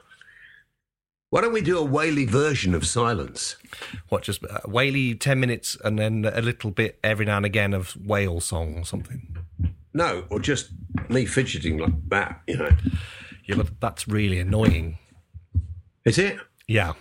Why 1.30 1.42
don't 1.42 1.54
we 1.54 1.62
do 1.62 1.78
a 1.78 1.84
Whaley 1.84 2.26
version 2.26 2.74
of 2.74 2.88
silence? 2.88 3.58
What, 4.10 4.24
just 4.24 4.44
uh, 4.44 4.62
Whaley 4.66 5.14
ten 5.14 5.40
minutes 5.40 5.78
and 5.84 6.00
then 6.00 6.26
a 6.26 6.42
little 6.42 6.72
bit 6.72 6.98
every 7.04 7.26
now 7.26 7.38
and 7.38 7.46
again 7.46 7.74
of 7.74 7.92
whale 8.04 8.40
song 8.40 8.80
or 8.80 8.86
something? 8.86 9.38
No, 9.94 10.26
or 10.30 10.40
just 10.40 10.72
me 11.10 11.26
fidgeting 11.26 11.78
like 11.78 12.10
that, 12.10 12.42
you 12.48 12.58
know. 12.58 12.72
Yeah, 13.46 13.56
but 13.58 13.80
that's 13.80 14.08
really 14.08 14.40
annoying. 14.40 14.98
Is 16.04 16.18
it? 16.18 16.40
Yeah. 16.68 16.94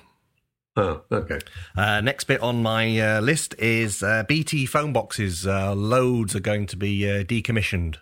Oh, 0.77 1.03
okay. 1.12 1.39
Uh, 1.77 2.01
next 2.01 2.25
bit 2.25 2.41
on 2.41 2.62
my 2.62 2.99
uh, 2.99 3.20
list 3.20 3.55
is 3.59 4.03
uh, 4.03 4.25
BT 4.27 4.66
phone 4.66 4.93
boxes. 4.93 5.47
Uh, 5.47 5.75
loads 5.75 6.35
are 6.35 6.41
going 6.41 6.66
to 6.66 6.77
be 6.77 7.09
uh, 7.09 7.22
decommissioned. 7.22 7.97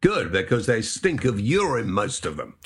Good, 0.00 0.32
because 0.32 0.66
they 0.66 0.82
stink 0.82 1.24
of 1.24 1.40
urine, 1.40 1.90
most 1.90 2.26
of 2.26 2.36
them. 2.36 2.56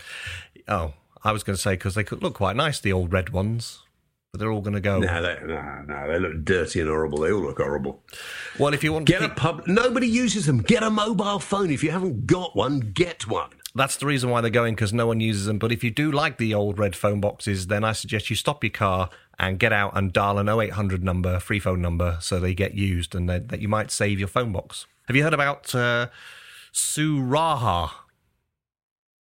Oh, 0.66 0.94
I 1.22 1.32
was 1.32 1.42
going 1.42 1.54
to 1.54 1.60
say 1.62 1.72
because 1.72 1.94
they 1.94 2.02
could 2.02 2.22
look 2.22 2.34
quite 2.34 2.56
nice, 2.56 2.80
the 2.80 2.92
old 2.92 3.12
red 3.12 3.30
ones, 3.30 3.80
but 4.32 4.40
they're 4.40 4.50
all 4.50 4.62
going 4.62 4.74
to 4.74 4.80
go. 4.80 4.98
No, 4.98 5.22
they, 5.22 5.38
no, 5.46 5.82
no, 5.86 6.08
they 6.10 6.18
look 6.18 6.44
dirty 6.44 6.80
and 6.80 6.88
horrible. 6.88 7.18
They 7.18 7.30
all 7.30 7.42
look 7.42 7.58
horrible. 7.58 8.02
Well, 8.58 8.72
if 8.72 8.82
you 8.82 8.92
want 8.92 9.04
Get 9.04 9.20
to 9.20 9.28
Get 9.28 9.32
a 9.32 9.40
pub. 9.40 9.66
Nobody 9.66 10.08
uses 10.08 10.46
them. 10.46 10.62
Get 10.62 10.82
a 10.82 10.90
mobile 10.90 11.38
phone. 11.38 11.70
If 11.70 11.84
you 11.84 11.90
haven't 11.90 12.26
got 12.26 12.56
one, 12.56 12.80
get 12.80 13.26
one. 13.28 13.50
That's 13.78 13.96
the 13.96 14.06
reason 14.06 14.28
why 14.28 14.40
they're 14.40 14.50
going 14.50 14.74
because 14.74 14.92
no 14.92 15.06
one 15.06 15.20
uses 15.20 15.46
them. 15.46 15.58
But 15.58 15.72
if 15.72 15.84
you 15.84 15.90
do 15.90 16.10
like 16.10 16.36
the 16.36 16.52
old 16.52 16.78
red 16.78 16.96
phone 16.96 17.20
boxes, 17.20 17.68
then 17.68 17.84
I 17.84 17.92
suggest 17.92 18.28
you 18.28 18.36
stop 18.36 18.64
your 18.64 18.70
car 18.70 19.08
and 19.38 19.58
get 19.58 19.72
out 19.72 19.96
and 19.96 20.12
dial 20.12 20.38
an 20.38 20.48
0800 20.48 21.04
number, 21.04 21.38
free 21.38 21.60
phone 21.60 21.80
number, 21.80 22.18
so 22.20 22.40
they 22.40 22.54
get 22.54 22.74
used 22.74 23.14
and 23.14 23.28
that, 23.28 23.48
that 23.48 23.60
you 23.60 23.68
might 23.68 23.90
save 23.90 24.18
your 24.18 24.28
phone 24.28 24.52
box. 24.52 24.86
Have 25.06 25.16
you 25.16 25.22
heard 25.22 25.32
about 25.32 25.74
uh, 25.74 26.08
Sarahah? 26.72 27.92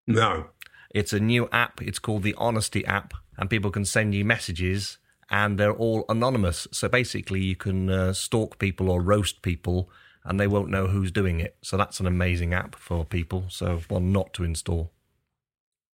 No. 0.06 0.46
It's 0.94 1.12
a 1.12 1.20
new 1.20 1.48
app. 1.52 1.82
It's 1.82 1.98
called 1.98 2.22
the 2.22 2.34
Honesty 2.38 2.84
app, 2.86 3.12
and 3.36 3.50
people 3.50 3.70
can 3.70 3.84
send 3.84 4.14
you 4.14 4.24
messages, 4.24 4.96
and 5.28 5.58
they're 5.58 5.74
all 5.74 6.06
anonymous. 6.08 6.66
So 6.72 6.88
basically, 6.88 7.40
you 7.42 7.54
can 7.54 7.90
uh, 7.90 8.12
stalk 8.14 8.58
people 8.58 8.90
or 8.90 9.02
roast 9.02 9.42
people, 9.42 9.90
and 10.26 10.38
they 10.38 10.46
won't 10.46 10.68
know 10.68 10.86
who's 10.86 11.10
doing 11.10 11.40
it. 11.40 11.56
So 11.62 11.76
that's 11.76 12.00
an 12.00 12.06
amazing 12.06 12.52
app 12.52 12.76
for 12.76 13.04
people. 13.04 13.44
So 13.48 13.80
one 13.88 14.12
not 14.12 14.32
to 14.34 14.44
install. 14.44 14.90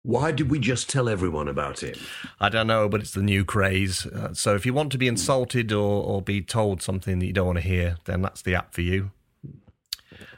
Why 0.04 0.32
did 0.32 0.50
we 0.50 0.58
just 0.58 0.90
tell 0.90 1.08
everyone 1.08 1.46
about 1.46 1.84
it? 1.84 1.96
I 2.40 2.48
don't 2.48 2.66
know, 2.66 2.88
but 2.88 3.00
it's 3.00 3.12
the 3.12 3.22
new 3.22 3.44
craze. 3.44 4.04
Uh, 4.04 4.34
so 4.34 4.56
if 4.56 4.66
you 4.66 4.74
want 4.74 4.90
to 4.92 4.98
be 4.98 5.06
insulted 5.06 5.70
or, 5.70 6.02
or 6.02 6.20
be 6.20 6.42
told 6.42 6.82
something 6.82 7.20
that 7.20 7.26
you 7.26 7.32
don't 7.32 7.46
want 7.46 7.58
to 7.58 7.64
hear, 7.64 7.98
then 8.06 8.20
that's 8.20 8.42
the 8.42 8.54
app 8.56 8.74
for 8.74 8.80
you. 8.80 9.12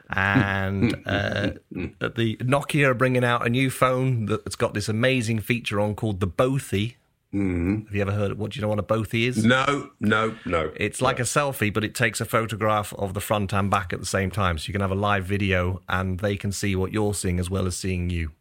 And 0.09 0.93
uh, 1.07 1.51
the 1.71 2.37
Nokia 2.41 2.89
are 2.89 2.93
bringing 2.93 3.23
out 3.23 3.45
a 3.45 3.49
new 3.49 3.71
phone 3.71 4.27
that's 4.27 4.55
got 4.55 4.75
this 4.75 4.87
amazing 4.87 5.39
feature 5.39 5.79
on 5.79 5.95
called 5.95 6.19
the 6.19 6.27
Bothie. 6.27 6.97
Mm-hmm. 7.35 7.85
Have 7.87 7.95
you 7.95 8.01
ever 8.01 8.11
heard? 8.13 8.37
What 8.37 8.51
do 8.51 8.57
you 8.57 8.61
know 8.61 8.69
what 8.69 8.79
a 8.79 8.83
Bothie 8.83 9.27
is? 9.27 9.43
No, 9.43 9.89
no, 9.99 10.35
no. 10.45 10.71
It's 10.77 11.01
like 11.01 11.19
a 11.19 11.23
selfie, 11.23 11.73
but 11.73 11.83
it 11.83 11.93
takes 11.93 12.21
a 12.21 12.25
photograph 12.25 12.93
of 12.93 13.13
the 13.13 13.19
front 13.19 13.53
and 13.53 13.69
back 13.69 13.91
at 13.91 13.99
the 13.99 14.05
same 14.05 14.31
time. 14.31 14.57
So 14.57 14.67
you 14.67 14.71
can 14.71 14.79
have 14.81 14.91
a 14.91 14.95
live 14.95 15.25
video 15.25 15.81
and 15.89 16.19
they 16.19 16.37
can 16.37 16.53
see 16.53 16.75
what 16.77 16.93
you're 16.93 17.13
seeing 17.13 17.39
as 17.39 17.49
well 17.49 17.65
as 17.67 17.75
seeing 17.75 18.09
you. 18.09 18.31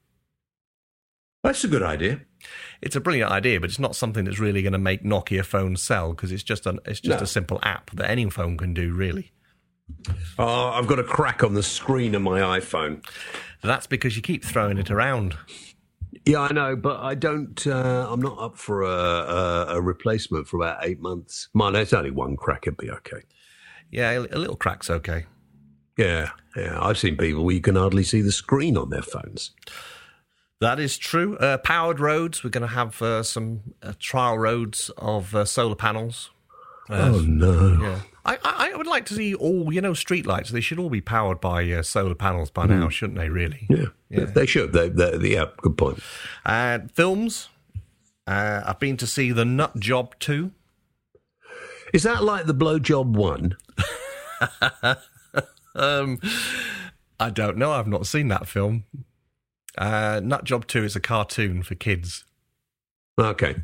That's 1.43 1.65
a 1.65 1.69
good 1.69 1.83
idea. 1.83 2.21
It's 2.81 2.95
a 2.95 3.01
brilliant 3.01 3.33
idea, 3.33 3.61
but 3.61 3.69
it's 3.69 3.79
not 3.81 3.97
something 3.97 4.25
that's 4.25 4.39
really 4.39 4.63
going 4.63 4.73
to 4.75 4.79
make 4.79 5.03
Nokia 5.03 5.45
phones 5.45 5.83
sell 5.83 6.11
because 6.13 6.31
it's 6.31 6.43
just 6.45 6.65
an, 6.65 6.79
it's 6.87 7.01
just 7.01 7.19
No. 7.19 7.25
a 7.25 7.27
simple 7.27 7.59
app 7.63 7.91
that 7.91 8.09
any 8.09 8.31
phone 8.31 8.57
can 8.57 8.75
do, 8.75 8.95
really. 8.95 9.33
Oh, 10.39 10.69
I've 10.71 10.87
got 10.87 10.99
a 10.99 11.05
crack 11.05 11.43
on 11.43 11.55
the 11.55 11.63
screen 11.63 12.15
of 12.15 12.23
my 12.23 12.41
iPhone. 12.59 13.05
That's 13.63 13.87
because 13.87 14.15
you 14.17 14.23
keep 14.23 14.45
throwing 14.45 14.79
it 14.79 14.91
around. 14.91 15.37
Yeah, 16.27 16.41
I 16.41 16.53
know, 16.53 16.75
but 16.75 17.01
I 17.01 17.15
don't. 17.15 17.67
Uh, 17.67 18.07
I'm 18.11 18.23
not 18.23 18.39
up 18.39 18.57
for 18.57 18.83
a, 18.83 18.89
a, 18.89 19.67
a 19.77 19.81
replacement 19.83 20.49
for 20.49 20.57
about 20.57 20.79
eight 20.83 21.01
months. 21.01 21.49
Mine, 21.53 21.75
it's 21.77 21.93
only 21.93 22.11
one 22.11 22.37
crack. 22.37 22.67
It'd 22.67 22.79
be 22.79 22.91
okay. 22.91 23.23
Yeah, 23.91 24.11
a 24.13 24.21
a 24.21 24.39
little 24.39 24.57
crack's 24.57 24.89
okay. 24.89 25.27
Yeah, 25.99 26.31
yeah. 26.57 26.79
I've 26.81 26.99
seen 26.99 27.17
people 27.17 27.45
where 27.45 27.55
you 27.55 27.61
can 27.61 27.77
hardly 27.77 28.05
see 28.05 28.23
the 28.23 28.33
screen 28.33 28.77
on 28.77 28.91
their 28.91 29.03
phones. 29.03 29.53
That 30.61 30.81
is 30.81 30.97
true. 30.97 31.37
Uh, 31.37 31.59
powered 31.59 32.01
roads. 32.01 32.43
We're 32.43 32.51
going 32.51 32.67
to 32.67 32.75
have 32.75 33.01
uh, 33.03 33.23
some 33.23 33.75
uh, 33.83 33.93
trial 33.99 34.39
roads 34.39 34.91
of 34.97 35.35
uh, 35.35 35.45
solar 35.45 35.77
panels. 35.77 36.31
oh 36.89 37.21
no! 37.21 37.79
Yeah, 37.83 38.01
I, 38.27 38.39
I, 38.43 38.77
would 38.77 38.87
like 38.87 39.05
to 39.07 39.15
see 39.15 39.35
all 39.35 39.73
you 39.73 39.81
know 39.81 39.93
streetlights. 39.93 40.49
They 40.49 40.61
should 40.61 40.79
all 40.79 40.91
be 40.91 41.01
powered 41.01 41.41
by 41.41 41.71
uh, 41.71 41.83
solar 41.83 42.15
panels 42.15 42.51
by 42.51 42.67
now, 42.67 42.89
shouldn't 42.89 43.19
they? 43.19 43.29
Really? 43.29 43.67
Yeah, 43.69 44.25
they 44.25 44.47
should. 44.47 44.73
They, 44.73 44.89
they, 44.89 45.17
yeah, 45.33 45.47
good 45.59 45.77
point. 45.77 46.01
Uh, 46.47 46.81
films. 46.95 47.49
Uh, 48.27 48.63
I've 48.65 48.81
been 48.81 48.97
to 48.97 49.07
see 49.07 49.33
the 49.33 49.45
Nut 49.45 49.79
Job 49.79 50.15
two. 50.19 50.53
Is 51.93 52.05
that 52.05 52.25
like 52.25 52.47
the 52.47 52.55
blowjob 52.55 53.13
one? 53.15 53.57
Um, 55.75 56.21
I 57.19 57.31
don't 57.31 57.57
know. 57.57 57.73
I've 57.73 57.89
not 57.89 58.07
seen 58.07 58.29
that 58.29 58.47
film. 58.47 58.85
Uh, 59.77 60.21
Nut 60.23 60.45
Job 60.45 60.67
Two 60.67 60.85
is 60.85 60.95
a 60.95 61.01
cartoon 61.01 61.63
for 61.63 61.75
kids, 61.75 62.25
Okay. 63.19 63.57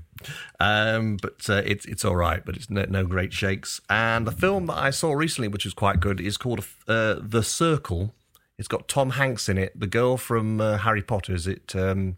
um, 0.60 1.16
but 1.16 1.48
uh, 1.48 1.62
it's 1.64 1.84
it's 1.86 2.04
all 2.04 2.16
right. 2.16 2.44
But 2.44 2.56
it's 2.56 2.70
no, 2.70 2.84
no 2.88 3.04
great 3.04 3.32
shakes. 3.32 3.80
And 3.88 4.26
the 4.26 4.32
film 4.32 4.66
that 4.66 4.78
I 4.78 4.90
saw 4.90 5.12
recently, 5.12 5.48
which 5.48 5.64
was 5.64 5.74
quite 5.74 6.00
good, 6.00 6.20
is 6.20 6.36
called 6.36 6.64
uh, 6.86 7.16
The 7.20 7.42
Circle. 7.42 8.14
It's 8.58 8.68
got 8.68 8.88
Tom 8.88 9.10
Hanks 9.10 9.48
in 9.48 9.56
it. 9.58 9.78
The 9.78 9.86
girl 9.86 10.16
from 10.16 10.60
uh, 10.60 10.78
Harry 10.78 11.02
Potter 11.02 11.34
is 11.34 11.46
it 11.46 11.74
um, 11.74 12.16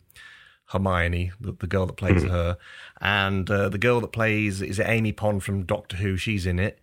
Hermione, 0.67 1.31
the, 1.41 1.53
the 1.53 1.67
girl 1.69 1.87
that 1.87 1.97
plays 1.97 2.25
her, 2.25 2.59
and 3.01 3.49
uh, 3.49 3.69
the 3.69 3.79
girl 3.79 4.01
that 4.01 4.13
plays 4.13 4.61
is 4.61 4.79
it 4.79 4.87
Amy 4.89 5.13
Pond 5.13 5.45
from 5.45 5.65
Doctor 5.65 5.99
Who. 5.99 6.17
She's 6.17 6.47
in 6.47 6.59
it. 6.59 6.81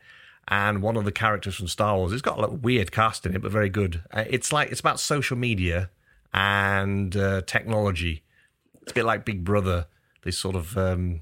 And 0.48 0.82
one 0.82 0.98
of 0.98 1.06
the 1.06 1.12
characters 1.12 1.56
from 1.56 1.68
Star 1.68 1.96
Wars. 1.96 2.12
It's 2.12 2.24
got 2.24 2.44
a 2.44 2.48
weird 2.52 2.92
cast 2.92 3.26
in 3.28 3.36
it, 3.36 3.42
but 3.44 3.52
very 3.52 3.70
good. 3.70 4.02
Uh, 4.12 4.24
it's 4.28 4.52
like 4.52 4.72
it's 4.72 4.80
about 4.80 5.00
social 5.00 5.38
media 5.38 5.92
and 6.34 7.16
uh, 7.16 7.42
technology. 7.42 8.24
It's 8.82 8.92
a 8.92 8.96
bit 8.96 9.06
like 9.06 9.26
Big 9.26 9.44
Brother. 9.44 9.86
This 10.30 10.38
sort 10.38 10.56
of 10.56 10.78
um, 10.78 11.22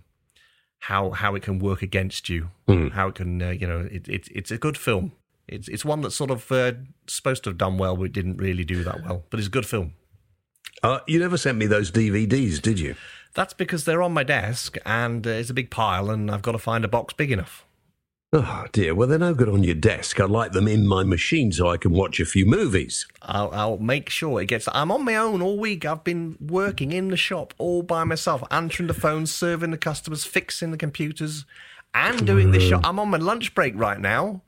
how 0.80 1.12
how 1.12 1.34
it 1.36 1.42
can 1.42 1.60
work 1.60 1.82
against 1.82 2.28
you, 2.28 2.50
how 2.92 3.08
it 3.08 3.16
can 3.16 3.42
uh, 3.42 3.52
you 3.52 3.66
know 3.66 3.88
it, 3.90 4.06
it 4.10 4.28
it's 4.36 4.52
a 4.52 4.58
good 4.58 4.78
film. 4.78 5.14
It's 5.48 5.70
it's 5.70 5.86
one 5.86 6.02
that's 6.02 6.18
sort 6.18 6.30
of 6.30 6.52
uh, 6.52 6.74
supposed 7.08 7.46
to 7.46 7.52
have 7.52 7.58
done 7.58 7.78
well, 7.78 7.96
but 7.96 8.04
it 8.04 8.12
didn't 8.12 8.36
really 8.36 8.66
do 8.66 8.84
that 8.84 9.06
well. 9.06 9.24
But 9.30 9.40
it's 9.40 9.48
a 9.48 9.52
good 9.52 9.66
film. 9.66 9.94
Uh, 10.84 11.00
you 11.08 11.20
never 11.20 11.38
sent 11.38 11.58
me 11.58 11.68
those 11.68 11.90
DVDs, 11.90 12.62
did 12.62 12.82
you? 12.82 12.96
That's 13.34 13.54
because 13.54 13.86
they're 13.86 14.02
on 14.02 14.14
my 14.14 14.24
desk 14.24 14.78
and 14.86 15.26
uh, 15.26 15.30
it's 15.30 15.50
a 15.50 15.54
big 15.54 15.70
pile, 15.72 16.10
and 16.10 16.30
I've 16.30 16.42
got 16.42 16.52
to 16.52 16.60
find 16.60 16.84
a 16.84 16.90
box 16.90 17.14
big 17.14 17.32
enough. 17.32 17.66
Oh 18.34 18.66
dear. 18.74 18.94
Well, 18.94 19.08
they're 19.08 19.18
no 19.18 19.34
good 19.34 19.48
on 19.48 19.64
your 19.64 19.76
desk. 19.76 20.20
I'd 20.20 20.30
like 20.30 20.52
them 20.52 20.68
in 20.68 20.86
my 20.86 21.06
machine 21.06 21.54
so 21.54 21.70
I 21.70 21.78
can 21.78 21.94
watch 21.94 22.20
a 22.20 22.26
few 22.26 22.46
movies. 22.46 23.08
I'll, 23.22 23.50
I'll 23.54 23.78
make 23.78 24.10
sure 24.10 24.42
it 24.42 24.48
gets. 24.48 24.68
I'm 24.74 24.92
on 24.92 25.06
my 25.06 25.16
own 25.16 25.42
all 25.42 25.58
week. 25.58 25.86
I've 25.86 26.04
been 26.04 26.38
working 26.42 26.92
in 26.92 27.08
the 27.08 27.16
shop 27.16 27.54
all 27.58 27.84
by 27.84 28.04
myself, 28.04 28.44
answering 28.52 28.88
the 28.88 28.94
phones, 28.94 29.34
serving 29.34 29.72
the 29.72 29.78
customers, 29.78 30.26
fixing 30.26 30.72
the 30.72 30.78
computers, 30.78 31.46
and 31.94 32.28
doing 32.28 32.52
this 32.52 32.64
shop. 32.64 32.82
I'm 32.84 33.00
on 33.00 33.10
my 33.10 33.18
lunch 33.18 33.56
break 33.56 33.74
right 33.78 34.00
now. 34.00 34.42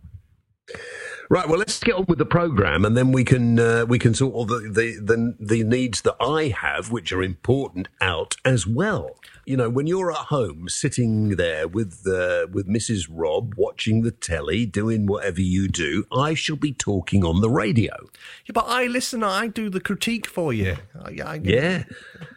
Right. 1.30 1.48
Well, 1.48 1.60
let's 1.60 1.80
get 1.80 1.96
on 1.96 2.06
with 2.08 2.18
the 2.18 2.26
program, 2.26 2.84
and 2.84 2.98
then 2.98 3.14
we 3.14 3.24
can 3.24 3.60
uh, 3.60 3.86
we 3.88 3.98
can 3.98 4.14
sort 4.14 4.34
all 4.34 4.46
the, 4.46 4.60
the 4.60 5.00
the 5.02 5.36
the 5.40 5.64
needs 5.64 6.02
that 6.02 6.16
I 6.20 6.48
have, 6.48 6.92
which 6.92 7.14
are 7.14 7.24
important, 7.24 7.88
out 8.02 8.36
as 8.44 8.68
well. 8.68 9.16
You 9.46 9.58
know, 9.58 9.70
when 9.70 9.88
you're 9.88 10.12
at 10.12 10.18
home, 10.28 10.70
sitting 10.70 11.30
there 11.38 11.68
with 11.68 12.06
uh, 12.08 12.48
with 12.52 12.68
Mrs. 12.68 13.08
Rob, 13.10 13.56
watching 13.58 14.02
the 14.02 14.12
telly, 14.12 14.66
doing 14.66 15.06
whatever 15.06 15.42
you 15.42 15.68
do, 15.68 16.06
I 16.12 16.34
shall 16.34 16.56
be 16.56 16.74
talking 16.74 17.24
on 17.26 17.42
the 17.42 17.50
radio. 17.50 17.94
Yeah, 18.46 18.54
but 18.54 18.66
I 18.68 18.86
listen. 18.86 19.24
I 19.24 19.48
do 19.48 19.70
the 19.70 19.80
critique 19.80 20.28
for 20.28 20.54
you. 20.54 20.78
I, 21.04 21.18
I, 21.26 21.42
Yeah, 21.44 21.84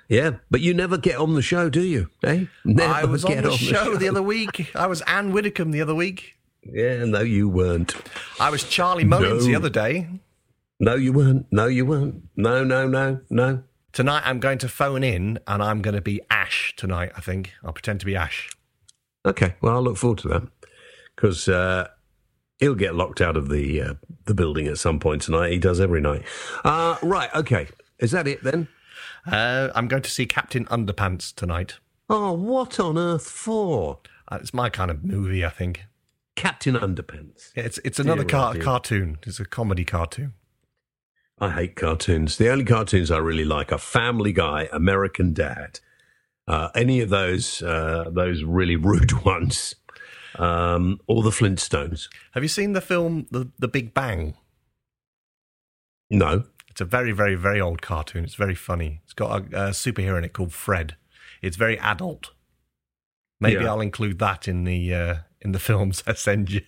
yeah. 0.09 0.33
But 0.51 0.61
you 0.61 0.75
never 0.75 0.97
get 0.97 1.17
on 1.19 1.35
the 1.35 1.43
show, 1.43 1.69
do 1.69 1.83
you? 1.83 2.09
Eh? 2.25 2.45
Never 2.65 2.93
I 2.93 3.05
was 3.05 3.25
on 3.25 3.33
get 3.33 3.45
the 3.45 3.57
show 3.57 3.97
the 3.97 4.09
other 4.09 4.23
week. 4.23 4.71
I 4.75 4.87
was 4.87 5.01
Anne 5.03 5.33
Widdecombe 5.33 5.71
the 5.73 5.83
other 5.83 5.95
week. 5.95 6.37
Yeah, 6.65 7.05
no, 7.05 7.21
you 7.21 7.49
weren't. 7.49 7.95
I 8.39 8.51
was 8.51 8.63
Charlie 8.65 9.05
Mullins 9.05 9.45
No. 9.45 9.51
the 9.51 9.57
other 9.57 9.71
day. 9.71 10.09
No, 10.79 10.95
you 10.95 11.13
weren't. 11.13 11.47
No, 11.51 11.67
you 11.67 11.85
weren't. 11.87 12.23
No, 12.37 12.65
no, 12.65 12.87
no, 12.89 13.21
no. 13.31 13.63
Tonight 13.93 14.23
I'm 14.25 14.41
going 14.41 14.59
to 14.59 14.69
phone 14.69 15.05
in 15.05 15.39
and 15.47 15.63
I'm 15.63 15.83
going 15.83 15.95
to 15.95 16.01
be 16.01 16.21
Ash 16.31 16.75
tonight, 16.77 17.13
I 17.17 17.21
think. 17.21 17.53
I'll 17.63 17.73
pretend 17.75 18.01
to 18.01 18.07
be 18.07 18.17
Ash. 18.17 18.49
Okay, 19.27 19.55
well, 19.61 19.75
I'll 19.75 19.83
look 19.83 19.97
forward 19.99 20.19
to 20.21 20.29
that 20.29 20.43
because 21.15 21.47
uh, 21.49 21.89
he'll 22.59 22.75
get 22.75 22.95
locked 22.95 23.21
out 23.21 23.37
of 23.37 23.49
the 23.49 23.81
uh, 23.83 23.95
the 24.25 24.35
building 24.35 24.67
at 24.67 24.79
some 24.79 24.99
point 24.99 25.23
tonight. 25.23 25.53
He 25.53 25.59
does 25.59 25.79
every 25.81 26.01
night. 26.01 26.23
Uh, 26.65 26.97
right, 27.03 27.33
okay. 27.35 27.69
Is 27.99 28.11
that 28.13 28.27
it 28.27 28.43
then? 28.43 28.69
Uh, 29.27 29.69
I'm 29.75 29.87
going 29.89 30.03
to 30.03 30.11
see 30.11 30.27
Captain 30.27 30.65
Underpants 30.67 31.33
tonight. 31.35 31.79
Oh, 32.11 32.33
what 32.33 32.81
on 32.81 32.99
earth 32.99 33.27
for? 33.29 34.01
Uh, 34.29 34.39
it's 34.41 34.53
my 34.55 34.71
kind 34.71 34.91
of 34.91 35.05
movie, 35.05 35.45
I 35.45 35.51
think. 35.51 35.85
Captain 36.35 36.75
Underpants. 36.75 37.53
Yeah, 37.55 37.65
It's 37.65 37.79
it's 37.85 37.99
another 38.01 38.25
car- 38.25 38.57
cartoon. 38.57 39.19
It's 39.25 39.39
a 39.39 39.45
comedy 39.45 39.85
cartoon. 39.85 40.33
I 41.43 41.51
hate 41.51 41.75
cartoons. 41.75 42.37
The 42.37 42.49
only 42.51 42.65
cartoons 42.65 43.11
I 43.11 43.19
really 43.19 43.45
like 43.45 43.73
are 43.73 43.79
Family 43.79 44.33
Guy, 44.33 44.69
American 44.73 45.33
Dad. 45.33 45.81
Uh, 46.47 46.69
any 46.77 47.01
of 47.01 47.09
those 47.09 47.61
uh, 47.63 48.11
those 48.13 48.45
really 48.45 48.77
rude 48.91 49.25
ones, 49.25 49.75
um, 50.39 51.01
or 51.09 51.25
the 51.25 51.31
Flintstones. 51.31 52.09
Have 52.35 52.45
you 52.45 52.49
seen 52.49 52.75
the 52.75 52.81
film 52.81 53.27
The 53.33 53.51
The 53.59 53.67
Big 53.67 53.93
Bang? 53.93 54.35
No. 56.11 56.45
It's 56.69 56.81
a 56.81 56.85
very 56.85 57.11
very 57.11 57.35
very 57.35 57.61
old 57.61 57.83
cartoon. 57.83 58.23
It's 58.23 58.37
very 58.37 58.55
funny. 58.55 59.01
It's 59.03 59.13
got 59.13 59.33
a, 59.33 59.45
a 59.67 59.71
superhero 59.71 60.17
in 60.19 60.25
it 60.25 60.33
called 60.33 60.53
Fred. 60.53 60.95
It's 61.43 61.57
very 61.57 61.77
adult. 61.81 62.31
Maybe 63.41 63.65
Yeah. 63.65 63.71
I'll 63.71 63.81
include 63.81 64.21
that 64.21 64.47
in 64.47 64.63
the 64.63 64.95
uh, 64.95 65.15
in 65.41 65.51
the 65.51 65.59
films 65.71 66.05
I 66.07 66.13
send 66.13 66.53
you. 66.53 66.63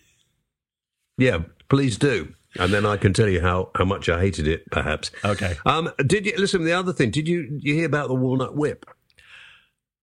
Yeah, 1.16 1.44
please 1.68 1.96
do. 1.96 2.34
And 2.58 2.72
then 2.72 2.86
I 2.86 2.96
can 2.96 3.12
tell 3.12 3.28
you 3.28 3.40
how, 3.40 3.70
how 3.74 3.84
much 3.84 4.08
I 4.08 4.20
hated 4.20 4.46
it. 4.48 4.70
Perhaps. 4.70 5.10
Okay. 5.24 5.56
Um, 5.66 5.90
did 6.06 6.26
you 6.26 6.34
listen? 6.36 6.64
The 6.64 6.72
other 6.72 6.92
thing, 6.92 7.10
did 7.10 7.28
you 7.28 7.58
you 7.60 7.74
hear 7.74 7.86
about 7.86 8.08
the 8.08 8.14
walnut 8.14 8.56
whip? 8.56 8.86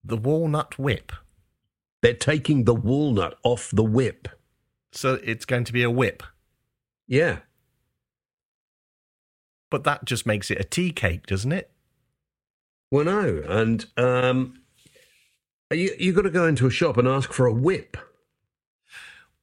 The 0.03 0.17
walnut 0.17 0.77
whip. 0.79 1.11
They're 2.01 2.13
taking 2.13 2.63
the 2.63 2.75
walnut 2.75 3.37
off 3.43 3.69
the 3.71 3.83
whip. 3.83 4.27
So 4.91 5.19
it's 5.23 5.45
going 5.45 5.63
to 5.65 5.73
be 5.73 5.83
a 5.83 5.91
whip. 5.91 6.23
Yeah. 7.07 7.39
But 9.69 9.83
that 9.85 10.05
just 10.05 10.25
makes 10.25 10.51
it 10.51 10.59
a 10.59 10.65
tea 10.65 10.91
cake, 10.91 11.27
doesn't 11.27 11.51
it? 11.51 11.71
Well, 12.91 13.05
no, 13.05 13.41
and 13.47 13.85
um, 13.95 14.61
you 15.71 15.95
you 15.97 16.11
got 16.11 16.23
to 16.23 16.29
go 16.29 16.45
into 16.45 16.67
a 16.67 16.71
shop 16.71 16.97
and 16.97 17.07
ask 17.07 17.31
for 17.31 17.45
a 17.45 17.53
whip. 17.53 17.95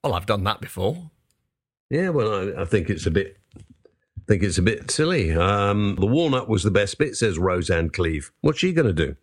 Well, 0.04 0.12
I've 0.12 0.26
done 0.26 0.44
that 0.44 0.60
before. 0.60 1.10
Yeah, 1.90 2.10
well, 2.10 2.34
I, 2.58 2.62
I 2.62 2.64
think 2.64 2.90
it's 2.90 3.06
a 3.06 3.10
bit. 3.10 3.38
Think 4.26 4.42
it's 4.42 4.58
a 4.58 4.62
bit 4.62 4.90
silly. 4.90 5.32
Um, 5.32 5.96
the 5.98 6.06
walnut 6.06 6.48
was 6.48 6.62
the 6.62 6.70
best 6.70 6.98
bit, 6.98 7.16
says 7.16 7.38
Roseanne 7.38 7.88
Cleve. 7.88 8.30
What's 8.42 8.58
she 8.58 8.74
going 8.74 8.88
to 8.88 8.92
do? 8.92 9.16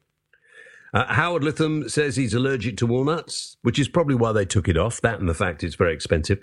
Uh, 0.96 1.06
Howard 1.14 1.44
Lytham 1.44 1.92
says 1.92 2.16
he's 2.16 2.34
allergic 2.34 2.78
to 2.78 2.88
walnuts, 2.88 3.58
which 3.62 3.78
is 3.78 3.88
probably 3.88 4.16
why 4.16 4.32
they 4.32 4.46
took 4.46 4.68
it 4.68 4.78
off. 4.78 5.02
That 5.02 5.20
and 5.20 5.30
the 5.30 5.34
fact 5.36 5.64
it's 5.64 5.76
very 5.76 5.94
expensive. 5.94 6.40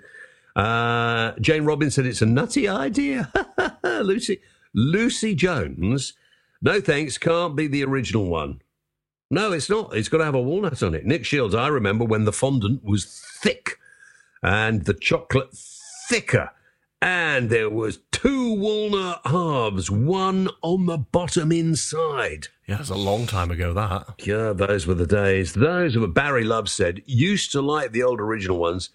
Uh, 0.55 1.33
Jane 1.41 1.65
Robbins 1.65 1.95
said 1.95 2.05
it's 2.05 2.21
a 2.21 2.25
nutty 2.25 2.69
idea. 2.69 3.31
Lucy 3.83 4.41
Lucy 4.73 5.35
Jones, 5.35 6.13
no 6.61 6.79
thanks, 6.79 7.17
can't 7.17 7.55
be 7.55 7.67
the 7.67 7.83
original 7.83 8.27
one. 8.27 8.61
No, 9.31 9.51
it's 9.51 9.69
not. 9.69 9.95
It's 9.95 10.09
got 10.09 10.19
to 10.19 10.25
have 10.25 10.35
a 10.35 10.41
walnut 10.41 10.83
on 10.83 10.93
it. 10.93 11.05
Nick 11.05 11.25
Shields, 11.25 11.55
I 11.55 11.67
remember 11.67 12.05
when 12.05 12.25
the 12.25 12.31
fondant 12.31 12.83
was 12.83 13.05
thick 13.41 13.79
and 14.43 14.85
the 14.85 14.93
chocolate 14.93 15.55
thicker. 16.09 16.51
And 17.01 17.49
there 17.49 17.69
was 17.69 17.99
two 18.11 18.53
walnut 18.53 19.21
halves, 19.25 19.91
one 19.91 20.47
on 20.61 20.85
the 20.85 20.97
bottom 20.97 21.51
inside. 21.51 22.47
Yeah, 22.65 22.79
it's 22.79 22.89
a 22.89 22.95
long 22.95 23.27
time 23.27 23.51
ago, 23.51 23.73
that. 23.73 24.25
Yeah, 24.25 24.53
those 24.53 24.87
were 24.87 24.93
the 24.93 25.05
days. 25.05 25.53
Those 25.53 25.97
were 25.97 26.07
Barry 26.07 26.45
Love 26.45 26.69
said 26.69 27.01
used 27.05 27.51
to 27.51 27.61
like 27.61 27.91
the 27.91 28.03
old 28.03 28.21
original 28.21 28.57
ones, 28.57 28.89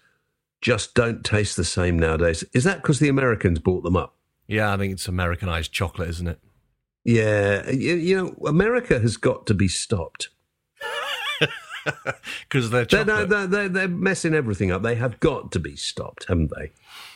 just 0.59 0.95
don't 0.95 1.23
taste 1.23 1.55
the 1.55 1.63
same 1.63 1.99
nowadays. 1.99 2.43
Is 2.51 2.63
that 2.63 2.81
because 2.81 2.97
the 2.97 3.09
Americans 3.09 3.59
bought 3.59 3.83
them 3.83 3.95
up? 3.95 4.15
Yeah, 4.47 4.73
I 4.73 4.77
think 4.77 4.93
it's 4.93 5.07
Americanized 5.07 5.71
chocolate, 5.71 6.09
isn't 6.09 6.27
it? 6.27 6.39
Yeah, 7.05 7.69
you, 7.69 7.95
you 7.95 8.17
know, 8.17 8.47
America 8.47 8.99
has 8.99 9.17
got 9.17 9.45
to 9.47 9.53
be 9.53 9.67
stopped. 9.67 10.29
Because 12.41 12.69
they're 12.69 12.85
They're, 12.85 13.25
they're, 13.25 13.47
they're, 13.47 13.69
they're 13.69 13.87
messing 13.87 14.33
everything 14.33 14.71
up. 14.71 14.81
They 14.81 14.95
have 14.95 15.19
got 15.19 15.51
to 15.53 15.59
be 15.59 15.75
stopped, 15.75 16.25
haven't 16.27 16.51
they? 16.55 16.71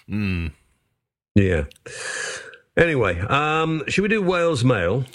Mm. 0.10 0.52
Yeah. 1.36 1.66
Anyway, 2.76 3.20
um, 3.22 3.84
should 3.88 4.02
we 4.02 4.08
do 4.10 4.22
Wales 4.22 4.64
Mail? 4.64 5.06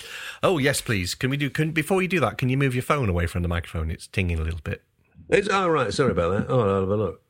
Oh 0.43 0.59
yes, 0.59 0.80
please. 0.80 1.14
Can 1.14 1.30
we 1.30 1.36
do? 1.36 1.51
Can 1.51 1.72
before 1.72 2.03
you 2.03 2.09
do 2.09 2.20
that, 2.20 2.39
can 2.39 2.49
you 2.49 2.57
move 2.57 2.74
your 2.74 2.82
phone 2.82 3.09
away 3.09 3.26
from 3.26 3.43
the 3.43 3.49
microphone? 3.49 3.91
It's 3.91 4.07
tinging 4.07 4.39
a 4.39 4.43
little 4.43 4.61
bit. 4.62 4.82
It's 5.28 5.49
oh 5.51 5.68
right, 5.68 5.93
sorry 5.93 6.12
about 6.12 6.30
that. 6.47 6.53
Oh, 6.53 6.61
I'll 6.61 6.80
have 6.80 6.89
a 6.89 6.97
look. 6.97 7.22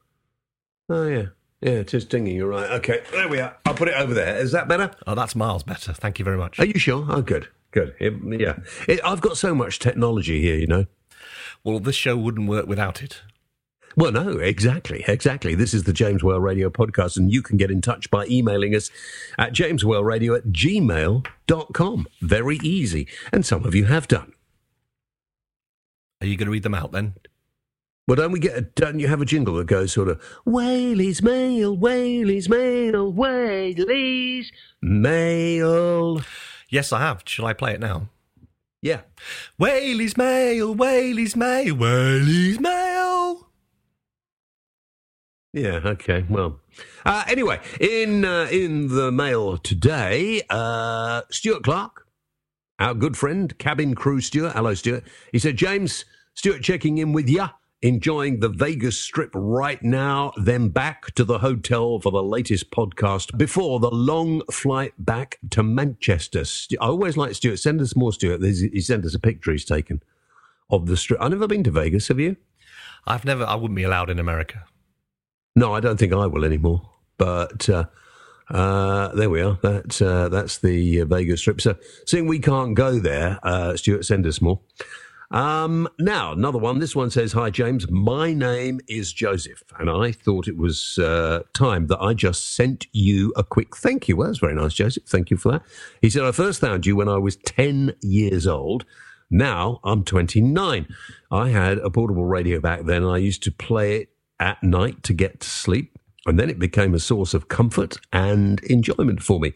Oh 0.90 1.06
yeah, 1.08 1.26
yeah, 1.60 1.70
it 1.80 1.94
is 1.94 2.04
dinging. 2.04 2.36
You're 2.36 2.48
right. 2.48 2.70
Okay, 2.72 3.02
there 3.12 3.28
we 3.28 3.40
are. 3.40 3.56
I'll 3.64 3.74
put 3.74 3.88
it 3.88 3.94
over 3.94 4.12
there. 4.14 4.36
Is 4.36 4.52
that 4.52 4.68
better? 4.68 4.90
Oh, 5.06 5.14
that's 5.14 5.34
miles 5.34 5.62
better. 5.62 5.92
Thank 5.94 6.18
you 6.18 6.24
very 6.24 6.36
much. 6.36 6.58
Are 6.60 6.66
you 6.66 6.78
sure? 6.78 7.06
Oh, 7.08 7.22
good, 7.22 7.48
good. 7.70 7.94
It- 7.98 8.14
yeah, 8.40 8.58
it, 8.86 9.00
I've 9.04 9.20
got 9.22 9.36
so 9.38 9.54
much 9.54 9.78
technology 9.78 10.42
here, 10.42 10.56
you 10.56 10.66
know. 10.66 10.86
Well, 11.64 11.80
this 11.80 11.96
show 11.96 12.16
wouldn't 12.16 12.48
work 12.48 12.66
without 12.66 13.02
it. 13.02 13.22
Well, 13.98 14.12
no, 14.12 14.38
exactly, 14.38 15.04
exactly. 15.08 15.56
This 15.56 15.74
is 15.74 15.82
the 15.82 15.92
James 15.92 16.22
Whale 16.22 16.38
Radio 16.38 16.70
podcast, 16.70 17.16
and 17.16 17.32
you 17.32 17.42
can 17.42 17.56
get 17.56 17.68
in 17.68 17.80
touch 17.80 18.12
by 18.12 18.26
emailing 18.26 18.72
us 18.76 18.92
at 19.36 19.52
jameswhaleradio 19.52 20.36
at 20.36 20.44
gmail.com. 20.52 22.06
Very 22.20 22.58
easy. 22.62 23.08
And 23.32 23.44
some 23.44 23.64
of 23.64 23.74
you 23.74 23.86
have 23.86 24.06
done. 24.06 24.34
Are 26.20 26.28
you 26.28 26.36
going 26.36 26.46
to 26.46 26.52
read 26.52 26.62
them 26.62 26.76
out 26.76 26.92
then? 26.92 27.14
Well, 28.06 28.14
don't 28.14 28.30
we 28.30 28.38
get 28.38 28.56
a, 28.56 28.60
don't 28.60 29.00
you 29.00 29.08
have 29.08 29.20
a 29.20 29.24
jingle 29.24 29.56
that 29.56 29.66
goes 29.66 29.94
sort 29.94 30.06
of 30.06 30.22
Whaley's 30.46 31.20
Mail, 31.20 31.76
Whaley's 31.76 32.48
Mail, 32.48 33.12
Whaley's 33.12 34.52
Mail? 34.80 36.22
Yes, 36.68 36.92
I 36.92 37.00
have. 37.00 37.22
Shall 37.26 37.46
I 37.46 37.52
play 37.52 37.72
it 37.74 37.80
now? 37.80 38.10
Yeah. 38.80 39.00
Whaley's 39.58 40.16
Mail, 40.16 40.72
Whaley's 40.72 41.34
Mail, 41.34 41.74
Whaley's 41.74 42.60
Mail. 42.60 43.07
Yeah. 45.52 45.80
Okay. 45.84 46.24
Well. 46.28 46.60
Uh, 47.04 47.24
anyway, 47.26 47.60
in 47.80 48.24
uh, 48.24 48.48
in 48.50 48.88
the 48.88 49.10
mail 49.10 49.56
today, 49.58 50.42
uh, 50.50 51.22
Stuart 51.30 51.62
Clark, 51.64 52.06
our 52.78 52.94
good 52.94 53.16
friend, 53.16 53.56
cabin 53.58 53.94
crew 53.94 54.20
Stuart. 54.20 54.52
Hello, 54.52 54.74
Stuart. 54.74 55.04
He 55.32 55.38
said, 55.38 55.56
James, 55.56 56.04
Stuart 56.34 56.62
checking 56.62 56.98
in 56.98 57.12
with 57.12 57.28
ya. 57.28 57.50
Enjoying 57.80 58.40
the 58.40 58.48
Vegas 58.48 58.98
Strip 58.98 59.30
right 59.34 59.80
now, 59.84 60.32
then 60.36 60.68
back 60.68 61.14
to 61.14 61.22
the 61.22 61.38
hotel 61.38 62.00
for 62.00 62.10
the 62.10 62.22
latest 62.24 62.72
podcast 62.72 63.38
before 63.38 63.78
the 63.78 63.90
long 63.90 64.42
flight 64.50 64.94
back 64.98 65.38
to 65.50 65.62
Manchester. 65.62 66.42
I 66.80 66.86
always 66.86 67.16
like 67.16 67.36
Stuart. 67.36 67.58
Send 67.58 67.80
us 67.80 67.94
more, 67.94 68.12
Stuart. 68.12 68.42
He 68.42 68.80
sent 68.80 69.04
us 69.04 69.14
a 69.14 69.20
picture 69.20 69.52
he's 69.52 69.64
taken 69.64 70.02
of 70.68 70.86
the 70.86 70.96
strip. 70.96 71.22
I've 71.22 71.30
never 71.30 71.46
been 71.46 71.62
to 71.64 71.70
Vegas. 71.70 72.08
Have 72.08 72.18
you? 72.18 72.36
I've 73.06 73.24
never. 73.24 73.44
I 73.44 73.54
wouldn't 73.54 73.76
be 73.76 73.84
allowed 73.84 74.10
in 74.10 74.18
America. 74.18 74.64
No, 75.58 75.74
I 75.74 75.80
don't 75.80 75.98
think 75.98 76.12
I 76.12 76.24
will 76.26 76.44
anymore. 76.44 76.88
But 77.16 77.68
uh, 77.68 77.86
uh, 78.48 79.08
there 79.08 79.28
we 79.28 79.40
are. 79.40 79.58
That's 79.60 80.00
uh, 80.00 80.28
that's 80.28 80.58
the 80.58 81.00
uh, 81.00 81.04
Vegas 81.06 81.40
Strip. 81.40 81.60
So, 81.60 81.74
seeing 82.06 82.28
we 82.28 82.38
can't 82.38 82.76
go 82.76 83.00
there, 83.00 83.40
uh, 83.42 83.76
Stuart, 83.76 84.04
send 84.04 84.24
us 84.24 84.40
more. 84.40 84.60
Um, 85.32 85.88
now, 85.98 86.30
another 86.30 86.58
one. 86.58 86.78
This 86.78 86.94
one 86.94 87.10
says, 87.10 87.32
"Hi 87.32 87.50
James, 87.50 87.90
my 87.90 88.32
name 88.32 88.78
is 88.86 89.12
Joseph, 89.12 89.64
and 89.80 89.90
I 89.90 90.12
thought 90.12 90.46
it 90.46 90.56
was 90.56 90.96
uh, 90.98 91.42
time 91.54 91.88
that 91.88 92.00
I 92.00 92.14
just 92.14 92.54
sent 92.54 92.86
you 92.92 93.32
a 93.36 93.42
quick 93.42 93.76
thank 93.76 94.06
you." 94.06 94.14
Well, 94.14 94.28
that's 94.28 94.38
very 94.38 94.54
nice, 94.54 94.74
Joseph. 94.74 95.06
Thank 95.06 95.28
you 95.28 95.36
for 95.36 95.50
that. 95.50 95.62
He 96.00 96.08
said, 96.08 96.22
"I 96.22 96.30
first 96.30 96.60
found 96.60 96.86
you 96.86 96.94
when 96.94 97.08
I 97.08 97.18
was 97.18 97.34
ten 97.34 97.94
years 98.00 98.46
old." 98.46 98.84
Now 99.30 99.80
I'm 99.84 100.04
29. 100.04 100.86
I 101.30 101.48
had 101.50 101.76
a 101.78 101.90
portable 101.90 102.24
radio 102.24 102.60
back 102.60 102.84
then, 102.84 103.02
and 103.02 103.12
I 103.12 103.18
used 103.18 103.42
to 103.42 103.52
play 103.52 103.96
it 103.96 104.08
at 104.40 104.62
night 104.62 105.02
to 105.04 105.12
get 105.12 105.40
to 105.40 105.48
sleep. 105.48 105.98
And 106.26 106.38
then 106.38 106.50
it 106.50 106.58
became 106.58 106.94
a 106.94 106.98
source 106.98 107.32
of 107.34 107.48
comfort 107.48 107.96
and 108.12 108.60
enjoyment 108.64 109.22
for 109.22 109.40
me. 109.40 109.54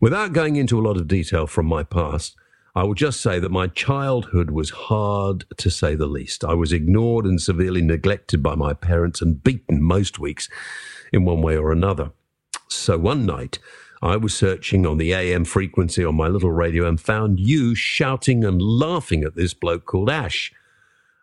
Without 0.00 0.32
going 0.32 0.56
into 0.56 0.78
a 0.78 0.82
lot 0.82 0.96
of 0.96 1.08
detail 1.08 1.46
from 1.46 1.66
my 1.66 1.82
past, 1.82 2.36
I 2.74 2.84
will 2.84 2.94
just 2.94 3.20
say 3.20 3.40
that 3.40 3.50
my 3.50 3.66
childhood 3.66 4.50
was 4.50 4.70
hard 4.70 5.44
to 5.56 5.70
say 5.70 5.94
the 5.94 6.06
least. 6.06 6.44
I 6.44 6.54
was 6.54 6.72
ignored 6.72 7.24
and 7.24 7.40
severely 7.40 7.82
neglected 7.82 8.42
by 8.42 8.54
my 8.54 8.72
parents 8.72 9.20
and 9.20 9.42
beaten 9.42 9.82
most 9.82 10.18
weeks 10.18 10.48
in 11.12 11.24
one 11.24 11.42
way 11.42 11.56
or 11.56 11.72
another. 11.72 12.12
So 12.68 12.98
one 12.98 13.26
night, 13.26 13.58
I 14.00 14.16
was 14.16 14.34
searching 14.34 14.86
on 14.86 14.98
the 14.98 15.12
AM 15.12 15.44
frequency 15.44 16.04
on 16.04 16.14
my 16.14 16.28
little 16.28 16.52
radio 16.52 16.86
and 16.86 17.00
found 17.00 17.40
you 17.40 17.74
shouting 17.74 18.44
and 18.44 18.62
laughing 18.62 19.24
at 19.24 19.34
this 19.34 19.54
bloke 19.54 19.86
called 19.86 20.10
Ash. 20.10 20.52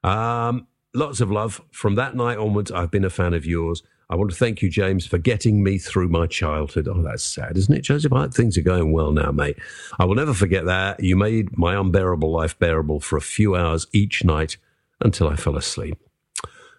Um, 0.03 0.67
lots 0.95 1.21
of 1.21 1.31
love. 1.31 1.61
From 1.71 1.95
that 1.95 2.15
night 2.15 2.37
onwards, 2.37 2.71
I've 2.71 2.91
been 2.91 3.05
a 3.05 3.09
fan 3.09 3.33
of 3.33 3.45
yours. 3.45 3.83
I 4.09 4.15
want 4.15 4.29
to 4.29 4.37
thank 4.37 4.61
you, 4.61 4.69
James, 4.69 5.07
for 5.07 5.17
getting 5.17 5.63
me 5.63 5.79
through 5.79 6.09
my 6.09 6.27
childhood. 6.27 6.87
Oh, 6.87 7.01
that's 7.01 7.23
sad, 7.23 7.57
isn't 7.57 7.75
it, 7.75 7.81
Joseph? 7.81 8.11
Things 8.33 8.57
are 8.57 8.61
going 8.61 8.91
well 8.91 9.11
now, 9.11 9.31
mate. 9.31 9.57
I 9.97 10.05
will 10.05 10.15
never 10.15 10.33
forget 10.33 10.65
that. 10.65 10.99
You 10.99 11.15
made 11.15 11.57
my 11.57 11.75
unbearable 11.75 12.31
life 12.31 12.57
bearable 12.59 12.99
for 12.99 13.17
a 13.17 13.21
few 13.21 13.55
hours 13.55 13.87
each 13.93 14.23
night 14.23 14.57
until 15.01 15.27
I 15.27 15.35
fell 15.35 15.57
asleep. 15.57 15.97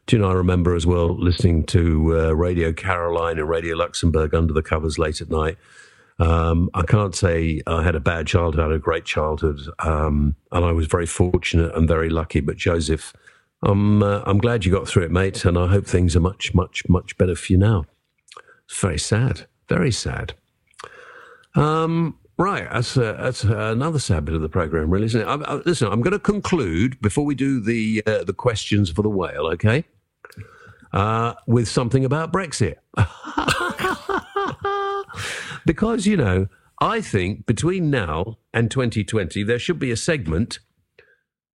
Do 0.07 0.14
you 0.14 0.23
know, 0.23 0.31
I 0.31 0.35
remember 0.35 0.77
as 0.77 0.87
well 0.87 1.19
listening 1.19 1.64
to 1.64 2.17
uh, 2.17 2.33
Radio 2.33 2.73
Caroline 2.73 3.39
and 3.41 3.49
Radio 3.49 3.75
Luxembourg 3.77 4.33
under 4.33 4.53
the 4.53 4.62
covers 4.62 4.99
late 5.01 5.21
at 5.21 5.29
night. 5.31 5.59
Um, 6.21 6.71
I 6.75 6.83
can't 6.83 7.14
say 7.14 7.61
I 7.67 7.83
had 7.83 7.97
a 7.97 8.01
bad 8.01 8.29
childhood. 8.29 8.61
I 8.61 8.69
had 8.69 8.73
a 8.73 8.79
great 8.79 9.05
childhood, 9.05 9.61
um, 9.81 10.37
and 10.53 10.64
I 10.64 10.71
was 10.71 10.87
very 10.87 11.07
fortunate 11.07 11.75
and 11.75 11.89
very 11.89 12.09
lucky. 12.09 12.41
But 12.41 12.57
Joseph, 12.57 13.12
I'm 13.63 14.03
uh, 14.03 14.23
I'm 14.27 14.39
glad 14.39 14.65
you 14.65 14.73
got 14.73 14.87
through 14.87 15.05
it, 15.05 15.11
mate, 15.11 15.45
and 15.45 15.59
I 15.59 15.67
hope 15.67 15.87
things 15.87 16.15
are 16.15 16.21
much, 16.21 16.55
much, 16.55 16.89
much 16.89 17.17
better 17.19 17.35
for 17.35 17.53
you 17.53 17.59
now. 17.59 17.87
It's 18.67 18.79
very 18.79 18.99
sad, 18.99 19.47
very 19.69 19.93
sad. 19.93 20.35
Um, 21.55 22.19
right, 22.37 22.69
that's 22.71 22.97
uh, 22.97 23.17
that's 23.19 23.45
another 23.45 23.99
sad 23.99 24.25
bit 24.25 24.35
of 24.35 24.43
the 24.43 24.49
program, 24.49 24.91
really, 24.91 25.07
isn't 25.07 25.21
it? 25.21 25.25
I, 25.25 25.35
I, 25.35 25.55
listen, 25.65 25.91
I'm 25.91 26.03
going 26.03 26.13
to 26.13 26.19
conclude 26.19 27.01
before 27.01 27.25
we 27.25 27.35
do 27.35 27.61
the 27.61 28.03
uh, 28.07 28.25
the 28.25 28.35
questions 28.35 28.91
for 28.91 29.03
the 29.03 29.11
whale, 29.11 29.47
okay? 29.55 29.85
Uh, 30.93 31.35
with 31.47 31.69
something 31.69 32.05
about 32.05 32.33
Brexit. 32.33 32.77
because, 35.67 36.07
you 36.07 36.17
know, 36.17 36.47
I 36.81 37.01
think 37.01 37.47
between 37.47 37.91
now 37.91 38.39
and 38.55 38.71
2020, 38.71 39.43
there 39.43 39.59
should 39.59 39.79
be 39.79 39.91
a 39.91 39.97
segment 39.97 40.61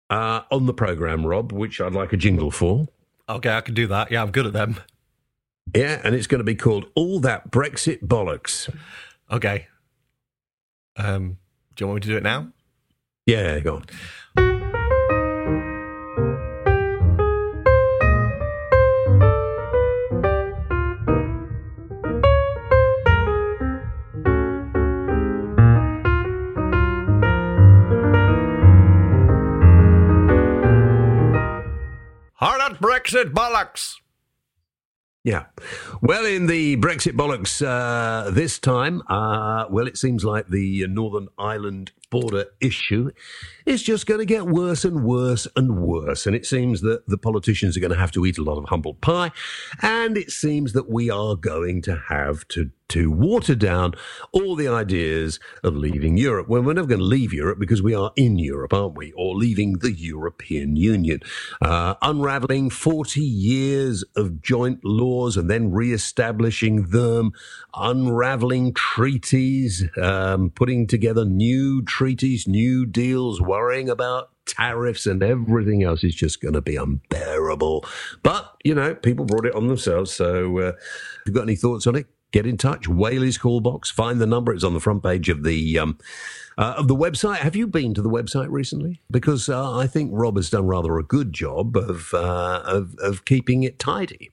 uh, 0.09 0.41
on 0.51 0.65
the 0.65 0.73
programme, 0.73 1.25
Rob, 1.25 1.51
which 1.51 1.79
I'd 1.79 1.93
like 1.93 2.13
a 2.13 2.17
jingle 2.17 2.51
for. 2.51 2.87
Okay, 3.27 3.55
I 3.55 3.61
can 3.61 3.75
do 3.75 3.87
that. 3.87 4.11
Yeah, 4.11 4.23
I'm 4.23 4.31
good 4.31 4.47
at 4.47 4.53
them. 4.53 4.79
Yeah, 5.75 6.01
and 6.03 6.15
it's 6.15 6.27
going 6.27 6.39
to 6.39 6.45
be 6.45 6.55
called 6.55 6.87
All 6.95 7.19
That 7.19 7.51
Brexit 7.51 8.01
Bollocks. 8.01 8.73
Okay. 9.31 9.67
Um, 10.95 11.37
do 11.75 11.83
you 11.83 11.87
want 11.87 11.97
me 11.97 12.01
to 12.01 12.07
do 12.07 12.17
it 12.17 12.23
now? 12.23 12.51
Yeah, 13.25 13.59
go 13.59 13.75
on. 13.75 13.85
Brexit 32.79 33.31
bollocks. 33.33 33.95
Yeah. 35.23 35.45
Well, 36.01 36.25
in 36.25 36.47
the 36.47 36.77
Brexit 36.77 37.13
bollocks 37.13 37.65
uh, 37.65 38.31
this 38.31 38.57
time, 38.57 39.03
uh, 39.07 39.65
well, 39.69 39.85
it 39.85 39.97
seems 39.97 40.23
like 40.23 40.47
the 40.47 40.87
Northern 40.87 41.27
Ireland 41.37 41.91
border 42.09 42.45
issue 42.59 43.11
is 43.65 43.83
just 43.83 44.05
going 44.05 44.19
to 44.19 44.25
get 44.25 44.47
worse 44.47 44.83
and 44.83 45.03
worse 45.03 45.47
and 45.55 45.77
worse. 45.77 46.25
And 46.25 46.35
it 46.35 46.45
seems 46.45 46.81
that 46.81 47.07
the 47.07 47.17
politicians 47.17 47.77
are 47.77 47.79
going 47.79 47.93
to 47.93 47.99
have 47.99 48.11
to 48.13 48.25
eat 48.25 48.37
a 48.37 48.43
lot 48.43 48.57
of 48.57 48.65
humble 48.69 48.95
pie. 48.95 49.31
And 49.81 50.17
it 50.17 50.31
seems 50.31 50.73
that 50.73 50.89
we 50.89 51.09
are 51.09 51.35
going 51.35 51.81
to 51.83 51.95
have 52.09 52.47
to 52.49 52.71
to 52.89 53.11
water 53.11 53.55
down 53.55 53.93
all 54.31 54.55
the 54.55 54.67
ideas 54.67 55.39
of 55.63 55.75
leaving 55.75 56.17
Europe. 56.17 56.47
Well, 56.49 56.63
we're 56.63 56.73
never 56.73 56.87
going 56.87 56.99
to 56.99 57.05
leave 57.05 57.31
Europe 57.31 57.59
because 57.59 57.81
we 57.81 57.93
are 57.93 58.11
in 58.15 58.39
Europe, 58.39 58.73
aren't 58.73 58.97
we? 58.97 59.11
Or 59.13 59.35
leaving 59.35 59.73
the 59.73 59.91
European 59.91 60.75
Union. 60.75 61.21
Uh, 61.61 61.95
unraveling 62.01 62.69
40 62.71 63.21
years 63.21 64.03
of 64.15 64.41
joint 64.41 64.83
laws 64.83 65.37
and 65.37 65.49
then 65.49 65.71
re-establishing 65.71 66.87
them, 66.87 67.31
unraveling 67.75 68.73
treaties, 68.73 69.87
um, 70.01 70.49
putting 70.49 70.87
together 70.87 71.25
new 71.25 71.83
treaties, 71.83 71.98
new 72.47 72.85
deals, 72.85 73.41
worrying 73.41 73.89
about 73.89 74.29
tariffs 74.45 75.05
and 75.05 75.21
everything 75.21 75.83
else 75.83 76.03
is 76.03 76.15
just 76.15 76.41
going 76.41 76.53
to 76.53 76.61
be 76.61 76.75
unbearable. 76.75 77.85
But, 78.23 78.55
you 78.63 78.73
know, 78.75 78.95
people 78.95 79.25
brought 79.25 79.45
it 79.45 79.55
on 79.55 79.67
themselves. 79.67 80.11
So, 80.11 80.59
uh, 80.59 80.71
if 80.71 81.21
you've 81.25 81.35
got 81.35 81.43
any 81.43 81.55
thoughts 81.55 81.87
on 81.87 81.95
it, 81.95 82.07
get 82.31 82.45
in 82.45 82.57
touch. 82.57 82.87
Whaley's 82.87 83.37
call 83.37 83.59
box. 83.61 83.89
Find 83.89 84.19
the 84.19 84.25
number. 84.25 84.53
It's 84.53 84.63
on 84.63 84.73
the 84.73 84.79
front 84.79 85.03
page 85.03 85.29
of 85.29 85.43
the 85.43 85.79
um, 85.79 85.97
uh, 86.57 86.75
of 86.77 86.87
the 86.87 86.95
website. 86.95 87.37
Have 87.37 87.55
you 87.55 87.67
been 87.67 87.93
to 87.93 88.01
the 88.01 88.09
website 88.09 88.49
recently? 88.49 89.01
Because 89.09 89.49
uh, 89.49 89.77
I 89.77 89.87
think 89.87 90.11
Rob 90.13 90.35
has 90.35 90.49
done 90.49 90.67
rather 90.67 90.97
a 90.97 91.03
good 91.03 91.33
job 91.33 91.75
of 91.75 92.13
uh, 92.13 92.61
of, 92.65 92.95
of 92.99 93.25
keeping 93.25 93.63
it 93.63 93.79
tidy. 93.79 94.31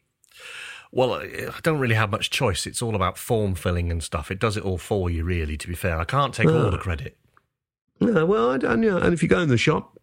Well, 0.93 1.15
I 1.15 1.51
don't 1.63 1.79
really 1.79 1.95
have 1.95 2.11
much 2.11 2.31
choice. 2.31 2.67
It's 2.67 2.81
all 2.81 2.95
about 2.95 3.19
form 3.19 3.55
filling 3.55 3.91
and 3.91 4.03
stuff. 4.03 4.31
It 4.31 4.39
does 4.39 4.57
it 4.57 4.65
all 4.65 4.79
for 4.79 5.11
you, 5.11 5.25
really, 5.25 5.57
to 5.59 5.69
be 5.69 5.75
fair. 5.75 5.99
I 5.99 6.05
can't 6.05 6.33
take 6.33 6.49
all 6.49 6.71
the 6.71 6.79
credit. 6.79 7.19
Yeah, 8.01 8.23
well, 8.23 8.51
I 8.51 8.59
don't 8.59 8.81
know. 8.81 8.99
And 8.99 9.15
if 9.15 9.23
you 9.23 9.29
go 9.29 9.41
in 9.41 9.49
the 9.49 9.57
shop, 9.57 9.99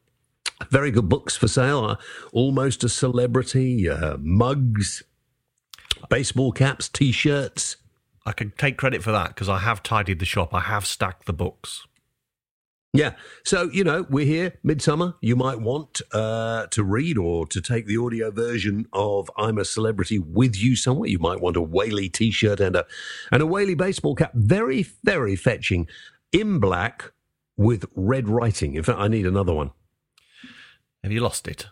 very 0.69 0.91
good 0.91 1.09
books 1.09 1.35
for 1.35 1.47
sale. 1.47 1.85
Uh, 1.85 1.95
almost 2.31 2.83
a 2.83 2.89
celebrity. 2.89 3.89
Uh, 3.89 4.17
mugs, 4.19 5.03
baseball 6.09 6.51
caps, 6.51 6.89
t-shirts. 6.89 7.77
I 8.25 8.31
can 8.31 8.51
take 8.57 8.77
credit 8.77 9.03
for 9.03 9.11
that 9.11 9.29
because 9.29 9.49
I 9.49 9.59
have 9.59 9.83
tidied 9.83 10.19
the 10.19 10.25
shop. 10.25 10.53
I 10.53 10.61
have 10.61 10.85
stacked 10.85 11.25
the 11.25 11.33
books. 11.33 11.85
Yeah. 12.95 13.13
So, 13.43 13.71
you 13.71 13.83
know, 13.83 14.05
we're 14.07 14.25
here, 14.25 14.53
midsummer. 14.61 15.15
You 15.19 15.35
might 15.35 15.59
want 15.59 15.99
uh, 16.13 16.67
to 16.67 16.83
read 16.83 17.17
or 17.17 17.47
to 17.47 17.59
take 17.59 17.87
the 17.87 17.97
audio 17.97 18.29
version 18.29 18.85
of 18.93 19.31
I'm 19.35 19.57
a 19.57 19.65
Celebrity 19.65 20.19
with 20.19 20.55
you 20.55 20.75
somewhere. 20.75 21.09
You 21.09 21.17
might 21.17 21.41
want 21.41 21.57
a 21.57 21.61
Whaley 21.61 22.07
t 22.07 22.29
shirt 22.29 22.59
and 22.59 22.75
a, 22.75 22.85
and 23.31 23.41
a 23.41 23.47
Whaley 23.47 23.73
baseball 23.73 24.13
cap. 24.13 24.31
Very, 24.35 24.85
very 25.03 25.35
fetching 25.35 25.87
in 26.31 26.59
black 26.59 27.11
with 27.58 27.86
red 27.95 28.28
writing. 28.28 28.76
In 28.76 28.84
fact, 28.84 28.99
I 28.99 29.08
need 29.08 29.26
another 29.26 29.54
one. 29.54 29.72
Have 31.04 31.12
you 31.12 31.20
lost 31.20 31.47
it? 31.47 31.68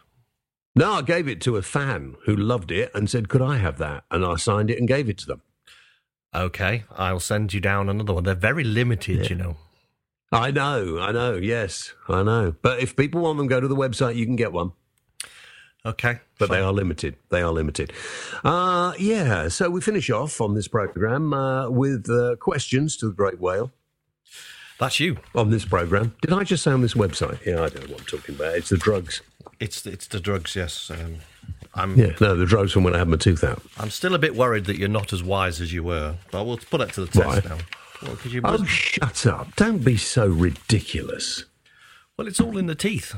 No, 0.76 0.94
I 0.94 1.02
gave 1.02 1.28
it 1.28 1.42
to 1.42 1.58
a 1.58 1.62
fan 1.62 2.16
who 2.26 2.36
loved 2.36 2.72
it 2.72 2.92
and 2.96 3.10
said, 3.10 3.30
Could 3.30 3.42
I 3.42 3.58
have 3.58 3.78
that? 3.80 4.06
And 4.10 4.26
I 4.26 4.36
signed 4.36 4.70
it 4.70 4.78
and 4.78 4.88
gave 4.88 5.10
it 5.10 5.18
to 5.20 5.26
them. 5.26 5.42
Okay, 6.34 6.86
I'll 6.92 7.20
send 7.20 7.54
you 7.54 7.60
down 7.60 7.90
another 7.90 8.14
one. 8.14 8.24
They're 8.24 8.36
very 8.36 8.64
limited, 8.64 9.30
you 9.30 9.36
know. 9.36 9.58
I 10.32 10.50
know, 10.50 10.98
I 10.98 11.12
know, 11.12 11.36
yes, 11.36 11.94
I 12.08 12.24
know. 12.24 12.56
But 12.62 12.80
if 12.80 12.96
people 12.96 13.22
want 13.22 13.38
them, 13.38 13.48
go 13.48 13.60
to 13.60 13.68
the 13.68 13.76
website, 13.76 14.16
you 14.16 14.26
can 14.26 14.38
get 14.38 14.54
one. 14.54 14.72
Okay, 15.86 16.20
But 16.38 16.50
they 16.52 16.60
are 16.60 16.72
limited. 16.72 17.16
They 17.30 17.42
are 17.42 17.52
limited. 17.52 17.92
Uh, 18.44 18.94
yeah, 19.00 19.48
so 19.48 19.70
we 19.70 19.82
finish 19.82 20.10
off 20.12 20.40
on 20.40 20.54
this 20.54 20.68
program 20.68 21.34
uh, 21.34 21.70
with 21.70 22.08
uh, 22.10 22.36
questions 22.38 22.96
to 22.98 23.08
the 23.08 23.14
great 23.14 23.40
whale 23.42 23.72
that's 24.82 25.00
you. 25.00 25.18
on 25.34 25.50
this 25.50 25.64
program. 25.64 26.14
Did 26.22 26.34
I 26.34 26.44
just 26.44 26.64
say 26.64 26.72
on 26.72 26.82
this 26.82 26.94
website? 26.96 27.44
Yeah, 27.46 27.64
I 27.64 27.70
don't 27.70 27.88
know 27.88 27.94
what 27.94 28.02
I'm 28.02 28.06
talking 28.08 28.36
about. 28.36 28.56
It's 28.56 28.70
the 28.70 28.78
drugs. 28.78 29.22
It's 29.62 29.86
it's 29.86 30.08
the 30.08 30.20
drugs. 30.20 30.56
Yes, 30.56 30.92
um, 30.92 31.18
I'm. 31.76 31.98
Yeah, 31.98 32.12
no, 32.20 32.36
the 32.36 32.46
drugs 32.46 32.74
from 32.74 32.84
when 32.84 32.94
I 32.96 32.98
had 32.98 33.08
my 33.08 33.16
tooth 33.18 33.44
out. 33.44 33.62
I'm 33.78 33.90
still 33.92 34.14
a 34.16 34.20
bit 34.20 34.36
worried 34.36 34.66
that 34.66 34.78
you're 34.78 34.90
not 34.90 35.14
as 35.14 35.24
wise 35.24 35.62
as 35.62 35.72
you 35.72 35.84
were. 35.84 36.16
But 36.32 36.46
we'll 36.46 36.58
put 36.58 36.80
that 36.80 36.94
to 36.94 37.06
the 37.06 37.12
test 37.12 37.46
Why? 37.46 37.50
now. 37.50 37.58
Well, 38.02 38.18
you 38.26 38.42
Oh, 38.44 38.64
shut 38.66 39.26
up. 39.28 39.56
Don't 39.56 39.84
be 39.84 39.96
so 39.96 40.26
ridiculous. 40.28 41.46
well, 42.18 42.28
it's 42.28 42.40
all 42.42 42.58
in 42.58 42.66
the 42.66 42.76
teeth. 42.76 43.16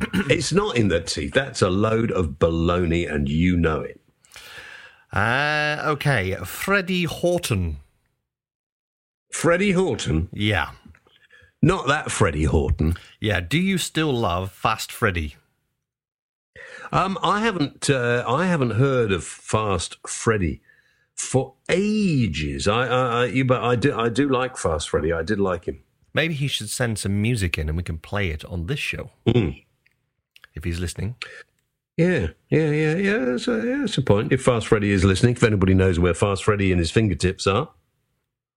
it's 0.28 0.52
not 0.52 0.76
in 0.76 0.88
the 0.88 1.00
teeth. 1.00 1.32
That's 1.32 1.62
a 1.62 1.70
load 1.70 2.10
of 2.10 2.40
baloney, 2.40 3.08
and 3.10 3.28
you 3.28 3.56
know 3.56 3.80
it. 3.82 4.00
Uh, 5.12 5.80
okay, 5.84 6.34
Freddie 6.44 7.04
Horton. 7.04 7.76
Freddie 9.30 9.72
Horton. 9.72 10.28
Yeah, 10.32 10.70
Not 11.64 11.86
that 11.88 12.10
Freddie 12.10 12.44
Horton. 12.44 12.96
yeah. 13.20 13.40
Do 13.40 13.58
you 13.58 13.78
still 13.78 14.12
love 14.12 14.52
Fast 14.52 14.92
Freddy? 14.92 15.36
Um, 16.92 17.18
I 17.22 17.40
haven't. 17.40 17.88
Uh, 17.88 18.24
I 18.26 18.46
haven't 18.46 18.72
heard 18.72 19.10
of 19.12 19.24
Fast 19.24 19.96
Freddy 20.06 20.60
for 21.14 21.54
ages. 21.68 22.68
I, 22.68 22.86
I, 22.86 23.22
I 23.22 23.24
you, 23.26 23.44
but 23.44 23.62
I 23.62 23.76
do. 23.76 23.96
I 23.98 24.08
do 24.08 24.28
like 24.28 24.56
Fast 24.56 24.90
Freddy. 24.90 25.12
I 25.12 25.22
did 25.22 25.40
like 25.40 25.64
him. 25.64 25.80
Maybe 26.12 26.34
he 26.34 26.46
should 26.48 26.70
send 26.70 26.98
some 26.98 27.20
music 27.20 27.58
in 27.58 27.68
and 27.68 27.76
we 27.76 27.82
can 27.82 27.98
play 27.98 28.28
it 28.30 28.44
on 28.44 28.66
this 28.66 28.78
show 28.78 29.10
Mm. 29.26 29.64
if 30.54 30.62
he's 30.62 30.78
listening. 30.78 31.16
Yeah, 31.96 32.28
yeah, 32.50 32.70
yeah, 32.70 32.94
yeah. 32.96 33.18
That's 33.24 33.48
a, 33.48 33.56
yeah, 33.66 33.78
that's 33.80 33.98
a 33.98 34.02
point. 34.02 34.32
If 34.32 34.42
Fast 34.42 34.68
Freddy 34.68 34.90
is 34.92 35.04
listening, 35.04 35.34
if 35.36 35.42
anybody 35.42 35.74
knows 35.74 35.98
where 35.98 36.14
Fast 36.14 36.44
Freddy 36.44 36.70
and 36.72 36.78
his 36.78 36.90
fingertips 36.92 37.46
are, 37.46 37.70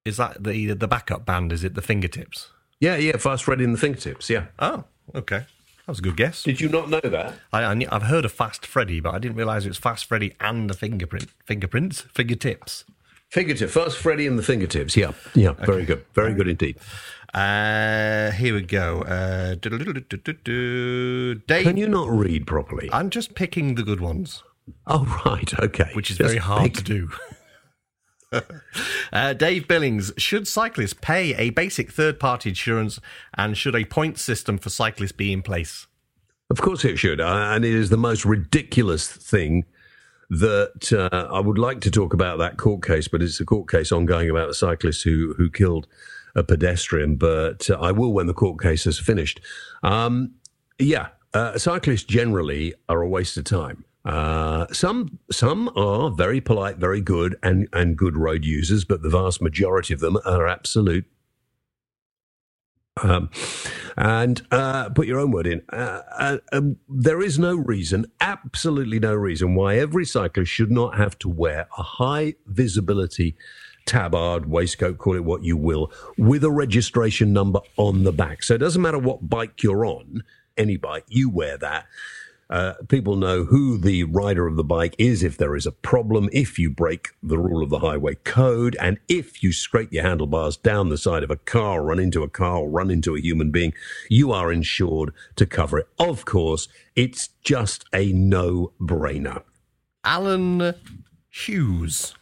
Is 0.05 0.17
that 0.17 0.43
the 0.43 0.73
the 0.73 0.87
backup 0.87 1.25
band? 1.25 1.51
Is 1.53 1.63
it 1.63 1.73
the 1.73 1.81
Fingertips? 1.81 2.51
Yeah, 2.79 2.95
yeah, 2.97 3.17
Fast 3.17 3.43
Freddy 3.43 3.63
in 3.63 3.71
the 3.71 3.77
fingertips. 3.77 4.29
Yeah. 4.29 4.47
Oh, 4.59 4.83
okay. 5.15 5.39
That 5.85 5.91
was 5.91 5.99
a 5.99 6.01
good 6.01 6.17
guess. 6.17 6.43
Did 6.43 6.59
you 6.59 6.67
not 6.69 6.89
know 6.89 6.99
that? 7.01 7.33
I, 7.53 7.63
I 7.63 7.85
I've 7.91 8.03
heard 8.03 8.25
of 8.25 8.31
Fast 8.33 8.65
Freddy, 8.65 8.99
but 8.99 9.13
I 9.15 9.19
didn't 9.19 9.37
realise 9.37 9.63
it 9.65 9.69
was 9.69 9.77
Fast 9.77 10.05
Freddy 10.05 10.33
and 10.41 10.69
the 10.69 10.73
fingerprint 10.73 11.27
fingerprints 11.45 12.01
fingertips. 12.01 12.83
Fingertip, 13.29 13.69
Fast 13.69 13.97
Freddy 13.97 14.25
and 14.27 14.37
the 14.39 14.43
fingertips. 14.43 14.95
Yeah, 14.97 15.11
yeah. 15.33 15.51
Very 15.53 15.85
good. 15.85 16.05
Very 16.13 16.33
good 16.33 16.47
indeed. 16.47 16.77
Uh, 17.33 18.31
here 18.31 18.53
we 18.53 18.61
go. 18.61 19.01
Uh. 19.01 19.55
Dave, 19.55 21.63
Can 21.63 21.77
you 21.77 21.87
not 21.87 22.09
read 22.09 22.47
properly? 22.47 22.89
I'm 22.91 23.09
just 23.09 23.35
picking 23.35 23.75
the 23.75 23.83
good 23.83 23.99
ones, 23.99 24.43
Oh, 24.85 25.05
right. 25.25 25.57
Okay. 25.59 25.89
which 25.93 26.11
is 26.11 26.17
Just 26.17 26.27
very 26.29 26.39
hard 26.39 26.73
pick- 26.73 26.75
to 26.75 26.83
do. 26.83 27.09
Uh, 29.11 29.33
Dave 29.33 29.67
Billings, 29.67 30.11
should 30.17 30.47
cyclists 30.47 30.93
pay 30.93 31.33
a 31.35 31.49
basic 31.51 31.91
third 31.91 32.19
party 32.19 32.49
insurance 32.49 32.99
and 33.35 33.57
should 33.57 33.75
a 33.75 33.85
point 33.85 34.17
system 34.17 34.57
for 34.57 34.69
cyclists 34.69 35.11
be 35.11 35.31
in 35.31 35.41
place? 35.41 35.87
Of 36.49 36.61
course 36.61 36.85
it 36.85 36.97
should. 36.97 37.19
Uh, 37.19 37.51
and 37.51 37.65
it 37.65 37.73
is 37.73 37.89
the 37.89 37.97
most 37.97 38.25
ridiculous 38.25 39.07
thing 39.07 39.65
that 40.29 40.91
uh, 40.91 41.27
I 41.33 41.39
would 41.39 41.57
like 41.57 41.81
to 41.81 41.91
talk 41.91 42.13
about 42.13 42.37
that 42.39 42.57
court 42.57 42.83
case, 42.83 43.07
but 43.07 43.21
it's 43.21 43.39
a 43.39 43.45
court 43.45 43.69
case 43.69 43.91
ongoing 43.91 44.29
about 44.29 44.49
a 44.49 44.53
cyclist 44.53 45.03
who, 45.03 45.33
who 45.37 45.49
killed 45.49 45.87
a 46.35 46.43
pedestrian. 46.43 47.15
But 47.15 47.69
uh, 47.69 47.77
I 47.79 47.91
will 47.91 48.13
when 48.13 48.27
the 48.27 48.33
court 48.33 48.61
case 48.61 48.85
is 48.85 48.99
finished. 48.99 49.39
Um, 49.83 50.33
yeah, 50.79 51.09
uh, 51.33 51.57
cyclists 51.57 52.03
generally 52.03 52.73
are 52.89 53.01
a 53.01 53.07
waste 53.07 53.37
of 53.37 53.45
time. 53.45 53.85
Uh, 54.07 54.67
some 54.71 55.19
some 55.29 55.69
are 55.75 56.09
very 56.09 56.39
polite, 56.39 56.77
very 56.77 57.01
good, 57.01 57.35
and, 57.43 57.67
and 57.73 57.97
good 57.97 58.15
road 58.15 58.45
users, 58.45 58.85
but 58.85 59.01
the 59.01 59.09
vast 59.09 59.41
majority 59.41 59.93
of 59.93 59.99
them 59.99 60.17
are 60.25 60.47
absolute 60.47 61.05
um, 63.03 63.29
and 63.95 64.45
uh, 64.51 64.89
put 64.89 65.07
your 65.07 65.19
own 65.19 65.31
word 65.31 65.47
in. 65.47 65.61
Uh, 65.71 66.01
uh, 66.17 66.37
um, 66.51 66.77
there 66.89 67.21
is 67.21 67.37
no 67.39 67.55
reason, 67.55 68.05
absolutely 68.21 68.99
no 68.99 69.13
reason, 69.13 69.55
why 69.55 69.77
every 69.77 70.05
cyclist 70.05 70.51
should 70.51 70.71
not 70.71 70.97
have 70.97 71.17
to 71.19 71.29
wear 71.29 71.67
a 71.77 71.83
high 71.83 72.35
visibility 72.45 73.35
tabard, 73.85 74.49
waistcoat, 74.49 74.97
call 74.97 75.15
it 75.15 75.23
what 75.23 75.43
you 75.43 75.55
will, 75.55 75.91
with 76.17 76.43
a 76.43 76.51
registration 76.51 77.33
number 77.33 77.59
on 77.77 78.03
the 78.03 78.11
back. 78.11 78.43
So 78.43 78.55
it 78.55 78.59
doesn't 78.59 78.81
matter 78.81 78.99
what 78.99 79.29
bike 79.29 79.63
you're 79.63 79.85
on, 79.85 80.23
any 80.57 80.77
bike, 80.77 81.05
you 81.07 81.29
wear 81.29 81.57
that. 81.57 81.85
Uh, 82.49 82.73
people 82.87 83.15
know 83.15 83.43
who 83.43 83.77
the 83.77 84.03
rider 84.05 84.47
of 84.47 84.55
the 84.55 84.63
bike 84.63 84.95
is 84.97 85.21
if 85.21 85.37
there 85.37 85.55
is 85.55 85.65
a 85.65 85.71
problem, 85.71 86.29
if 86.31 86.57
you 86.57 86.69
break 86.69 87.09
the 87.21 87.37
rule 87.37 87.61
of 87.61 87.69
the 87.69 87.79
highway 87.79 88.15
code, 88.15 88.77
and 88.79 88.97
if 89.09 89.43
you 89.43 89.51
scrape 89.51 89.91
your 89.91 90.03
handlebars 90.03 90.55
down 90.55 90.89
the 90.89 90.97
side 90.97 91.23
of 91.23 91.31
a 91.31 91.35
car, 91.35 91.83
run 91.83 91.99
into 91.99 92.23
a 92.23 92.29
car, 92.29 92.59
or 92.59 92.69
run 92.69 92.89
into 92.89 93.15
a 93.15 93.21
human 93.21 93.51
being, 93.51 93.73
you 94.09 94.31
are 94.31 94.51
insured 94.51 95.13
to 95.35 95.45
cover 95.45 95.79
it. 95.79 95.87
Of 95.99 96.23
course, 96.23 96.69
it's 96.95 97.29
just 97.43 97.85
a 97.93 98.13
no 98.13 98.71
brainer. 98.79 99.43
Alan 100.05 100.73
Hughes. 101.29 102.15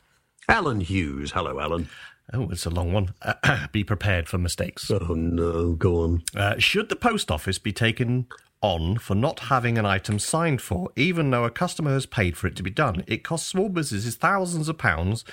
Alan 0.50 0.82
Hughes. 0.82 1.32
Hello, 1.32 1.60
Alan. 1.60 1.88
Oh, 2.34 2.50
it's 2.50 2.66
a 2.66 2.72
long 2.72 2.92
one. 2.92 3.14
be 3.72 3.84
prepared 3.84 4.28
for 4.28 4.40
mistakes. 4.40 4.90
Oh, 4.90 5.14
no. 5.14 5.74
Go 5.74 6.02
on. 6.02 6.24
Uh, 6.36 6.58
should 6.58 6.90
the 6.90 6.96
post 6.96 7.30
office 7.30 7.60
be 7.60 7.72
taken 7.72 8.26
on 8.66 8.98
for 8.98 9.16
not 9.16 9.40
having 9.42 9.78
an 9.78 9.86
item 9.86 10.18
signed 10.20 10.62
for, 10.62 10.90
even 10.96 11.30
though 11.30 11.44
a 11.46 11.52
customer 11.52 11.92
has 11.92 12.06
paid 12.06 12.36
for 12.36 12.48
it 12.48 12.56
to 12.56 12.64
be 12.64 12.70
done? 12.70 13.04
It 13.08 13.24
costs 13.24 13.48
small 13.48 13.70
businesses 13.70 14.16
thousands 14.16 14.68
of 14.70 14.78
pounds, 14.78 15.24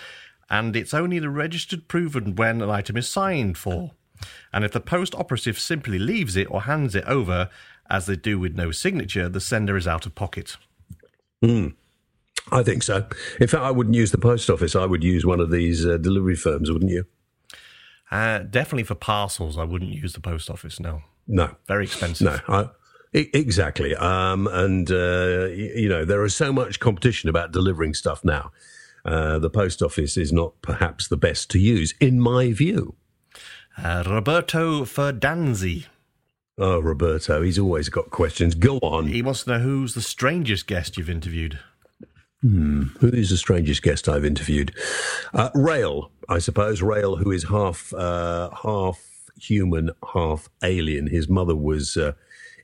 and 0.51 0.77
it's 0.77 0.93
only 0.95 1.19
the 1.19 1.31
registered 1.31 1.89
proven 1.89 2.35
when 2.37 2.61
an 2.61 2.71
item 2.71 2.97
is 2.97 3.09
signed 3.09 3.57
for. 3.57 3.93
And 4.53 4.65
if 4.65 4.73
the 4.73 4.81
post 4.81 5.15
operative 5.15 5.59
simply 5.59 5.99
leaves 5.99 6.37
it 6.37 6.51
or 6.51 6.63
hands 6.63 6.95
it 6.95 7.05
over, 7.07 7.49
as 7.91 8.07
they 8.07 8.17
do 8.17 8.39
with 8.39 8.55
no 8.55 8.71
signature, 8.71 9.29
the 9.29 9.41
sender 9.41 9.77
is 9.77 9.89
out 9.89 10.07
of 10.07 10.15
pocket. 10.15 10.57
I 11.43 12.63
think 12.63 12.83
so. 12.83 13.07
In 13.41 13.49
fact, 13.49 13.63
I 13.65 13.71
wouldn't 13.71 13.97
use 13.97 14.11
the 14.13 14.19
post 14.19 14.49
office. 14.51 14.77
I 14.77 14.85
would 14.87 15.03
use 15.05 15.25
one 15.25 15.41
of 15.41 15.51
these 15.51 15.87
uh, 15.87 15.97
delivery 15.97 16.37
firms, 16.37 16.71
wouldn't 16.71 16.91
you? 16.91 17.07
Uh, 18.11 18.41
definitely 18.41 18.85
for 18.85 18.95
parcels, 18.95 19.57
I 19.57 19.65
wouldn't 19.65 19.93
use 19.93 20.13
the 20.13 20.21
post 20.21 20.51
office. 20.51 20.79
No, 20.79 21.03
No. 21.27 21.57
very 21.67 21.85
expensive. 21.85 22.27
No, 22.27 22.39
I, 22.55 22.69
exactly. 23.13 23.95
Um, 23.95 24.47
and 24.47 24.91
uh, 24.91 25.49
you 25.53 25.89
know 25.89 26.05
there 26.05 26.25
is 26.25 26.35
so 26.35 26.53
much 26.53 26.81
competition 26.81 27.29
about 27.29 27.53
delivering 27.53 27.95
stuff 27.95 28.25
now. 28.25 28.53
Uh, 29.05 29.39
the 29.39 29.51
post 29.51 29.83
office 29.83 30.17
is 30.17 30.33
not 30.33 30.61
perhaps 30.63 31.09
the 31.09 31.17
best 31.17 31.51
to 31.51 31.59
use, 31.59 31.95
in 32.01 32.21
my 32.21 32.53
view. 32.53 32.95
Uh, 33.77 34.05
Roberto 34.07 34.85
Ferdanzi. 34.85 35.87
Oh, 36.59 36.79
Roberto, 36.79 37.43
he's 37.43 37.59
always 37.59 37.89
got 37.89 38.11
questions. 38.11 38.55
Go 38.55 38.79
on. 38.79 39.09
He 39.09 39.23
wants 39.23 39.45
to 39.45 39.51
know 39.51 39.59
who's 39.59 39.95
the 39.95 40.03
strangest 40.03 40.67
guest 40.67 40.97
you've 40.97 41.11
interviewed. 41.11 41.59
Who 42.43 42.91
is 43.03 43.31
the 43.31 43.37
strangest 43.37 43.83
guest 43.83 44.09
I've 44.09 44.25
interviewed? 44.25 44.75
Uh, 45.33 45.51
Rail, 45.55 46.11
I 46.29 46.41
suppose. 46.41 46.83
Rail, 46.83 47.17
who 47.17 47.31
is 47.31 47.45
half 47.45 47.95
uh, 47.95 48.51
half 48.51 49.12
human, 49.43 49.91
half 50.13 50.49
alien. 50.63 51.07
His 51.07 51.29
mother 51.29 51.57
was 51.57 51.97
uh, 51.97 52.13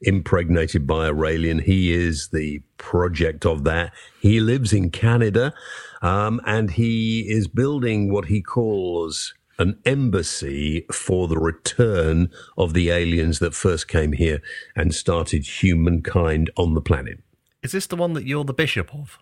impregnated 0.03 0.87
by 0.87 1.09
a 1.09 1.13
Raelian. 1.13 1.63
He 1.63 1.93
is 1.93 2.29
the 2.29 2.63
project 2.77 3.45
of 3.45 3.65
that. 3.65 3.93
He 4.21 4.41
lives 4.41 4.73
in 4.73 4.91
Canada, 4.91 5.55
um, 6.03 6.41
and 6.47 6.71
he 6.71 7.21
is 7.29 7.49
building 7.49 8.13
what 8.13 8.27
he 8.27 8.43
calls 8.43 9.35
an 9.59 9.79
embassy 9.85 10.87
for 10.93 11.27
the 11.27 11.39
return 11.39 12.31
of 12.57 12.75
the 12.75 12.91
aliens 12.91 13.41
that 13.41 13.55
first 13.55 13.89
came 13.89 14.13
here 14.13 14.41
and 14.77 14.95
started 14.95 15.45
humankind 15.45 16.49
on 16.57 16.75
the 16.75 16.81
planet. 16.81 17.21
Is 17.63 17.73
this 17.73 17.87
the 17.87 17.97
one 17.97 18.13
that 18.13 18.25
you're 18.25 18.45
the 18.45 18.55
bishop 18.55 18.95
of? 18.95 19.19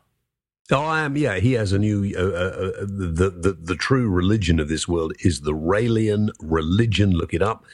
Oh, 0.70 0.82
I 0.82 1.02
am. 1.02 1.16
Yeah, 1.16 1.36
he 1.38 1.52
has 1.52 1.72
a 1.72 1.78
new. 1.78 2.12
Uh, 2.16 2.20
uh, 2.20 2.24
uh, 2.24 2.80
the, 2.80 3.30
the 3.30 3.52
the 3.52 3.76
true 3.76 4.08
religion 4.08 4.58
of 4.58 4.68
this 4.68 4.88
world 4.88 5.12
is 5.20 5.42
the 5.42 5.52
Raelian 5.52 6.30
religion. 6.40 7.12
Look 7.12 7.32
it 7.32 7.42
up, 7.42 7.64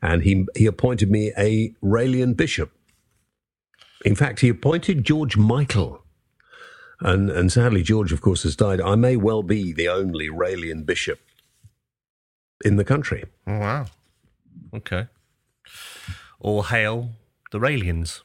and 0.00 0.22
he 0.22 0.46
he 0.56 0.64
appointed 0.66 1.10
me 1.10 1.32
a 1.36 1.74
Raelian 1.82 2.36
bishop. 2.36 2.72
In 4.04 4.14
fact, 4.14 4.40
he 4.40 4.48
appointed 4.48 5.04
George 5.04 5.36
Michael, 5.36 6.02
and 7.00 7.30
and 7.30 7.52
sadly, 7.52 7.82
George, 7.82 8.12
of 8.12 8.22
course, 8.22 8.44
has 8.44 8.56
died. 8.56 8.80
I 8.80 8.94
may 8.94 9.16
well 9.16 9.42
be 9.42 9.72
the 9.72 9.88
only 9.88 10.30
Raelian 10.30 10.86
bishop 10.86 11.20
in 12.64 12.76
the 12.76 12.84
country. 12.84 13.24
Oh, 13.46 13.58
wow. 13.58 13.86
Okay. 14.74 15.06
All 16.40 16.62
hail 16.62 17.10
the 17.50 17.58
Raelians. 17.58 18.22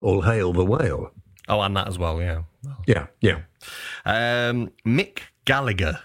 All 0.00 0.22
hail 0.22 0.52
the 0.52 0.64
whale! 0.64 1.12
Oh, 1.48 1.60
and 1.60 1.76
that 1.76 1.88
as 1.88 1.98
well, 1.98 2.20
yeah. 2.20 2.42
Yeah, 2.86 3.06
yeah. 3.20 3.40
Um, 4.04 4.72
Mick 4.84 5.20
Gallagher. 5.44 6.00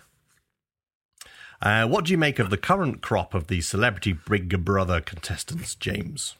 Uh, 1.61 1.87
what 1.87 2.05
do 2.05 2.11
you 2.11 2.17
make 2.17 2.39
of 2.39 2.49
the 2.49 2.57
current 2.57 3.01
crop 3.01 3.33
of 3.33 3.47
the 3.47 3.61
celebrity 3.61 4.13
Big 4.13 4.63
Brother 4.65 5.01
contestants, 5.01 5.75
James? 5.75 6.35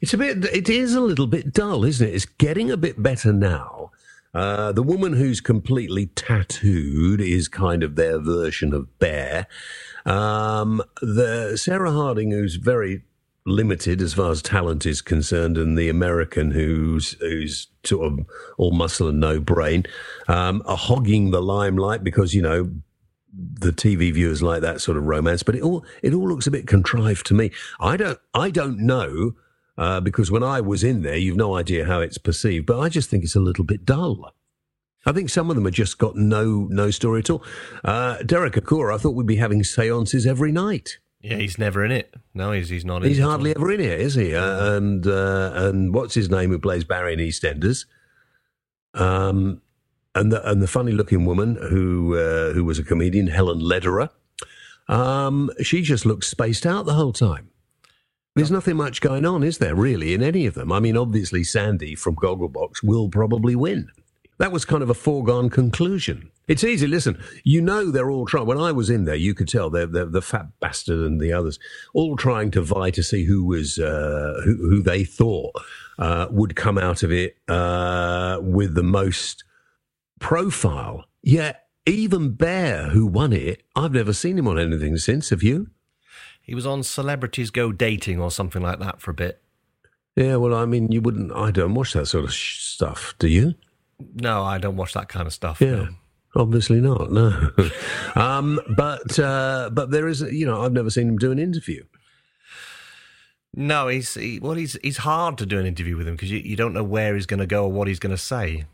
It's 0.00 0.14
a 0.14 0.18
bit. 0.18 0.44
It 0.44 0.68
is 0.68 0.94
a 0.94 1.00
little 1.00 1.26
bit 1.26 1.52
dull, 1.52 1.84
isn't 1.84 2.06
it? 2.06 2.14
It's 2.14 2.26
getting 2.26 2.70
a 2.70 2.76
bit 2.76 3.02
better 3.02 3.32
now. 3.32 3.90
Uh, 4.34 4.70
the 4.70 4.82
woman 4.82 5.14
who's 5.14 5.40
completely 5.40 6.06
tattooed 6.06 7.20
is 7.20 7.48
kind 7.48 7.82
of 7.82 7.96
their 7.96 8.18
version 8.18 8.74
of 8.74 8.98
Bear. 8.98 9.46
Um, 10.04 10.82
the 11.00 11.56
Sarah 11.56 11.92
Harding, 11.92 12.32
who's 12.32 12.56
very 12.56 13.02
limited 13.46 14.02
as 14.02 14.14
far 14.14 14.30
as 14.30 14.42
talent 14.42 14.84
is 14.84 15.00
concerned, 15.00 15.56
and 15.56 15.78
the 15.78 15.88
American 15.88 16.50
who's 16.50 17.12
who's 17.20 17.68
sort 17.84 18.12
of 18.12 18.26
all 18.58 18.72
muscle 18.72 19.08
and 19.08 19.20
no 19.20 19.40
brain, 19.40 19.84
um, 20.28 20.62
are 20.66 20.76
hogging 20.76 21.30
the 21.30 21.40
limelight 21.40 22.04
because 22.04 22.34
you 22.34 22.42
know 22.42 22.70
the 23.32 23.72
TV 23.72 24.12
viewers 24.12 24.42
like 24.42 24.62
that 24.62 24.80
sort 24.80 24.96
of 24.96 25.04
romance, 25.04 25.42
but 25.42 25.54
it 25.54 25.62
all 25.62 25.84
it 26.02 26.12
all 26.12 26.28
looks 26.28 26.46
a 26.46 26.50
bit 26.50 26.66
contrived 26.66 27.26
to 27.26 27.34
me. 27.34 27.50
I 27.80 27.96
don't 27.96 28.18
I 28.34 28.50
don't 28.50 28.78
know 28.78 29.34
uh, 29.78 30.00
because 30.00 30.30
when 30.30 30.42
I 30.42 30.60
was 30.60 30.82
in 30.82 31.02
there, 31.02 31.16
you've 31.16 31.36
no 31.36 31.56
idea 31.56 31.86
how 31.86 32.00
it's 32.00 32.18
perceived, 32.18 32.66
but 32.66 32.80
I 32.80 32.88
just 32.88 33.10
think 33.10 33.24
it's 33.24 33.36
a 33.36 33.40
little 33.40 33.64
bit 33.64 33.84
dull. 33.84 34.32
I 35.04 35.12
think 35.12 35.30
some 35.30 35.50
of 35.50 35.56
them 35.56 35.66
have 35.66 35.74
just 35.74 35.98
got 35.98 36.16
no 36.16 36.66
no 36.70 36.90
story 36.90 37.20
at 37.20 37.30
all. 37.30 37.44
Uh, 37.84 38.22
Derek 38.22 38.54
Acorah, 38.54 38.94
I 38.94 38.98
thought 38.98 39.14
we'd 39.14 39.26
be 39.26 39.36
having 39.36 39.62
seances 39.62 40.26
every 40.26 40.50
night. 40.50 40.98
Yeah, 41.26 41.38
he's 41.38 41.58
never 41.58 41.84
in 41.84 41.90
it. 41.90 42.14
No, 42.34 42.52
he's 42.52 42.68
he's 42.68 42.84
not 42.84 43.02
in 43.02 43.08
He's 43.08 43.18
hardly 43.18 43.50
ever 43.50 43.72
in 43.72 43.80
it, 43.80 44.00
is 44.00 44.14
he? 44.14 44.32
Uh, 44.32 44.74
and 44.74 45.04
uh, 45.04 45.50
and 45.54 45.92
what's 45.92 46.14
his 46.14 46.30
name 46.30 46.50
who 46.50 46.58
plays 46.60 46.84
Barry 46.84 47.14
in 47.14 47.18
EastEnders? 47.18 47.84
Um, 48.94 49.60
and 50.14 50.30
the 50.30 50.48
and 50.48 50.62
the 50.62 50.68
funny 50.68 50.92
looking 50.92 51.24
woman 51.24 51.56
who 51.56 52.16
uh, 52.16 52.52
who 52.52 52.64
was 52.64 52.78
a 52.78 52.84
comedian, 52.84 53.26
Helen 53.26 53.58
Lederer. 53.58 54.10
Um, 54.88 55.50
she 55.60 55.82
just 55.82 56.06
looks 56.06 56.28
spaced 56.28 56.64
out 56.64 56.86
the 56.86 56.94
whole 56.94 57.12
time. 57.12 57.50
There's 58.36 58.52
nothing 58.52 58.76
much 58.76 59.00
going 59.00 59.24
on, 59.24 59.42
is 59.42 59.58
there, 59.58 59.74
really, 59.74 60.14
in 60.14 60.22
any 60.22 60.46
of 60.46 60.54
them? 60.54 60.70
I 60.70 60.78
mean, 60.78 60.96
obviously, 60.96 61.42
Sandy 61.42 61.96
from 61.96 62.14
Gogglebox 62.14 62.84
will 62.84 63.08
probably 63.08 63.56
win. 63.56 63.88
That 64.38 64.52
was 64.52 64.64
kind 64.64 64.82
of 64.82 64.90
a 64.90 64.94
foregone 64.94 65.48
conclusion. 65.48 66.30
It's 66.46 66.62
easy. 66.62 66.86
Listen, 66.86 67.18
you 67.42 67.60
know 67.60 67.90
they're 67.90 68.10
all 68.10 68.26
trying. 68.26 68.46
When 68.46 68.58
I 68.58 68.70
was 68.70 68.90
in 68.90 69.04
there, 69.04 69.14
you 69.14 69.34
could 69.34 69.48
tell 69.48 69.70
they're, 69.70 69.86
they're 69.86 70.04
the 70.04 70.22
fat 70.22 70.46
bastard 70.60 71.00
and 71.00 71.20
the 71.20 71.32
others 71.32 71.58
all 71.94 72.16
trying 72.16 72.50
to 72.52 72.62
vie 72.62 72.90
to 72.90 73.02
see 73.02 73.24
who 73.24 73.44
was 73.44 73.78
uh, 73.78 74.40
who, 74.44 74.56
who 74.56 74.82
they 74.82 75.04
thought 75.04 75.52
uh, 75.98 76.26
would 76.30 76.54
come 76.54 76.78
out 76.78 77.02
of 77.02 77.10
it 77.10 77.36
uh, 77.48 78.38
with 78.40 78.74
the 78.74 78.82
most 78.82 79.44
profile. 80.20 81.06
Yet 81.22 81.66
even 81.86 82.32
Bear, 82.32 82.88
who 82.88 83.06
won 83.06 83.32
it, 83.32 83.62
I've 83.74 83.92
never 83.92 84.12
seen 84.12 84.38
him 84.38 84.48
on 84.48 84.58
anything 84.58 84.96
since. 84.98 85.30
Have 85.30 85.42
you? 85.42 85.70
He 86.42 86.54
was 86.54 86.66
on 86.66 86.82
Celebrities 86.82 87.50
Go 87.50 87.72
Dating 87.72 88.20
or 88.20 88.30
something 88.30 88.62
like 88.62 88.78
that 88.78 89.00
for 89.00 89.10
a 89.10 89.14
bit. 89.14 89.42
Yeah, 90.14 90.36
well, 90.36 90.54
I 90.54 90.64
mean, 90.64 90.92
you 90.92 91.00
wouldn't. 91.00 91.32
I 91.32 91.50
don't 91.50 91.74
watch 91.74 91.92
that 91.94 92.06
sort 92.06 92.24
of 92.24 92.32
sh- 92.32 92.60
stuff. 92.62 93.14
Do 93.18 93.28
you? 93.28 93.54
No, 93.98 94.44
I 94.44 94.58
don't 94.58 94.76
watch 94.76 94.92
that 94.94 95.08
kind 95.08 95.26
of 95.26 95.32
stuff. 95.32 95.60
Yeah. 95.60 95.70
no. 95.70 95.88
Obviously 96.36 96.80
not. 96.80 97.10
No. 97.10 97.50
um, 98.14 98.60
but 98.76 99.18
uh, 99.18 99.70
but 99.72 99.90
there 99.90 100.06
is. 100.06 100.20
You 100.20 100.46
know, 100.46 100.62
I've 100.62 100.72
never 100.72 100.90
seen 100.90 101.08
him 101.08 101.16
do 101.16 101.32
an 101.32 101.38
interview. 101.38 101.84
No, 103.54 103.88
he's 103.88 104.14
he, 104.14 104.38
well, 104.38 104.52
he's 104.52 104.76
he's 104.82 104.98
hard 104.98 105.38
to 105.38 105.46
do 105.46 105.58
an 105.58 105.64
interview 105.64 105.96
with 105.96 106.06
him 106.06 106.14
because 106.14 106.30
you, 106.30 106.38
you 106.38 106.56
don't 106.56 106.74
know 106.74 106.84
where 106.84 107.14
he's 107.14 107.24
going 107.24 107.40
to 107.40 107.46
go 107.46 107.64
or 107.64 107.72
what 107.72 107.88
he's 107.88 107.98
going 107.98 108.14
to 108.14 108.22
say. 108.22 108.64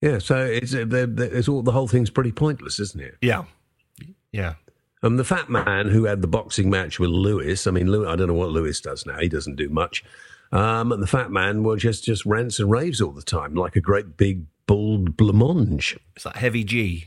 Yeah. 0.00 0.18
So 0.18 0.44
it's 0.44 0.74
uh, 0.74 0.86
it's 0.88 1.48
all 1.48 1.62
the 1.62 1.72
whole 1.72 1.88
thing's 1.88 2.10
pretty 2.10 2.32
pointless, 2.32 2.78
isn't 2.78 3.02
it? 3.02 3.16
Yeah, 3.20 3.44
yeah. 4.30 4.54
And 5.02 5.18
the 5.18 5.24
fat 5.24 5.50
man 5.50 5.88
who 5.88 6.04
had 6.04 6.22
the 6.22 6.28
boxing 6.28 6.70
match 6.70 7.00
with 7.00 7.10
Lewis. 7.10 7.66
I 7.66 7.72
mean, 7.72 7.90
Lew 7.90 8.08
I 8.08 8.14
don't 8.14 8.28
know 8.28 8.34
what 8.34 8.50
Lewis 8.50 8.80
does 8.80 9.04
now. 9.04 9.18
He 9.18 9.28
doesn't 9.28 9.56
do 9.56 9.68
much. 9.68 10.04
Um, 10.52 10.92
and 10.92 11.02
the 11.02 11.06
fat 11.06 11.30
man 11.30 11.62
well 11.64 11.76
just 11.76 12.04
just 12.04 12.26
rants 12.26 12.58
and 12.58 12.70
raves 12.70 13.00
all 13.00 13.12
the 13.12 13.22
time, 13.22 13.54
like 13.54 13.74
a 13.76 13.80
great 13.80 14.16
big 14.16 14.44
bald 14.66 15.16
blancmange. 15.16 15.96
It's 16.14 16.24
that 16.24 16.36
Heavy 16.36 16.62
D. 16.62 17.06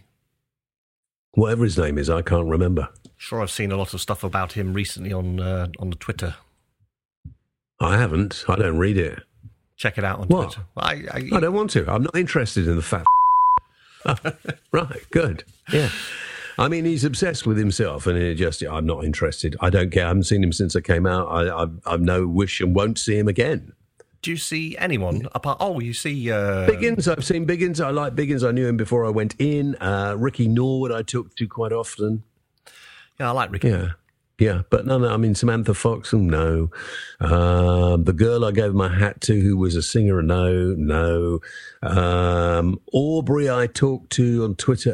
Whatever 1.33 1.63
his 1.65 1.77
name 1.77 1.97
is, 1.97 2.09
I 2.09 2.21
can't 2.21 2.47
remember. 2.47 2.89
Sure, 3.17 3.41
I've 3.41 3.51
seen 3.51 3.71
a 3.71 3.77
lot 3.77 3.93
of 3.93 4.01
stuff 4.01 4.23
about 4.23 4.53
him 4.53 4.73
recently 4.73 5.13
on 5.13 5.39
uh, 5.39 5.67
on 5.79 5.89
the 5.91 5.95
Twitter. 5.95 6.35
I 7.79 7.97
haven't. 7.97 8.45
I 8.47 8.55
don't 8.55 8.77
read 8.77 8.97
it. 8.97 9.21
Check 9.75 9.97
it 9.97 10.03
out 10.05 10.19
on 10.19 10.27
What? 10.27 10.53
Twitter. 10.53 10.61
I, 10.77 10.93
I, 11.11 11.37
I 11.37 11.39
don't 11.41 11.53
want 11.53 11.69
to. 11.71 11.89
I'm 11.91 12.03
not 12.03 12.15
interested 12.15 12.67
in 12.67 12.77
the 12.77 12.81
fat. 12.81 13.05
right, 14.71 15.01
good. 15.11 15.43
Yeah. 15.73 15.89
I 16.58 16.68
mean, 16.68 16.86
he's 16.86 17.03
obsessed 17.03 17.45
with 17.45 17.58
himself, 17.58 18.08
and 18.08 18.18
it 18.18 18.36
just, 18.36 18.62
I'm 18.62 18.86
not 18.86 19.03
interested. 19.03 19.56
I 19.60 19.70
don't 19.70 19.91
care. 19.91 20.06
I 20.06 20.08
haven't 20.08 20.24
seen 20.24 20.43
him 20.43 20.53
since 20.53 20.76
I 20.76 20.82
came 20.82 21.06
out. 21.06 21.28
I, 21.28 21.64
I've, 21.64 21.80
I've 21.86 22.01
no 22.01 22.28
wish 22.28 22.62
and 22.62 22.76
won't 22.76 22.97
see 22.97 23.18
him 23.18 23.28
again. 23.28 23.74
Do 24.22 24.32
you 24.32 24.38
see 24.38 24.76
anyone 24.78 25.28
apart? 25.36 25.58
Oh, 25.60 25.80
you 25.80 25.93
see. 25.93 26.32
Uh, 26.32 26.68
Biggins, 26.68 27.08
I've 27.08 27.24
seen 27.26 27.45
Biggins. 27.45 27.84
I 27.84 27.91
like 27.91 28.16
Biggins. 28.16 28.47
I 28.47 28.51
knew 28.51 28.68
him 28.68 28.78
before 28.78 29.06
I 29.06 29.10
went 29.10 29.36
in. 29.38 29.76
Uh, 29.76 30.16
Ricky 30.18 30.47
Norwood, 30.47 30.91
I 30.91 31.03
talk 31.03 31.36
to 31.36 31.47
quite 31.47 31.72
often. 31.72 32.24
Yeah, 33.20 33.30
I 33.30 33.32
like 33.34 33.51
Ricky. 33.51 33.70
Yeah. 33.70 33.91
Yeah, 34.38 34.63
but 34.69 34.86
no, 34.86 34.97
no. 34.97 35.07
I 35.13 35.15
mean, 35.15 35.33
Samantha 35.33 35.73
Fox, 35.73 36.13
oh, 36.13 36.17
no. 36.17 36.69
Um, 37.21 38.03
the 38.03 38.11
girl 38.11 38.43
I 38.43 38.51
gave 38.51 38.73
my 38.73 38.93
hat 38.93 39.21
to, 39.21 39.39
who 39.39 39.55
was 39.55 39.75
a 39.77 39.81
singer, 39.81 40.21
no, 40.21 40.75
no. 40.77 41.39
Um, 41.81 42.81
Aubrey, 42.91 43.49
I 43.49 43.67
talk 43.67 44.09
to 44.09 44.43
on 44.43 44.55
Twitter 44.55 44.91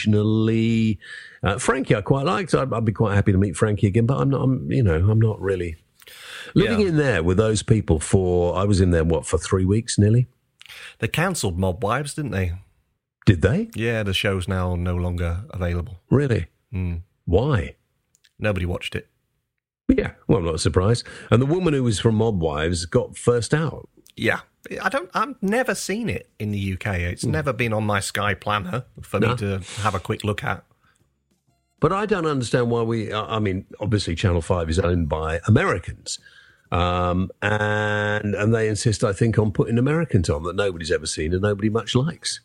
occasionally. 0.00 0.98
Uh, 1.42 1.58
Frankie, 1.58 1.94
I 1.94 2.00
quite 2.00 2.24
liked. 2.26 2.54
I'd, 2.54 2.72
I'd 2.72 2.84
be 2.84 2.92
quite 2.92 3.14
happy 3.14 3.32
to 3.32 3.38
meet 3.38 3.56
Frankie 3.56 3.86
again, 3.86 4.06
but 4.06 4.18
I'm 4.18 4.30
not. 4.30 4.42
I'm, 4.42 4.70
you 4.72 4.82
know, 4.82 4.94
I'm 5.10 5.20
not 5.20 5.40
really 5.40 5.76
living 6.54 6.80
Yeah. 6.80 6.86
in 6.88 6.96
there 6.96 7.22
with 7.22 7.36
those 7.36 7.62
people 7.62 8.00
for. 8.00 8.56
I 8.56 8.64
was 8.64 8.80
in 8.80 8.90
there 8.90 9.04
what 9.04 9.26
for 9.26 9.38
three 9.38 9.64
weeks 9.64 9.98
nearly. 9.98 10.26
They 10.98 11.08
cancelled 11.08 11.58
Mob 11.58 11.84
Wives, 11.84 12.14
didn't 12.14 12.30
they? 12.32 12.52
Did 13.26 13.42
they 13.42 13.68
Yeah, 13.74 14.02
the 14.02 14.14
show's 14.14 14.48
now 14.48 14.76
no 14.76 14.94
longer 14.96 15.44
available. 15.50 15.98
really? 16.10 16.46
Hmm. 16.72 16.96
Why? 17.26 17.74
Nobody 18.38 18.66
watched 18.66 18.94
it. 18.94 19.08
Yeah, 19.88 20.12
well, 20.26 20.38
I'm 20.38 20.44
not 20.44 20.60
surprised. 20.60 21.04
And 21.30 21.40
the 21.40 21.46
woman 21.46 21.72
who 21.72 21.84
was 21.84 22.00
from 22.00 22.16
Mob 22.16 22.40
Wives 22.40 22.86
got 22.86 23.16
first 23.16 23.54
out. 23.54 23.88
Yeah, 24.16 24.40
I 24.82 24.88
don't. 24.88 25.10
I've 25.14 25.40
never 25.42 25.74
seen 25.74 26.08
it 26.08 26.28
in 26.38 26.50
the 26.50 26.72
UK. 26.74 26.86
It's 27.00 27.24
never 27.24 27.52
been 27.52 27.72
on 27.72 27.84
my 27.84 28.00
Sky 28.00 28.34
Planner 28.34 28.84
for 29.00 29.20
No. 29.20 29.30
me 29.30 29.36
to 29.36 29.60
have 29.82 29.94
a 29.94 30.00
quick 30.00 30.24
look 30.24 30.42
at. 30.42 30.64
But 31.78 31.92
I 31.92 32.06
don't 32.06 32.26
understand 32.26 32.70
why 32.70 32.82
we. 32.82 33.12
I 33.12 33.38
mean, 33.38 33.66
obviously, 33.78 34.14
Channel 34.16 34.40
Five 34.42 34.68
is 34.70 34.78
owned 34.78 35.08
by 35.08 35.40
Americans, 35.46 36.18
um, 36.72 37.30
and 37.42 38.34
and 38.34 38.54
they 38.54 38.68
insist, 38.68 39.04
I 39.04 39.12
think, 39.12 39.38
on 39.38 39.52
putting 39.52 39.78
Americans 39.78 40.28
on 40.30 40.42
that 40.44 40.56
nobody's 40.56 40.90
ever 40.90 41.06
seen 41.06 41.32
and 41.32 41.42
nobody 41.42 41.68
much 41.68 41.94
likes. 41.94 42.40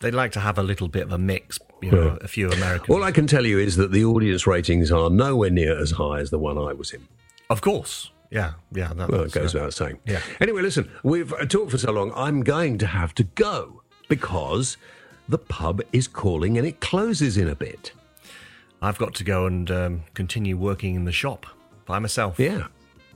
They'd 0.00 0.14
like 0.14 0.32
to 0.32 0.40
have 0.40 0.58
a 0.58 0.62
little 0.62 0.88
bit 0.88 1.04
of 1.04 1.12
a 1.12 1.18
mix, 1.18 1.58
you 1.80 1.90
know, 1.90 2.04
Yeah. 2.04 2.18
a 2.20 2.28
few 2.28 2.50
Americans. 2.50 2.90
All 2.94 3.02
I 3.02 3.12
can 3.12 3.26
tell 3.26 3.46
you 3.46 3.58
is 3.58 3.76
that 3.76 3.92
the 3.92 4.04
audience 4.04 4.46
ratings 4.46 4.92
are 4.92 5.08
nowhere 5.08 5.50
near 5.50 5.78
as 5.78 5.92
high 5.92 6.18
as 6.20 6.30
the 6.30 6.38
one 6.38 6.58
I 6.58 6.72
was 6.74 6.92
in. 6.92 7.06
of 7.48 7.60
course, 7.60 8.10
yeah, 8.30 8.54
yeah. 8.72 8.92
That, 8.92 9.08
Well, 9.08 9.22
it 9.22 9.32
goes 9.32 9.54
without 9.54 9.72
saying. 9.72 9.98
yeah. 10.04 10.20
Anyway, 10.40 10.60
listen, 10.62 10.90
we've 11.04 11.32
uh, 11.32 11.46
talked 11.46 11.70
for 11.70 11.78
so 11.78 11.92
long. 11.92 12.12
I'm 12.16 12.42
going 12.42 12.76
to 12.78 12.86
have 12.88 13.14
to 13.14 13.22
go 13.22 13.82
because 14.08 14.76
the 15.28 15.38
pub 15.38 15.80
is 15.92 16.08
calling 16.08 16.58
and 16.58 16.66
it 16.66 16.80
closes 16.80 17.36
in 17.38 17.48
a 17.48 17.54
bit. 17.54 17.92
I've 18.82 18.98
got 18.98 19.14
to 19.14 19.24
go 19.24 19.46
and 19.46 19.70
um, 19.70 20.02
continue 20.14 20.56
working 20.58 20.94
in 20.96 21.04
the 21.04 21.12
shop 21.12 21.46
by 21.86 21.98
myself. 22.00 22.38
Yeah. 22.38 22.66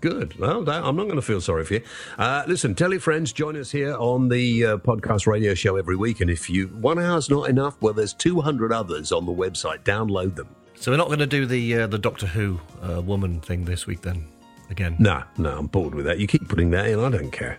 Good. 0.01 0.39
Well, 0.39 0.65
that, 0.65 0.83
I'm 0.83 0.97
not 0.97 1.05
going 1.05 1.17
to 1.17 1.23
feel 1.23 1.41
sorry 1.41 1.65
for 1.65 1.75
you. 1.75 1.83
Uh, 2.19 2.45
listen, 2.47 2.75
tell 2.75 2.91
your 2.91 3.01
friends, 3.01 3.33
join 3.33 3.57
us 3.57 3.71
here 3.71 3.95
on 3.97 4.29
the 4.29 4.65
uh, 4.65 4.77
podcast 4.79 5.27
radio 5.27 5.55
show 5.55 5.77
every 5.77 5.97
week. 5.97 6.21
And 6.21 6.31
if 6.31 6.49
you 6.49 6.69
one 6.69 6.99
hour's 6.99 7.29
not 7.29 7.49
enough, 7.51 7.81
well, 7.81 7.93
there's 7.93 8.15
200 8.15 8.73
others 8.73 9.13
on 9.13 9.27
the 9.27 9.33
website. 9.33 9.85
Download 9.85 10.35
them. 10.35 10.49
So 10.77 10.91
we're 10.91 10.97
not 10.97 11.09
going 11.09 11.19
to 11.19 11.27
do 11.27 11.45
the 11.45 11.81
uh, 11.81 11.87
the 11.87 11.99
Doctor 11.99 12.27
Who 12.27 12.59
uh, 12.83 13.03
woman 13.03 13.41
thing 13.41 13.67
this 13.67 13.87
week 13.87 14.01
then 14.01 14.27
again. 14.71 14.97
No, 14.99 15.23
no, 15.37 15.59
I'm 15.59 15.67
bored 15.67 15.95
with 15.95 16.07
that. 16.07 16.19
You 16.19 16.27
keep 16.27 16.49
putting 16.49 16.71
that 16.71 16.87
in. 16.87 16.99
I 16.99 17.11
don't 17.11 17.31
care. 17.31 17.59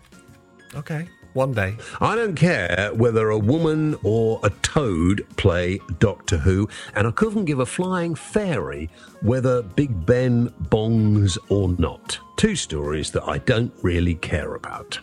Okay, 0.73 1.07
one 1.33 1.53
day. 1.53 1.75
I 1.99 2.15
don't 2.15 2.35
care 2.35 2.91
whether 2.93 3.29
a 3.29 3.37
woman 3.37 3.97
or 4.03 4.39
a 4.43 4.49
toad 4.61 5.25
play 5.37 5.79
Doctor 5.99 6.37
Who, 6.37 6.69
and 6.95 7.07
I 7.07 7.11
couldn't 7.11 7.45
give 7.45 7.59
a 7.59 7.65
flying 7.65 8.15
fairy 8.15 8.89
whether 9.21 9.61
Big 9.61 10.05
Ben 10.05 10.49
bongs 10.69 11.37
or 11.49 11.69
not. 11.77 12.19
Two 12.37 12.55
stories 12.55 13.11
that 13.11 13.23
I 13.27 13.37
don't 13.39 13.73
really 13.81 14.15
care 14.15 14.55
about. 14.55 14.99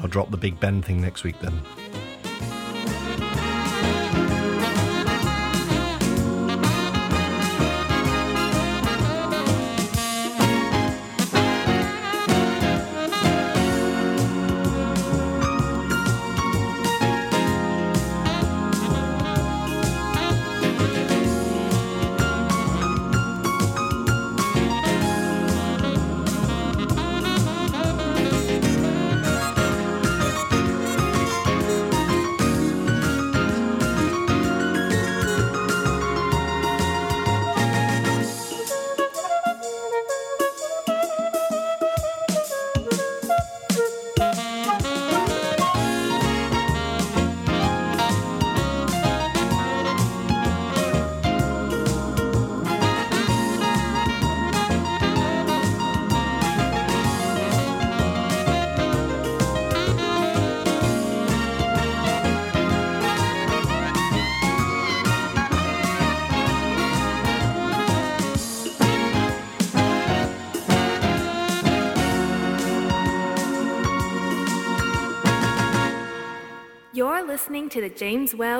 I'll 0.00 0.08
drop 0.08 0.30
the 0.30 0.36
Big 0.36 0.58
Ben 0.60 0.82
thing 0.82 1.00
next 1.00 1.24
week 1.24 1.38
then. 1.40 1.60